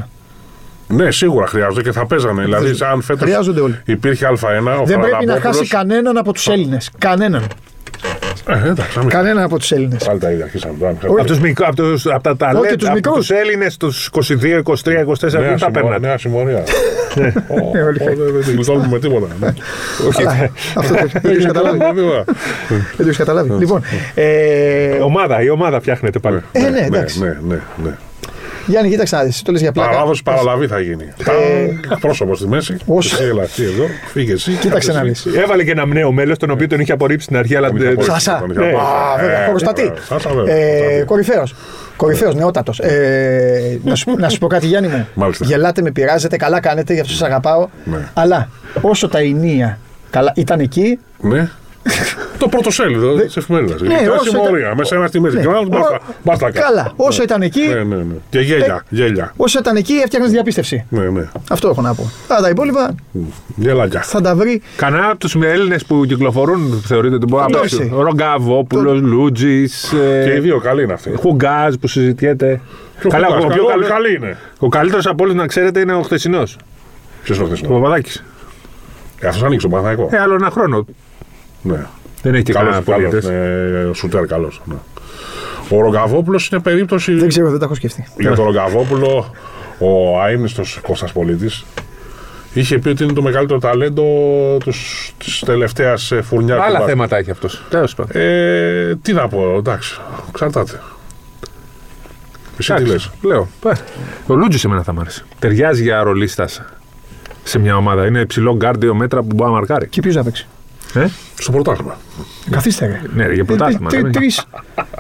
[0.87, 2.43] Ναι, σίγουρα χρειάζονται και θα παίζανε.
[2.43, 3.79] Δηλαδή, αν φέτος Χρειάζονται όλοι.
[3.85, 6.89] υπήρχε Α1, ο Δεν πρέπει να Χαραλαμπόπουλος- χάσει κανέναν από τους Έλληνες.
[6.97, 7.43] Κανέναν.
[8.49, 10.03] Ε, εντάξει, να μην- Κανέναν από τους Έλληνες.
[10.03, 10.91] Πάλι τα ίδια αρχίσαμε τώρα.
[11.11, 13.15] Από τους μικρού, από, τους, από τα ταλέντα, τους από μικρούς.
[13.17, 15.99] τους Έλληνες, τους 22, 23, 24, Νέα πού τα συμμο- παίρνατε.
[16.07, 16.63] Νέα συμμορία.
[17.47, 19.27] Ω, Ε, όλοι ω, Δεν δεν την γλιτώνουμε με τίποτα.
[19.39, 19.47] ναι.
[20.07, 20.23] Όχι,
[20.75, 21.77] Αυτό το δεν το έχεις καταλάβει.
[21.77, 22.23] Με τίποτα.
[22.67, 23.51] Δεν το έχεις καταλάβει.
[23.51, 23.81] Λοιπόν,
[24.13, 26.39] ε, ομάδα, η ομάδα φτιάχνεται πάλι.
[26.51, 27.19] ε, ναι, Ναι, εντάξει.
[28.69, 28.87] Ναι, ναι, ναι.
[28.87, 29.89] Γιάννη, κοίταξε να δεις, το λες για πλάκα.
[29.89, 31.13] Παράδοση παραλαβή θα γίνει.
[31.99, 32.77] Πρόσωπο στη μέση.
[32.85, 33.85] Όσο- Εσύ έλα αυτή εδώ.
[34.11, 34.51] Φύγε εσύ.
[34.51, 35.39] Κοίταξε να κάτσε δεις.
[35.41, 37.67] Έβαλε και ένα νέο μέλος, τον οποίο τον είχε απορρίψει στην αρχή, αλλά.
[37.67, 38.11] Τον είχε ε, απορρίψει.
[38.19, 38.37] Σάσα.
[38.39, 38.65] Τον είχε Ναι.
[38.65, 38.93] απορρίψει.
[38.93, 39.81] Α, βέβαια, Ε, χωροστατή.
[39.81, 40.01] βέβαια.
[40.07, 41.05] Σάσα, βέβαια, Ε, χωροστατή.
[41.05, 41.55] Κορυφαίος.
[41.95, 42.79] Κορυφαίος, νεότατος.
[42.79, 45.07] Ε, να, σου, να σου πω κάτι Γιάννη μου.
[45.13, 45.45] Μάλιστα.
[45.45, 47.67] Γελάτε, με πειράζετε, καλά κάνετε, γι' αυτό σας αγαπάω.
[47.83, 47.97] Ναι.
[48.13, 48.49] Αλλά
[48.81, 51.49] όσο τα ενία καλά, ήταν εκεί, Ναι.
[52.37, 53.81] Το πρώτο σέλιδο της εφημερίδας.
[53.81, 54.59] Ναι, Ήταν όσο συμμορία.
[54.59, 55.35] ήταν- Μέσα ένα στη μέση.
[55.35, 55.41] Ναι.
[55.41, 56.65] Και να μπάστα- Ω- μπάστα κάτω.
[56.67, 56.91] καλά.
[56.95, 58.03] Όσο ήταν εκεί, Ναι, ναι, ναι.
[58.29, 58.83] Και γέλια.
[58.89, 59.33] Γέλια.
[59.37, 60.85] όσο ήταν εκεί έφτιαχνες διαπίστευση.
[60.89, 61.27] Ναι, ναι.
[61.49, 62.11] Αυτό έχω να πω.
[62.27, 62.95] Αλλά τα υπόλοιπα
[63.55, 64.01] Γελάκια.
[64.01, 64.61] θα τα βρει.
[64.75, 67.77] Κανένα από τους Έλληνες που κυκλοφορούν θεωρείτε ότι μπορεί να Εντάξει.
[67.77, 67.93] παίξει.
[67.95, 71.13] Ο Ρογκαβόπουλο, Λούτζης, Και οι δύο καλοί είναι αυτοί.
[71.19, 72.61] Χουγκάζ που συζητιέται.
[72.99, 74.37] Ποιο Καλά, Χουγκάς, ο, πιο καλό- καλό- καλή είναι.
[74.59, 76.57] ο καλύτερος από όλους να ξέρετε είναι ο χθεσινός.
[77.23, 77.69] Ποιος είναι Ο αυτός.
[77.69, 78.23] Παπαδάκης.
[79.25, 80.13] Αυτός ανοίξει τον Παναθηναϊκός.
[80.13, 80.85] Ε, άλλο ένα χρόνο.
[81.61, 81.85] Ναι.
[82.21, 83.11] Δεν έχει και Καλός, κανένα καλός.
[83.25, 83.87] πολίτε.
[83.87, 84.61] Ναι, Σουτέρ καλός.
[84.65, 84.75] ναι.
[85.69, 87.13] Ο Ρογκαβόπουλος είναι περίπτωση.
[87.13, 88.07] Δεν ξέρω, δεν τα έχω σκεφτεί.
[88.17, 89.33] Για τον Ρογκαβόπουλο,
[89.79, 91.65] ο αείμνηστος Κώστας Πολίτης
[92.53, 94.03] είχε πει ότι είναι το μεγαλύτερο ταλέντο
[95.17, 96.87] της τελευταίας φουρνιάς του Άλλα μπάσκετ.
[96.89, 97.63] θέματα έχει αυτός.
[97.69, 98.21] Τέλος πάντων.
[98.21, 99.99] Ε, τι να πω, εντάξει,
[100.29, 100.79] εξαρτάται.
[102.59, 103.47] Εσύ τι λες; Λέω.
[103.65, 103.71] Ε,
[104.27, 105.23] Ο Λούντζης εμένα θα μ' άρεσε.
[105.39, 106.61] Ταιριάζει για ρολίστας
[107.43, 108.05] σε μια ομάδα.
[108.05, 109.87] Είναι ψηλό γκαρντ δύο μέτρα που μπορεί να μαρκάρει.
[109.87, 110.47] Και ποιος θα παίξει;
[110.93, 111.07] Ε;
[111.39, 111.97] Στο πρωτάθλημα.
[112.49, 113.01] Καθίστε, ρε.
[113.15, 113.89] Ναι, ρε, για πρωτάθλημα.
[113.89, 114.19] Τρει- δεν είναι.
[114.19, 114.43] τρεις-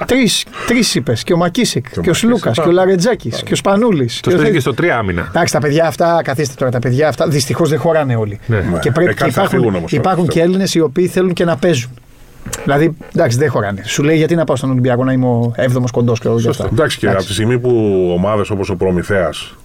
[0.05, 1.23] Τρεις τρεις είπες.
[1.23, 4.19] Και ο Μακίσικ, και ο Μακίσικ, Σλούκα, και ο Λαρετζάκης, και ο Σπανούλης.
[4.19, 5.25] Το στέλνει και στο τρία άμυνα.
[5.29, 8.39] Εντάξει, τα παιδιά αυτά, καθίστε τώρα, τα παιδιά αυτά δυστυχώς δεν χωράνε όλοι.
[8.45, 8.57] Ναι.
[8.81, 10.47] Και Ε, πρέπει κάτι και θα υπάρχουν, φύγουν όμως τώρα, υπάρχουν και πιστεύω.
[10.49, 11.91] Έλληνες οι οποίοι θέλουν και να παίζουν.
[12.63, 13.81] Δηλαδή, εντάξει, δεν χωράνε.
[13.85, 16.69] Σου λέει γιατί να πάω στον Ολυμπιακό να είμαι ο 7ο κοντός και όλα αυτά.
[16.71, 17.69] Εντάξει και από τη στιγμή που
[18.17, 19.55] ομάδες όπως ο Προμηθέας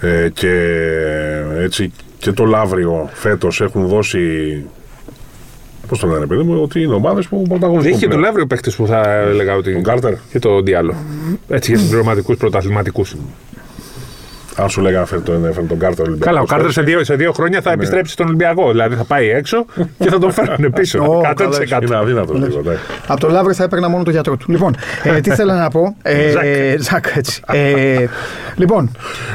[0.00, 0.52] ε, και
[1.58, 4.18] έτσι και το Λαύριο φέτος έχουν δώσει
[5.88, 7.92] Πώς το λένε, παιδί μου, ότι είναι ομάδες που πρωταγωνιστούν.
[7.92, 8.22] Είχε το πλέον.
[8.22, 9.72] Λεύριο παίχτη που θα έλεγα ότι.
[9.72, 10.14] Τον Κάρτερ.
[10.30, 10.94] Και το Διάλο.
[11.48, 13.16] Έτσι για συμπληρωματικού πρωταθληματικούς.
[14.60, 16.24] Αν σου λέγανε φέρνει τον, έφερε τον Κάρτερ Ολυμπιακό.
[16.30, 18.70] Καλά, ο Κάρτερ σε δύο, σε δύο χρόνια θα επιστρέψει στον Ολυμπιακό.
[18.70, 19.64] Δηλαδή θα πάει έξω
[19.98, 20.98] και θα τον φέρουν πίσω.
[20.98, 21.34] Ω, 100%.
[21.68, 22.58] καλά, Είναι αδύνατο λίγο.
[22.58, 22.82] εντάξει.
[23.06, 24.50] Από το Λαύριο θα έπαιρνα μόνο το γιατρό του.
[24.50, 25.96] Λοιπόν, ε, τι θέλω να πω.
[26.02, 26.44] Ε, Ζακ.
[26.80, 27.42] Ζακ, έτσι.
[27.52, 28.04] Ε,
[28.56, 28.90] λοιπόν.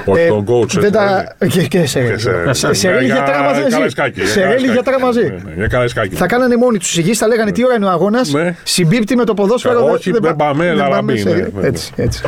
[0.05, 3.13] Όχι τον coach, δεν έτσι, τα- Και, και σε Και σε- σε- σε ρέλι για
[3.15, 3.61] γιατρά μαζί.
[3.69, 4.73] Καραϊσκάκη, για Σε ρέλι Καραϊσκάκη.
[4.73, 5.21] γιατρά μαζί.
[5.21, 6.15] Ναι, ναι, Για Καραϊσκάκη.
[6.15, 8.55] Θα κάνανε μόνοι τους ηγείς, θα λέγανε τι ώρα είναι ο αγώνας; Ναι.
[8.63, 9.89] Συμπίπτει με το ποδόσφαιρο.
[9.91, 11.67] Όχι, δεν πάμε, λαραμπή, σε- ναι, ναι, ναι.
[11.67, 12.21] Έτσι, έτσι.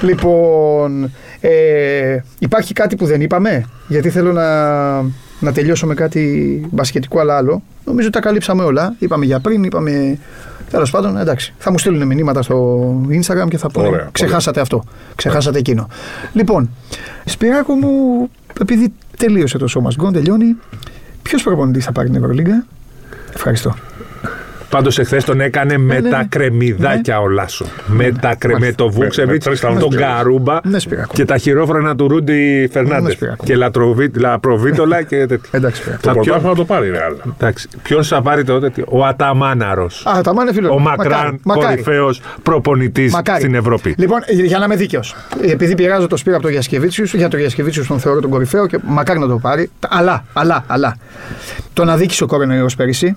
[0.00, 5.00] Λοιπόν, ε, υπάρχει κάτι που δεν είπαμε, γιατί θέλω να,
[5.40, 7.62] να τελειώσω με κάτι μπασκετικό αλλά άλλο.
[7.84, 8.94] Νομίζω ότι τα καλύψαμε όλα.
[8.98, 10.18] Είπαμε για πριν, είπαμε.
[10.70, 11.54] Τέλος πάντων, εντάξει.
[11.58, 13.88] Θα μου στείλουν μηνύματα στο Instagram και θα πούνε.
[13.88, 14.84] Ωραία, Ξεχάσατε αυτό.
[15.14, 15.88] Ξεχάσατε εκείνο.
[16.32, 16.70] Λοιπόν,
[17.24, 17.90] Σπυράκο μου,
[18.60, 20.56] επειδή τελείωσε το σώμα γκον, τελειώνει.
[21.22, 22.66] Ποιος προπονητής θα πάρει την Ευρωλίγκα;
[23.34, 23.74] Ευχαριστώ.
[24.70, 26.24] Πάντως εχθές τον έκανε με ναι, τα ναι.
[26.28, 27.68] κρεμμυδάκια ο Λάσος.
[27.86, 28.58] Με τα κρε...
[28.58, 29.96] με το Βούξεβιτ, με τρεις τον ταλμούς.
[29.96, 31.12] Καρούμπα Ναι, Σπυράκο.
[31.14, 33.10] και τα χειρόφρενα του Ρούντι Ναι, Φερνάντε.
[33.10, 33.44] Σπυράκο.
[33.44, 34.10] Και λατροβί...
[34.14, 35.48] λαπροβίτολα και τέτοια.
[35.50, 36.02] Εντάξει, Σπυράκο.
[36.02, 37.12] Το Θα πρωτάθλημα πιω- να το πάρει η Ρεάλ.
[37.34, 37.68] Εντάξει.
[37.82, 40.06] Ποιο θα πάρει τότε, τι- ο Αταμάναρος.
[40.06, 40.70] Α, τα μάνε φίλο.
[40.70, 40.80] Ο μου.
[40.80, 41.66] μακράν Μακάρι.
[41.66, 43.40] κορυφαίος προπονητής Μακάρι.
[43.40, 43.94] στην Ευρώπη.
[43.98, 45.14] Λοιπόν, για να είμαι δίκαιος.
[45.42, 48.78] Επειδή πειράζω το Σπύρο από το Γιασκεβίτσιους, για το Γιασκεβίτσιους τον θεωρώ τον κορυφαίο και
[48.84, 49.70] μακάρι να το πάρει.
[49.88, 50.96] Αλλά, αλλά, αλλά.
[51.72, 53.16] Τον αδίκησε ο κορονοϊό πέρυσι.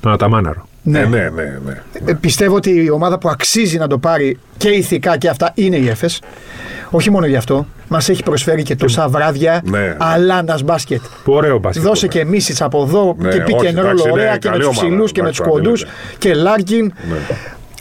[0.00, 0.68] Τον Αταμάναρο.
[0.88, 1.00] Ναι.
[1.00, 1.58] Ναι, ναι, ναι.
[1.64, 1.82] ναι.
[2.04, 5.76] Ε, πιστεύω ότι η ομάδα που αξίζει να το πάρει και ηθικά και αυτά είναι
[5.76, 6.20] η Έφες.
[6.90, 7.66] Όχι μόνο γι' αυτό.
[7.88, 9.62] Μας έχει προσφέρει και τόσα βράδια.
[9.64, 9.96] Ναι.
[9.98, 11.00] Αλάνας μπάσκετ.
[11.24, 11.82] Που ωραίο μπάσκετ.
[11.82, 14.48] Δώσε και μίσης από εδώ Ναι, και πήγε όχι, ένα εντάξει, ρόλο είναι ωραία και
[14.48, 16.16] με καλή τους ομάδα, ψηλούς και με εντάξει, τους κοντούς αντιλέγεται.
[16.18, 16.92] και Λάρκιν.
[17.08, 17.16] Ναι.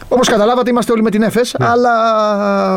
[0.07, 1.91] Όπως καταλάβατε, είμαστε όλοι με την Έφες, αλλά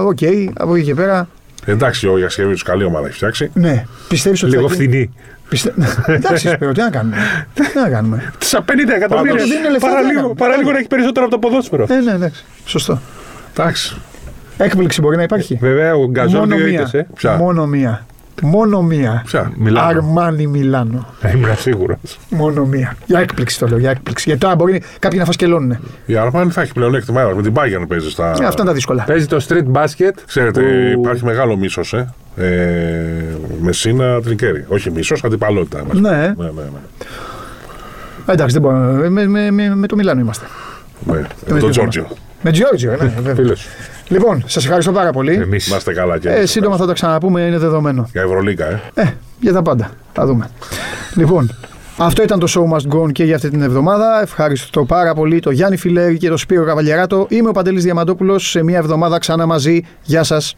[0.05, 0.18] οκ,
[0.55, 1.29] από εκεί και πέρα.
[1.65, 3.51] Εντάξει, ο Γιασκεβίτσιος καλή ομάδα έχει φτιάξει.
[3.55, 4.53] Ναι, πιστεύεις ότι.
[4.53, 5.11] Λίγο θα γίνει- φθηνή.
[5.49, 5.75] Πιστε...
[6.07, 7.17] Εντάξει, Σπύρο, τι να κάνουμε.
[7.55, 8.33] τι να κάνουμε.
[8.39, 8.65] Στα 50
[8.97, 9.33] εκατομμύρια.
[9.33, 10.35] Πάντως δίνουν λεφτά, τι να Παραλίγο, κάνουμε.
[10.35, 11.87] παραλίγο να έχει περισσότερο από το ποδόσφαιρο.
[11.89, 12.45] Ε, ναι, εντάξει.
[12.65, 13.01] Σωστό.
[13.57, 13.97] Εντάξει.
[14.59, 15.59] Έκπληξη μπορεί να υπάρχει.
[15.61, 16.67] Βέβαια, ο Γκαζόν Μόνο δύο
[17.67, 18.07] μία.
[18.39, 18.47] Ήττες, ε.
[18.47, 18.99] Ποια; Μόνο μία.
[18.99, 19.22] Μόνο μία.
[19.26, 19.86] Ποια; Μιλάνο.
[19.89, 21.07] Αρμάνι Μιλάνο.
[21.20, 21.99] Ε, Ήμουν σίγουρος.
[22.30, 22.97] Μόνο μία.
[23.07, 24.24] Για έκπληξη το λέω, για έκπληξη.
[24.26, 25.78] Γιατί τώρα μπορεί κάποιοι να φασκελώνουν.
[26.07, 27.34] Η Αρμάνι θα έχει πλέον έκτημα έδρα.
[27.34, 28.26] Με την Bayern παίζεις στα.
[28.26, 29.05] Ε, αυτά είναι τα δύσκολα.
[29.05, 30.12] Παίζει το street basket.
[30.26, 32.14] Ξέρετε, που- υπάρχει μεγάλο μίσος, ε.
[32.36, 32.47] ε
[33.61, 34.64] Μεσίνα Τρικέρι.
[34.68, 35.84] Όχι μίσος, αντιπαλότητα.
[35.84, 35.99] μας.
[36.01, 36.11] Ναι.
[36.11, 36.51] ναι, ναι.
[36.53, 36.80] ναι.
[38.26, 38.76] Εντάξει, δεν μπορώ.
[39.11, 40.47] Με, με, με, με το Μιλάνο είμαστε.
[41.05, 41.16] ναι.
[41.47, 42.07] με τον τι Τζόρτζιο.
[42.43, 43.34] Με Τζιόρτζιο, ναι, βέβαια.
[43.34, 43.66] Φίλος.
[44.09, 45.32] Λοιπόν, σας ευχαριστώ πάρα πολύ.
[45.32, 45.70] Εμείς.
[45.70, 46.51] Να είστε καλά και Ε, εμείς.
[46.51, 48.09] σύντομα θα τα ξαναπούμε, είναι δεδομένο.
[48.12, 48.80] Για Ευρωλίκα, ε.
[48.95, 49.91] Ε, για τα πάντα.
[50.12, 50.51] Θα δούμε.
[51.14, 51.55] λοιπόν,
[51.97, 54.20] αυτό ήταν το Show Must Go On και για αυτή την εβδομάδα.
[54.22, 57.26] Ευχαριστώ πάρα πολύ το Γιάννη Φιλέρη και το Σπύρο Καβαλιαράτο.
[57.30, 58.51] Είμαι ο Παντελής Διαμαντόπουλος.
[58.51, 59.80] Σε μια εβδομάδα ξανά μαζί.
[60.03, 60.55] Γεια σας.